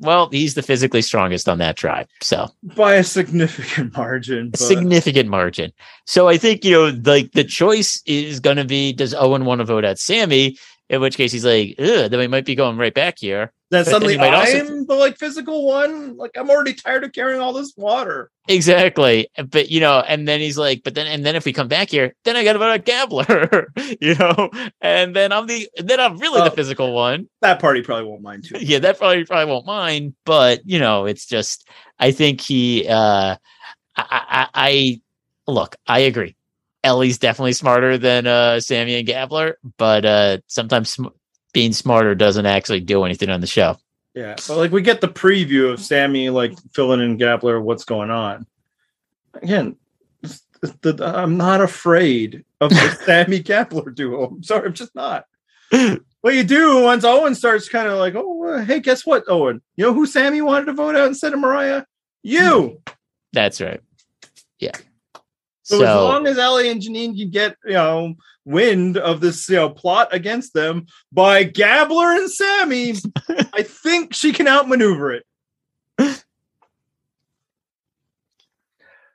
well, 0.00 0.28
he's 0.30 0.54
the 0.54 0.62
physically 0.62 1.02
strongest 1.02 1.48
on 1.48 1.58
that 1.58 1.76
tribe. 1.76 2.08
So 2.22 2.48
by 2.62 2.94
a 2.94 3.04
significant 3.04 3.94
margin. 3.96 4.50
a 4.54 4.56
significant 4.56 5.28
margin. 5.28 5.72
So 6.06 6.28
I 6.28 6.38
think, 6.38 6.64
you 6.64 6.72
know, 6.72 7.00
like 7.04 7.32
the 7.32 7.44
choice 7.44 8.02
is 8.06 8.40
going 8.40 8.56
to 8.56 8.64
be 8.64 8.92
does 8.92 9.14
Owen 9.14 9.44
want 9.44 9.60
to 9.60 9.64
vote 9.64 9.84
out 9.84 9.98
Sami? 9.98 10.56
In 10.90 11.00
which 11.00 11.16
case 11.16 11.30
he's 11.32 11.44
like, 11.44 11.76
Ugh, 11.78 12.10
then 12.10 12.18
we 12.18 12.26
might 12.26 12.44
be 12.44 12.54
going 12.56 12.76
right 12.76 12.92
back 12.92 13.18
here. 13.18 13.52
then 13.70 13.84
suddenly 13.92 14.14
you 14.14 14.18
might 14.18 14.34
also- 14.34 14.58
I'm 14.58 14.86
the 14.86 14.94
like 14.94 15.16
physical 15.18 15.64
one. 15.66 16.16
Like 16.16 16.32
I'm 16.36 16.50
already 16.50 16.74
tired 16.74 17.04
of 17.04 17.12
carrying 17.12 17.40
all 17.40 17.52
this 17.52 17.72
water. 17.76 18.30
Exactly. 18.48 19.28
But, 19.50 19.70
you 19.70 19.78
know, 19.78 20.00
and 20.00 20.26
then 20.26 20.40
he's 20.40 20.58
like, 20.58 20.82
but 20.82 20.96
then, 20.96 21.06
and 21.06 21.24
then 21.24 21.36
if 21.36 21.44
we 21.44 21.52
come 21.52 21.68
back 21.68 21.90
here, 21.90 22.14
then 22.24 22.34
I 22.36 22.42
got 22.42 22.56
about 22.56 22.74
a 22.74 22.78
gambler, 22.80 23.72
you 24.00 24.16
know, 24.16 24.50
and 24.80 25.14
then 25.14 25.30
I'm 25.32 25.46
the, 25.46 25.68
then 25.76 26.00
I'm 26.00 26.18
really 26.18 26.40
Oh. 26.40 26.44
the 26.44 26.50
physical 26.50 26.92
one. 26.92 27.28
That 27.40 27.60
party 27.60 27.82
probably 27.82 28.06
won't 28.10 28.22
mind 28.22 28.44
too. 28.46 28.58
yeah, 28.60 28.80
that 28.80 28.98
probably 28.98 29.24
probably 29.24 29.52
won't 29.52 29.66
mind, 29.66 30.14
but 30.24 30.60
you 30.66 30.80
know, 30.80 31.06
it's 31.06 31.24
just 31.26 31.68
I 32.00 32.10
think 32.10 32.40
he 32.40 32.88
uh 32.88 33.36
I 33.96 34.02
I, 34.04 34.48
I 34.54 35.00
look, 35.46 35.76
I 35.86 36.00
agree. 36.00 36.34
Elie's 36.84 37.18
definitely 37.18 37.52
smarter 37.52 37.98
than 37.98 38.26
uh 38.26 38.60
Sami 38.60 38.94
and 38.96 39.06
Gabler, 39.06 39.58
but 39.78 40.04
uh 40.04 40.38
sometimes 40.46 40.90
sm- 40.90 41.06
being 41.52 41.72
smarter 41.72 42.14
doesn't 42.14 42.46
actually 42.46 42.80
do 42.80 43.04
anything 43.04 43.28
on 43.30 43.40
the 43.40 43.46
show. 43.46 43.76
Yeah, 44.14 44.34
but 44.48 44.56
like 44.56 44.72
we 44.72 44.82
get 44.82 45.00
the 45.00 45.08
preview 45.08 45.72
of 45.72 45.80
Sami 45.80 46.30
like 46.30 46.52
filling 46.74 47.00
in 47.00 47.16
Gabler 47.16 47.60
what's 47.60 47.84
going 47.84 48.10
on. 48.10 48.46
Again, 49.34 49.76
it's- 50.22 50.42
it's 50.62 50.72
the- 50.82 51.04
I'm 51.04 51.36
not 51.36 51.60
afraid 51.60 52.44
of 52.60 52.70
the 52.70 52.98
Sami 53.06 53.40
Gabler 53.40 53.90
duo. 53.90 54.26
I'm 54.28 54.42
sorry, 54.42 54.66
I'm 54.66 54.74
just 54.74 54.94
not. 54.94 55.26
What 56.22 56.34
you 56.34 56.42
do 56.44 56.82
once 56.82 57.04
Owen 57.04 57.34
starts 57.34 57.68
kind 57.68 57.88
of 57.88 57.96
like, 57.98 58.14
oh, 58.16 58.44
uh, 58.44 58.64
hey, 58.64 58.80
guess 58.80 59.06
what, 59.06 59.24
Owen? 59.28 59.62
You 59.76 59.86
know 59.86 59.94
who 59.94 60.04
Sammy 60.04 60.42
wanted 60.42 60.66
to 60.66 60.72
vote 60.74 60.94
out 60.96 61.06
instead 61.08 61.32
of 61.32 61.38
Morriah? 61.38 61.84
You. 62.22 62.82
That's 63.32 63.60
right. 63.60 63.80
Yeah. 64.58 64.72
So, 65.70 65.78
So, 65.78 65.84
as 65.84 65.94
long 65.94 66.26
as 66.26 66.36
Elie 66.36 66.68
and 66.68 66.82
Jeanine 66.82 67.16
can 67.16 67.30
get 67.30 67.56
you 67.64 67.74
know 67.74 68.14
wind 68.44 68.96
of 68.96 69.20
this 69.20 69.48
you 69.48 69.54
know 69.54 69.70
plot 69.70 70.08
against 70.10 70.52
them 70.52 70.86
by 71.12 71.44
Gabler 71.44 72.12
and 72.12 72.28
Sami, 72.28 72.94
I 73.52 73.62
think 73.62 74.12
she 74.12 74.32
can 74.32 74.48
outmaneuver 74.48 75.12
it. 75.12 75.26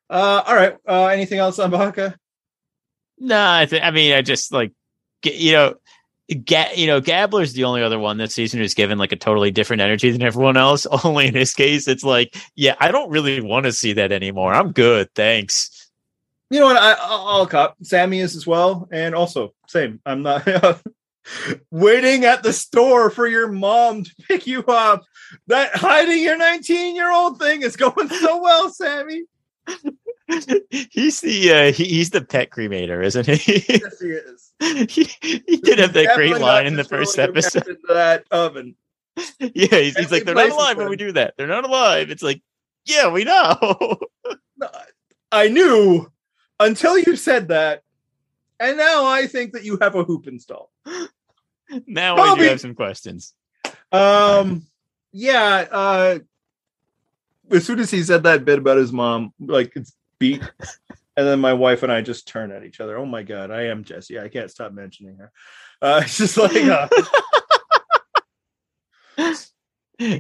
Uh, 0.08 0.44
all 0.48 0.56
right. 0.56 0.78
Uh, 0.88 1.08
anything 1.08 1.40
else 1.40 1.60
on 1.60 1.72
Baka? 1.72 2.16
no, 3.18 3.50
I 3.50 3.66
think 3.66 3.84
I 3.84 3.92
mean 3.92 4.14
I 4.14 4.22
just 4.22 4.54
like 4.54 4.72
you 5.24 5.52
know 5.52 5.76
Ga- 6.34 6.74
you 6.76 6.88
know, 6.88 7.02
Gabler's 7.02 7.54
the 7.54 7.66
only 7.66 7.84
other 7.84 8.00
one 8.00 8.18
this 8.18 8.34
season 8.34 8.60
who's 8.60 8.74
given 8.74 8.98
like 8.98 9.12
a 9.12 9.16
totally 9.16 9.52
different 9.52 9.84
energy 9.84 10.10
than 10.10 10.24
everyone 10.24 10.58
else. 10.58 10.88
Only 11.04 11.28
in 11.28 11.36
his 11.36 11.54
case, 11.54 11.88
it's 11.88 12.04
like, 12.04 12.36
yeah, 12.56 12.76
I 12.80 12.90
don't 12.90 13.12
really 13.12 13.42
want 13.42 13.66
to 13.66 13.72
see 13.72 13.94
that 13.94 14.12
anymore. 14.12 14.52
I'm 14.52 14.72
good, 14.72 15.14
thanks. 15.14 15.70
You 16.50 16.60
know 16.60 16.68
what? 16.68 16.78
I, 16.78 16.96
I'll, 17.00 17.48
cop. 17.48 17.78
Sami 17.82 18.20
is 18.20 18.36
as 18.36 18.46
well, 18.46 18.88
and 18.92 19.16
also 19.16 19.54
same. 19.68 20.00
I'm 20.06 20.22
not 20.22 20.48
waiting 21.72 22.26
at 22.26 22.44
the 22.44 22.54
store 22.54 23.10
for 23.10 23.28
your 23.28 23.52
mom 23.52 24.04
to 24.04 24.16
pick 24.28 24.46
you 24.46 24.64
up. 24.66 25.04
That 25.48 25.76
hiding 25.76 26.22
your 26.22 26.38
19 26.38 26.96
year 26.96 27.12
old 27.12 27.40
thing 27.40 27.64
is 27.64 27.76
going 27.76 28.10
so 28.10 28.42
well, 28.42 28.70
Sami. 28.70 29.24
he's 30.70 31.22
the 31.22 31.52
uh, 31.52 31.72
he, 31.72 31.86
he's 31.86 32.12
the 32.12 32.22
pet 32.22 32.52
cremator, 32.52 33.04
isn't 33.04 33.26
he? 33.26 33.66
Yes, 33.68 34.00
he 34.00 34.08
is. 34.08 34.54
he, 34.90 35.10
he 35.22 35.58
did 35.58 35.80
have 35.80 35.94
that 35.94 36.16
great 36.16 36.38
line 36.40 36.68
in 36.68 36.76
the 36.76 36.84
first 36.84 37.18
episode. 37.18 37.78
that 37.88 38.26
oven. 38.32 38.76
Yeah, 39.40 39.80
he's, 39.80 39.98
he's 39.98 40.12
like, 40.12 40.26
they're 40.26 40.36
not 40.36 40.50
alive 40.50 40.78
when 40.78 40.90
we 40.90 40.98
do 40.98 41.14
that. 41.14 41.36
They're 41.38 41.48
not 41.48 41.64
alive. 41.64 42.12
It's 42.12 42.24
like, 42.24 42.42
yeah, 42.86 43.10
we 43.10 43.24
know. 43.24 43.98
I 45.32 45.48
knew 45.48 46.12
until 46.60 46.98
you 46.98 47.16
said 47.16 47.50
that, 47.50 47.84
and 48.60 48.78
now 48.78 49.06
I 49.06 49.28
think 49.28 49.54
that 49.54 49.64
you 49.64 49.78
have 49.82 49.96
a 49.96 50.04
hoop 50.04 50.28
install. 50.28 50.72
Now 51.88 52.16
I 52.18 52.36
do 52.38 52.44
have 52.44 52.62
some 52.62 52.76
questions. 52.76 53.34
Um, 53.92 54.66
yeah. 55.12 55.68
Uh, 55.72 56.20
as 57.52 57.66
soon 57.66 57.80
as 57.80 57.92
he 57.92 58.04
said 58.04 58.24
that 58.24 58.46
bit 58.46 58.60
about 58.60 58.78
his 58.78 58.92
mom, 58.92 59.34
like 59.40 59.74
it's 59.76 59.94
beat, 60.20 60.42
and 61.18 61.28
then 61.28 61.40
my 61.40 61.54
wife 61.54 61.84
and 61.84 61.92
I 61.92 62.02
just 62.02 62.28
turn 62.28 62.52
at 62.52 62.64
each 62.64 62.80
other. 62.80 62.98
Oh 62.98 63.06
my 63.06 63.24
god, 63.24 63.52
I 63.52 63.68
am 63.68 63.84
Jesse. 63.84 64.20
I 64.20 64.30
can't 64.30 64.52
stop 64.52 64.72
mentioning 64.74 65.18
her. 65.18 65.32
Uh, 65.82 66.02
it's 66.06 66.18
just 66.18 66.38
like 66.38 66.56
uh, 66.56 66.88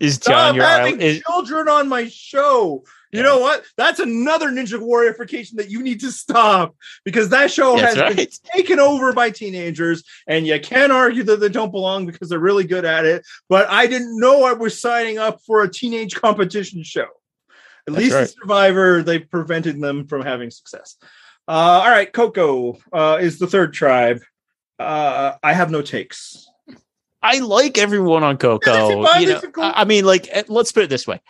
Is 0.00 0.14
stop 0.14 0.54
your 0.54 0.64
having? 0.64 1.00
Is, 1.00 1.22
children 1.22 1.68
on 1.68 1.88
my 1.88 2.08
show. 2.08 2.84
You 3.10 3.18
Yeah. 3.20 3.24
know 3.24 3.38
what? 3.40 3.64
That's 3.76 4.00
another 4.00 4.48
Ninja 4.50 4.78
Warriorification 4.78 5.56
that 5.56 5.70
you 5.70 5.82
need 5.82 6.00
to 6.00 6.10
stop 6.10 6.74
because 7.04 7.28
that 7.28 7.50
show 7.50 7.76
that's 7.76 7.94
has 7.94 8.14
been 8.16 8.26
taken 8.54 8.80
over 8.80 9.12
by 9.12 9.30
teenagers, 9.30 10.02
and 10.26 10.46
you 10.46 10.58
can't 10.60 10.92
argue 10.92 11.22
that 11.24 11.40
they 11.40 11.50
don't 11.50 11.70
belong 11.72 12.06
because 12.06 12.28
they're 12.30 12.38
really 12.38 12.64
good 12.64 12.84
at 12.84 13.04
it. 13.04 13.24
But 13.48 13.68
I 13.68 13.86
didn't 13.86 14.18
know 14.18 14.44
I 14.44 14.54
was 14.54 14.80
signing 14.80 15.18
up 15.18 15.40
for 15.46 15.62
a 15.62 15.70
teenage 15.70 16.14
competition 16.14 16.82
show. 16.82 17.06
At 17.86 17.94
That's 17.94 17.98
least 17.98 18.14
right. 18.14 18.28
Survivor, 18.28 19.02
they 19.02 19.18
prevented 19.18 19.80
them 19.80 20.06
from 20.06 20.22
having 20.22 20.50
success. 20.50 20.96
Uh, 21.48 21.82
all 21.82 21.90
right, 21.90 22.10
Coco 22.12 22.78
uh, 22.92 23.18
is 23.20 23.38
the 23.38 23.46
third 23.48 23.74
tribe. 23.74 24.20
Uh, 24.78 25.32
I 25.42 25.52
have 25.52 25.70
no 25.70 25.82
takes. 25.82 26.48
I 27.22 27.38
like 27.38 27.78
everyone 27.78 28.24
on 28.24 28.36
Coco. 28.36 29.04
you 29.18 29.28
know, 29.28 29.40
I 29.56 29.84
mean, 29.84 30.04
like, 30.04 30.28
eh, 30.30 30.42
let's 30.48 30.72
put 30.72 30.84
it 30.84 30.90
this 30.90 31.06
way. 31.06 31.20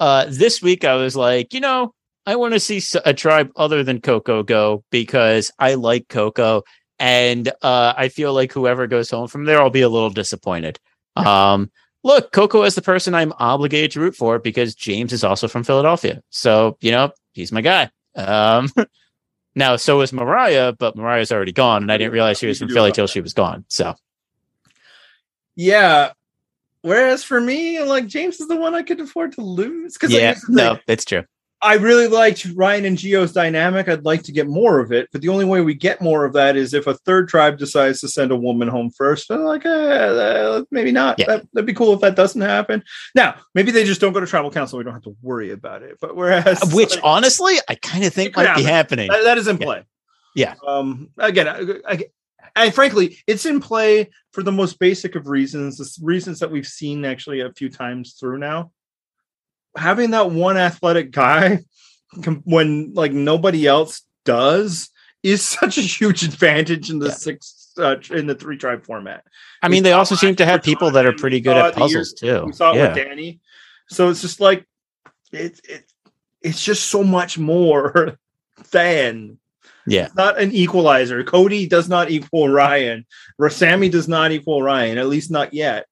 Uh, 0.00 0.26
this 0.28 0.62
week 0.62 0.84
I 0.84 0.94
was 0.94 1.14
like, 1.14 1.54
you 1.54 1.60
know, 1.60 1.94
I 2.26 2.36
want 2.36 2.54
to 2.54 2.60
see 2.60 2.80
a 3.04 3.12
tribe 3.12 3.50
other 3.54 3.84
than 3.84 4.00
Coco 4.00 4.42
go 4.42 4.82
because 4.90 5.50
I 5.58 5.74
like 5.74 6.08
Coco, 6.08 6.62
and 6.98 7.48
uh, 7.62 7.92
I 7.96 8.08
feel 8.08 8.32
like 8.32 8.52
whoever 8.52 8.86
goes 8.86 9.10
home 9.10 9.28
from 9.28 9.44
there, 9.44 9.60
I'll 9.60 9.70
be 9.70 9.82
a 9.82 9.88
little 9.88 10.10
disappointed. 10.10 10.78
Um, 11.16 11.70
look, 12.02 12.32
Coco 12.32 12.62
is 12.62 12.74
the 12.74 12.82
person 12.82 13.14
I'm 13.14 13.34
obligated 13.38 13.92
to 13.92 14.00
root 14.00 14.16
for 14.16 14.38
because 14.38 14.74
James 14.74 15.12
is 15.12 15.22
also 15.22 15.48
from 15.48 15.64
Philadelphia, 15.64 16.22
so 16.30 16.78
you 16.80 16.90
know 16.90 17.12
he's 17.32 17.52
my 17.52 17.60
guy. 17.60 17.90
Um, 18.16 18.70
now, 19.54 19.76
so 19.76 20.00
is 20.00 20.12
Morriah, 20.12 20.76
but 20.78 20.96
Morriah's 20.96 21.30
already 21.30 21.52
gone, 21.52 21.82
and 21.82 21.92
I 21.92 21.98
didn't 21.98 22.14
realize 22.14 22.38
she 22.38 22.46
was 22.46 22.58
from 22.58 22.70
Philly 22.70 22.90
till 22.90 23.06
she 23.06 23.20
was 23.20 23.34
gone. 23.34 23.66
So 23.68 23.94
Yeah. 25.56 26.12
Whereas 26.82 27.24
for 27.24 27.40
me, 27.40 27.80
like 27.80 28.06
James 28.06 28.40
is 28.40 28.48
the 28.48 28.56
one 28.56 28.74
I 28.74 28.82
could 28.82 29.00
afford 29.00 29.32
to 29.32 29.40
lose 29.40 29.94
because 29.94 30.12
yeah, 30.12 30.34
no, 30.48 30.78
it's 30.86 31.04
true. 31.04 31.24
I 31.62 31.76
really 31.76 32.08
liked 32.08 32.44
Ryan 32.54 32.84
and 32.84 32.98
Geo's 32.98 33.32
dynamic. 33.32 33.88
I'd 33.88 34.04
like 34.04 34.22
to 34.24 34.32
get 34.32 34.46
more 34.46 34.80
of 34.80 34.92
it, 34.92 35.08
but 35.10 35.22
the 35.22 35.30
only 35.30 35.46
way 35.46 35.62
we 35.62 35.72
get 35.72 36.02
more 36.02 36.26
of 36.26 36.34
that 36.34 36.56
is 36.56 36.74
if 36.74 36.86
a 36.86 36.92
third 36.92 37.26
tribe 37.26 37.56
decides 37.56 38.00
to 38.00 38.08
send 38.08 38.32
a 38.32 38.36
woman 38.36 38.68
home 38.68 38.90
first. 38.90 39.28
So 39.28 39.36
like, 39.36 39.64
eh, 39.64 39.68
uh, 39.70 40.64
maybe 40.70 40.92
not. 40.92 41.18
Yeah. 41.18 41.26
That, 41.26 41.46
that'd 41.54 41.66
be 41.66 41.72
cool 41.72 41.94
if 41.94 42.00
that 42.00 42.16
doesn't 42.16 42.42
happen. 42.42 42.84
Now, 43.14 43.36
maybe 43.54 43.70
they 43.70 43.84
just 43.84 43.98
don't 43.98 44.12
go 44.12 44.20
to 44.20 44.26
tribal 44.26 44.50
council. 44.50 44.76
We 44.76 44.84
don't 44.84 44.92
have 44.92 45.04
to 45.04 45.16
worry 45.22 45.52
about 45.52 45.82
it. 45.82 45.96
But 46.02 46.14
whereas, 46.16 46.60
Which 46.74 46.96
like, 46.96 47.00
honestly, 47.02 47.54
I 47.66 47.76
kind 47.76 48.04
of 48.04 48.12
think 48.12 48.36
might 48.36 48.56
be 48.56 48.62
happening. 48.62 49.08
that, 49.08 49.24
that 49.24 49.38
is 49.38 49.48
in 49.48 49.56
Yeah. 49.56 49.64
play. 49.64 49.84
Yeah. 50.36 50.54
Um. 50.66 51.08
Again, 51.16 51.48
I, 51.48 51.92
I, 51.94 52.04
and 52.56 52.74
frankly, 52.74 53.18
it's 53.26 53.46
in 53.46 53.60
play 53.60 54.10
for 54.32 54.42
the 54.42 54.52
most 54.52 54.78
basic 54.78 55.14
of 55.14 55.28
reasons. 55.28 55.76
The 55.78 55.90
reasons 56.04 56.40
that 56.40 56.50
we've 56.50 56.66
seen 56.66 57.04
actually 57.04 57.40
a 57.40 57.52
few 57.52 57.68
times 57.68 58.14
through 58.14 58.38
now. 58.38 58.70
Having 59.76 60.10
that 60.12 60.30
one 60.30 60.56
athletic 60.56 61.10
guy 61.10 61.60
when 62.44 62.92
like 62.94 63.12
nobody 63.12 63.66
else 63.66 64.02
does 64.24 64.90
is 65.22 65.42
such 65.60 65.78
a 65.78 65.82
huge 65.82 66.22
advantage 66.22 66.90
in 66.90 66.98
the 66.98 67.08
Yeah. 67.08 67.14
six 67.14 67.72
uh, 67.76 67.96
in 68.10 68.28
the 68.28 68.36
three 68.36 68.56
tribe 68.56 68.84
format. 68.84 69.24
I 69.60 69.68
we 69.68 69.72
mean, 69.72 69.82
they 69.82 69.92
also 69.92 70.14
seem 70.14 70.36
to 70.36 70.46
have 70.46 70.62
people 70.62 70.92
that 70.92 71.06
are 71.06 71.12
pretty 71.12 71.40
good 71.40 71.56
at 71.56 71.74
puzzles 71.74 72.12
too. 72.12 72.44
We 72.46 72.52
saw 72.52 72.70
it 72.72 72.76
Yeah, 72.76 72.94
with 72.94 73.04
Danny. 73.04 73.40
So 73.88 74.10
it's 74.10 74.20
just 74.22 74.38
like 74.38 74.64
it, 75.32 75.60
it 75.68 75.84
it's 76.40 76.62
just 76.64 76.86
so 76.86 77.02
much 77.02 77.36
more 77.36 78.16
than 78.70 79.38
yeah, 79.86 80.06
it's 80.06 80.14
not 80.14 80.38
an 80.40 80.52
equalizer. 80.52 81.22
Cody 81.24 81.66
does 81.66 81.88
not 81.88 82.10
equal 82.10 82.48
Ryan. 82.48 83.06
Sami 83.48 83.88
does 83.88 84.08
not 84.08 84.32
equal 84.32 84.62
Ryan, 84.62 84.98
at 84.98 85.06
least 85.08 85.30
not 85.30 85.52
yet. 85.54 85.86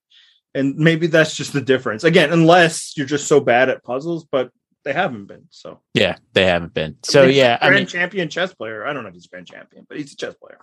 And 0.55 0.75
maybe 0.75 1.07
that's 1.07 1.35
just 1.35 1.51
the 1.53 1.61
difference. 1.61 2.03
Again, 2.03 2.31
unless 2.31 2.93
you're 2.95 3.07
just 3.07 3.27
so 3.27 3.39
bad 3.39 3.69
at 3.69 3.83
puzzles, 3.83 4.25
but 4.31 4.51
they 4.83 4.93
haven't 4.93 5.25
been. 5.25 5.45
So 5.49 5.79
yeah, 5.93 6.17
they 6.33 6.45
haven't 6.45 6.73
been. 6.73 6.97
So 7.03 7.25
He's 7.27 7.35
a 7.35 7.39
yeah, 7.39 7.57
I 7.61 7.67
grand 7.69 7.81
mean, 7.81 7.87
champion 7.87 8.29
chess 8.29 8.53
player. 8.53 8.85
I 8.85 8.93
don't 8.93 9.03
know 9.03 9.09
if 9.09 9.15
he's 9.15 9.25
a 9.25 9.29
grand 9.29 9.47
champion, 9.47 9.85
but 9.87 9.97
he's 9.97 10.13
a 10.13 10.15
chess 10.17 10.35
player. 10.35 10.59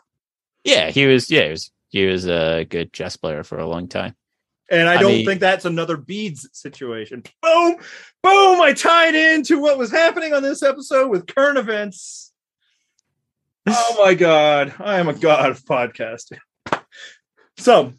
yeah, 0.64 0.90
he 0.90 1.06
was. 1.06 1.30
Yeah, 1.30 1.44
he 1.44 1.50
was. 1.50 1.70
He 1.88 2.06
was 2.06 2.26
a 2.28 2.64
good 2.68 2.92
chess 2.92 3.16
player 3.16 3.42
for 3.42 3.58
a 3.58 3.66
long 3.66 3.88
time. 3.88 4.14
And 4.70 4.88
I 4.88 4.94
I 4.94 4.96
don't 4.98 5.10
mean- 5.12 5.26
think 5.26 5.40
that's 5.40 5.64
another 5.64 5.96
beads 5.96 6.48
situation. 6.52 7.24
Boom, 7.42 7.74
boom. 8.22 8.60
I 8.60 8.72
tied 8.76 9.16
into 9.16 9.58
what 9.60 9.76
was 9.78 9.90
happening 9.90 10.32
on 10.32 10.44
this 10.44 10.62
episode 10.62 11.08
with 11.08 11.26
current 11.26 11.58
events. 11.58 12.29
Oh 13.66 13.96
my 14.04 14.14
god, 14.14 14.74
I 14.78 14.98
am 15.00 15.08
a 15.08 15.12
god 15.14 15.50
of 15.50 15.61
podcasting. 15.64 16.38
So, 17.58 17.92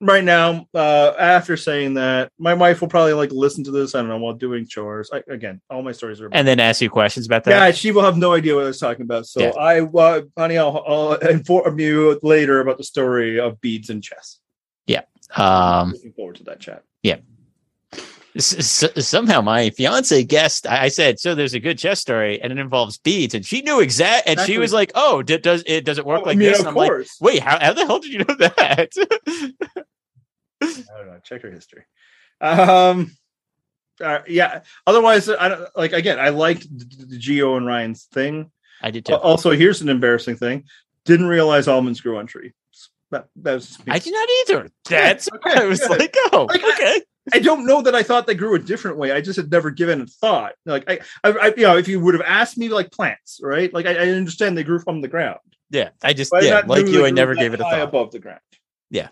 right 0.00 0.22
now, 0.22 0.66
uh, 0.74 1.12
after 1.18 1.56
saying 1.56 1.94
that, 1.94 2.30
my 2.38 2.52
wife 2.54 2.80
will 2.82 2.88
probably 2.88 3.14
like 3.14 3.32
listen 3.32 3.64
to 3.64 3.70
this. 3.70 3.94
I 3.94 4.00
don't 4.00 4.08
know 4.10 4.18
while 4.18 4.34
doing 4.34 4.66
chores. 4.66 5.08
I, 5.12 5.22
again, 5.28 5.60
all 5.70 5.82
my 5.82 5.92
stories 5.92 6.20
are. 6.20 6.26
About 6.26 6.36
And 6.38 6.46
then 6.46 6.60
ask 6.60 6.82
you 6.82 6.90
questions 6.90 7.24
about 7.26 7.44
that. 7.44 7.50
yeah, 7.50 7.70
she 7.72 7.92
will 7.92 8.02
have 8.02 8.18
no 8.18 8.34
idea 8.34 8.54
what 8.54 8.64
I 8.64 8.68
was 8.68 8.78
talking 8.78 9.02
about. 9.02 9.26
So 9.26 9.40
Yeah. 9.40 9.50
I, 9.58 9.80
uh, 9.80 10.22
honey, 10.36 10.58
I'll, 10.58 10.84
I'll 10.86 11.12
inform 11.14 11.80
you 11.80 12.20
later 12.22 12.60
about 12.60 12.76
the 12.76 12.84
story 12.84 13.40
of 13.40 13.60
beads 13.62 13.88
and 13.88 14.02
chess. 14.02 14.38
Yeah. 14.86 15.02
Um, 15.34 15.92
Looking 15.92 16.12
forward 16.12 16.36
to 16.36 16.44
that 16.44 16.60
chat. 16.60 16.82
s- 17.04 17.20
s- 18.36 19.06
somehow 19.06 19.40
my 19.40 19.70
fiance 19.70 20.24
guessed. 20.24 20.66
I 20.66 20.88
said, 20.88 21.18
"So 21.20 21.34
there's 21.34 21.54
a 21.54 21.60
good 21.60 21.78
chess 21.78 22.00
story, 22.00 22.40
and 22.40 22.52
it 22.52 22.58
involves 22.58 22.98
beads," 22.98 23.34
and 23.34 23.44
she 23.44 23.62
knew 23.62 23.80
exact. 23.80 24.28
And 24.28 24.40
she 24.40 24.58
was 24.58 24.72
like, 24.72 24.92
"Oh, 24.94 25.22
d- 25.22 25.38
does 25.38 25.62
it 25.66 25.84
does 25.84 25.98
it 25.98 26.06
work 26.06 26.20
Oh, 26.20 26.24
like 26.24 26.36
I 26.36 26.38
mean, 26.38 26.48
this?" 26.50 26.58
of 26.60 26.66
And 26.66 26.68
I'm 26.70 26.74
like, 26.74 26.88
course. 26.90 27.16
"Wait, 27.20 27.40
how, 27.40 27.58
how 27.60 27.72
the 27.72 27.86
hell 27.86 27.98
did 28.00 28.12
you 28.12 28.18
know 28.18 28.34
that?" 28.38 28.92
I 30.60 30.66
don't 30.96 31.06
know. 31.06 31.18
Check 31.24 31.42
her 31.42 31.50
history. 31.50 31.84
Um, 32.40 33.12
uh, 34.02 34.20
yeah. 34.26 34.60
Otherwise, 34.86 35.28
I 35.28 35.48
don't 35.48 35.68
like. 35.76 35.92
Again, 35.92 36.18
I 36.18 36.30
liked 36.30 36.62
the, 36.62 37.06
the 37.06 37.18
Geo 37.18 37.56
and 37.56 37.66
Ryan's 37.66 38.04
thing. 38.04 38.50
I 38.82 38.90
did 38.90 39.06
too. 39.06 39.14
Also, 39.14 39.50
here's 39.52 39.82
an 39.82 39.88
embarrassing 39.88 40.36
thing: 40.36 40.64
didn't 41.04 41.26
realize 41.26 41.68
almonds 41.68 42.00
grew 42.00 42.16
on 42.18 42.26
trees. 42.26 42.52
That, 43.10 43.26
that 43.36 43.54
was. 43.54 43.78
I 43.88 43.98
did 43.98 44.12
not 44.12 44.28
either. 44.40 44.68
That's 44.88 45.28
okay, 45.32 45.60
I 45.60 45.64
was 45.66 45.80
good. 45.80 45.98
like, 46.00 46.16
"Oh, 46.32 46.46
Like, 46.48 46.64
okay." 46.64 47.00
I 47.00 47.00
don't 47.38 47.66
know 47.66 47.82
that 47.82 47.94
I 47.94 48.02
thought 48.02 48.26
they 48.26 48.34
grew 48.34 48.54
a 48.54 48.58
different 48.58 48.98
way. 48.98 49.12
I 49.12 49.20
just 49.20 49.36
had 49.36 49.50
never 49.50 49.70
given 49.70 50.00
it 50.02 50.10
thought. 50.10 50.54
Like 50.66 50.90
I, 50.90 51.00
I, 51.22 51.30
I 51.30 51.54
you 51.56 51.62
know, 51.62 51.76
if 51.76 51.88
you 51.88 52.00
would 52.00 52.14
have 52.14 52.22
asked 52.26 52.58
me 52.58 52.68
like 52.68 52.90
plants, 52.90 53.40
right? 53.42 53.72
Like 53.72 53.86
I, 53.86 53.94
I 53.94 54.08
understand 54.10 54.58
they 54.58 54.64
grew 54.64 54.78
from 54.78 55.00
the 55.00 55.08
ground. 55.08 55.38
Yeah, 55.70 55.90
I 56.02 56.12
just 56.12 56.30
But 56.30 56.44
I 56.44 56.46
yeah, 56.46 56.62
like 56.66 56.86
you, 56.86 57.06
I 57.06 57.10
never 57.10 57.34
gave 57.34 57.54
it 57.54 57.60
a 57.60 57.64
thought. 57.64 57.80
above 57.80 58.10
the 58.12 58.18
ground. 58.18 58.40
Yeah. 58.90 59.08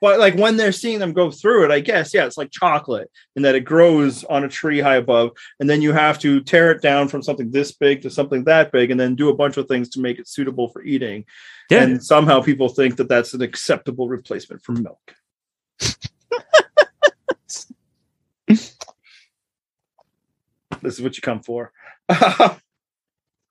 But 0.00 0.18
like 0.18 0.34
when 0.34 0.56
they're 0.56 0.72
seeing 0.72 0.98
them 0.98 1.12
go 1.12 1.30
through 1.30 1.66
it, 1.66 1.70
I 1.70 1.80
guess 1.80 2.14
yeah, 2.14 2.24
it's 2.24 2.38
like 2.38 2.50
chocolate 2.50 3.10
in 3.36 3.42
that 3.42 3.54
it 3.54 3.60
grows 3.60 4.24
on 4.24 4.44
a 4.44 4.48
tree 4.48 4.80
high 4.80 4.96
above, 4.96 5.32
and 5.60 5.68
then 5.68 5.82
you 5.82 5.92
have 5.92 6.18
to 6.20 6.40
tear 6.40 6.70
it 6.72 6.80
down 6.80 7.08
from 7.08 7.22
something 7.22 7.50
this 7.50 7.72
big 7.72 8.02
to 8.02 8.10
something 8.10 8.44
that 8.44 8.72
big, 8.72 8.90
and 8.90 8.98
then 8.98 9.14
do 9.14 9.28
a 9.28 9.34
bunch 9.34 9.56
of 9.58 9.68
things 9.68 9.90
to 9.90 10.00
make 10.00 10.18
it 10.18 10.26
suitable 10.26 10.68
for 10.68 10.82
eating. 10.82 11.26
Yeah, 11.70 11.82
And 11.82 12.02
somehow 12.02 12.40
people 12.40 12.68
think 12.68 12.96
that 12.96 13.08
that's 13.08 13.34
an 13.34 13.42
acceptable 13.42 14.08
replacement 14.08 14.62
for 14.62 14.72
milk. 14.72 15.14
this 20.82 20.94
is 20.94 21.02
what 21.02 21.16
you 21.16 21.22
come 21.22 21.40
for. 21.40 21.72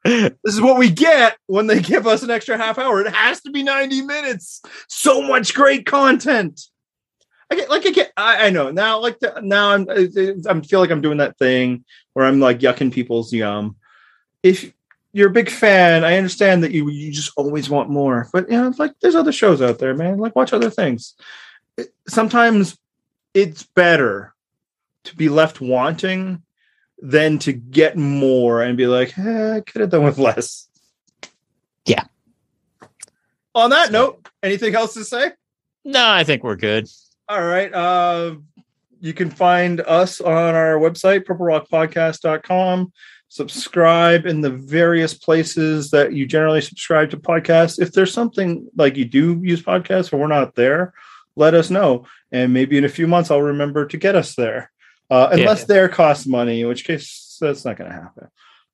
this 0.04 0.34
is 0.46 0.62
what 0.62 0.78
we 0.78 0.90
get 0.90 1.38
when 1.48 1.68
they 1.68 1.82
give 1.82 2.08
us 2.08 2.24
an 2.24 2.30
extra 2.30 2.58
half 2.58 2.78
hour. 2.78 3.02
It 3.02 3.14
has 3.14 3.42
to 3.42 3.52
be 3.52 3.64
90 3.64 4.02
minutes. 4.04 4.62
So 4.88 5.22
much 5.22 5.54
great 5.54 5.86
content. 5.86 6.62
I 7.52 7.56
get 7.56 7.70
like 7.70 7.86
I 7.86 7.90
get 7.90 8.14
I, 8.16 8.48
I 8.48 8.50
know 8.52 8.70
now 8.70 9.00
like 9.00 9.20
the, 9.20 9.40
now 9.42 9.72
I'm 9.72 9.90
I 9.90 10.62
feel 10.62 10.80
like 10.80 10.92
I'm 10.92 11.02
doing 11.02 11.18
that 11.18 11.38
thing 11.38 11.84
where 12.14 12.26
I'm 12.26 12.40
like 12.40 12.60
yucking 12.60 12.94
people's 12.94 13.34
yum. 13.34 13.76
If 14.44 14.72
you're 15.14 15.30
a 15.30 15.34
big 15.34 15.50
fan, 15.50 16.04
I 16.04 16.18
understand 16.18 16.64
that 16.64 16.72
you 16.72 16.90
you 16.92 17.12
just 17.12 17.32
always 17.36 17.68
want 17.70 17.90
more. 17.90 18.28
But 18.32 18.52
you 18.52 18.58
know, 18.58 18.72
like 18.78 18.94
there's 19.02 19.16
other 19.16 19.32
shows 19.32 19.64
out 19.64 19.80
there, 19.80 19.96
man. 19.96 20.20
Like 20.20 20.36
watch 20.36 20.54
other 20.54 20.70
things. 20.70 21.16
It- 21.76 21.94
sometimes 22.08 22.78
it's 23.34 23.64
better 23.64 24.36
to 25.06 25.16
be 25.16 25.30
left 25.30 25.60
wanting 25.60 26.44
than 27.02 27.40
to 27.40 27.54
get 27.54 27.98
more 27.98 28.62
and 28.62 28.78
be 28.78 28.88
like, 28.88 29.18
eh, 29.18 29.56
I 29.56 29.62
could 29.62 29.82
have 29.82 29.90
done 29.90 30.04
with 30.04 30.18
less. 30.18 30.68
Yeah. 31.86 32.04
On 33.56 33.70
that 33.70 33.92
note, 33.92 34.28
anything 34.44 34.76
else 34.76 34.94
to 34.94 35.04
say? 35.04 35.32
no, 35.86 36.08
I 36.08 36.24
think 36.24 36.44
we're 36.44 36.56
good. 36.56 36.88
All 37.28 37.44
right. 37.44 37.74
Uh, 37.74 38.36
you 39.00 39.14
can 39.14 39.30
find 39.30 39.82
us 39.82 40.20
on 40.20 40.56
our 40.56 40.78
website, 40.78 41.26
purplerockpodcast.com. 41.26 42.92
subscribe 43.30 44.26
in 44.26 44.42
the 44.42 44.50
various 44.50 45.14
places 45.14 45.92
that 45.92 46.14
you 46.14 46.26
generally 46.26 46.62
subscribe 46.62 47.10
to 47.12 47.18
podcasts. 47.18 47.80
If 47.80 47.94
there's 47.94 48.14
something 48.14 48.68
like 48.76 48.98
you 48.98 49.06
do 49.06 49.40
use 49.44 49.62
podcasts 49.62 50.12
or 50.12 50.18
we're 50.18 50.28
not 50.28 50.56
there, 50.56 50.94
let 51.36 51.54
us 51.54 51.70
know. 51.70 52.06
And 52.32 52.54
maybe 52.54 52.78
in 52.78 52.86
a 52.86 52.90
few 52.90 53.08
months, 53.08 53.32
I'll 53.32 53.42
remember 53.42 53.86
to 53.86 53.98
get 53.98 54.16
us 54.16 54.36
there. 54.36 54.72
Uh, 55.10 55.30
unless 55.32 55.62
yeah. 55.62 55.66
there 55.66 55.90
costs 55.90 56.28
money, 56.28 56.62
in 56.62 56.68
which 56.68 56.86
case 56.86 57.38
that's 57.40 57.66
not 57.66 57.78
going 57.78 57.90
to 57.90 57.96
happen. 57.96 58.28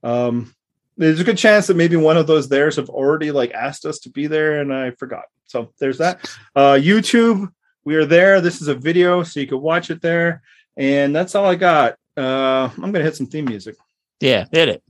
Um, 0.03 0.55
there's 0.97 1.19
a 1.19 1.23
good 1.23 1.38
chance 1.38 1.67
that 1.67 1.77
maybe 1.77 1.95
one 1.95 2.17
of 2.17 2.27
those 2.27 2.47
theirs 2.47 2.77
have 2.77 2.89
already 2.89 3.31
like 3.31 3.51
asked 3.51 3.86
us 3.86 3.99
to 3.99 4.09
be 4.09 4.27
there 4.27 4.61
and 4.61 4.73
I 4.73 4.91
forgot. 4.91 5.25
So 5.45 5.73
there's 5.79 5.97
that. 5.99 6.29
Uh, 6.55 6.73
YouTube, 6.73 7.49
we 7.83 7.95
are 7.95 8.05
there. 8.05 8.41
This 8.41 8.61
is 8.61 8.67
a 8.67 8.75
video, 8.75 9.23
so 9.23 9.39
you 9.39 9.47
can 9.47 9.61
watch 9.61 9.89
it 9.89 10.01
there. 10.01 10.41
And 10.77 11.15
that's 11.15 11.36
all 11.36 11.45
I 11.45 11.55
got. 11.55 11.95
Uh, 12.17 12.69
I'm 12.75 12.91
gonna 12.91 13.03
hit 13.03 13.15
some 13.15 13.27
theme 13.27 13.45
music. 13.45 13.75
Yeah, 14.19 14.45
hit 14.51 14.69
it. 14.69 14.83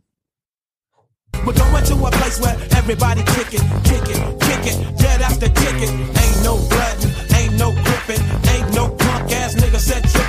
We're 1.46 1.54
going 1.54 1.84
to 1.86 1.94
a 1.94 2.12
place 2.12 2.40
where 2.40 2.56
everybody 2.76 3.22
kick 3.24 3.54
it, 3.54 3.62
kick 3.84 4.04
it, 4.04 4.42
kick 4.42 4.74
it, 4.74 4.98
dead 4.98 5.22
after 5.22 5.50
kick 5.50 6.15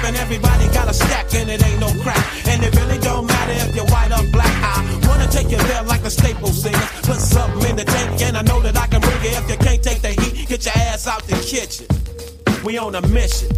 tripping. 0.06 0.20
Everybody 0.20 0.66
got 0.74 0.88
a 0.88 0.94
stack 0.94 1.34
and 1.34 1.50
it 1.50 1.64
ain't 1.64 1.80
no 1.80 1.88
crack. 2.02 2.46
And 2.48 2.62
it 2.62 2.74
really 2.76 2.98
don't 2.98 3.26
matter 3.26 3.52
if 3.52 3.74
you're 3.74 3.86
white 3.86 4.12
or 4.12 4.24
black. 4.30 4.52
I 4.62 5.06
wanna 5.08 5.26
take 5.28 5.50
you 5.50 5.58
there 5.58 5.82
like 5.82 6.02
a 6.02 6.10
staple 6.10 6.48
singer. 6.48 6.78
Put 7.02 7.16
something 7.16 7.70
in 7.70 7.76
the 7.76 7.84
tank 7.84 8.20
and 8.22 8.36
I 8.36 8.42
know 8.42 8.60
that 8.60 8.76
I 8.76 8.86
can 8.86 9.00
bring 9.00 9.20
it. 9.20 9.38
If 9.38 9.50
you 9.50 9.56
can't 9.56 9.82
take 9.82 10.02
the 10.02 10.08
heat, 10.08 10.48
get 10.48 10.64
your 10.64 10.74
ass 10.76 11.06
out 11.06 11.22
the 11.24 11.36
kitchen. 11.36 11.86
We 12.64 12.78
on 12.78 12.94
a 12.94 13.06
mission. 13.08 13.48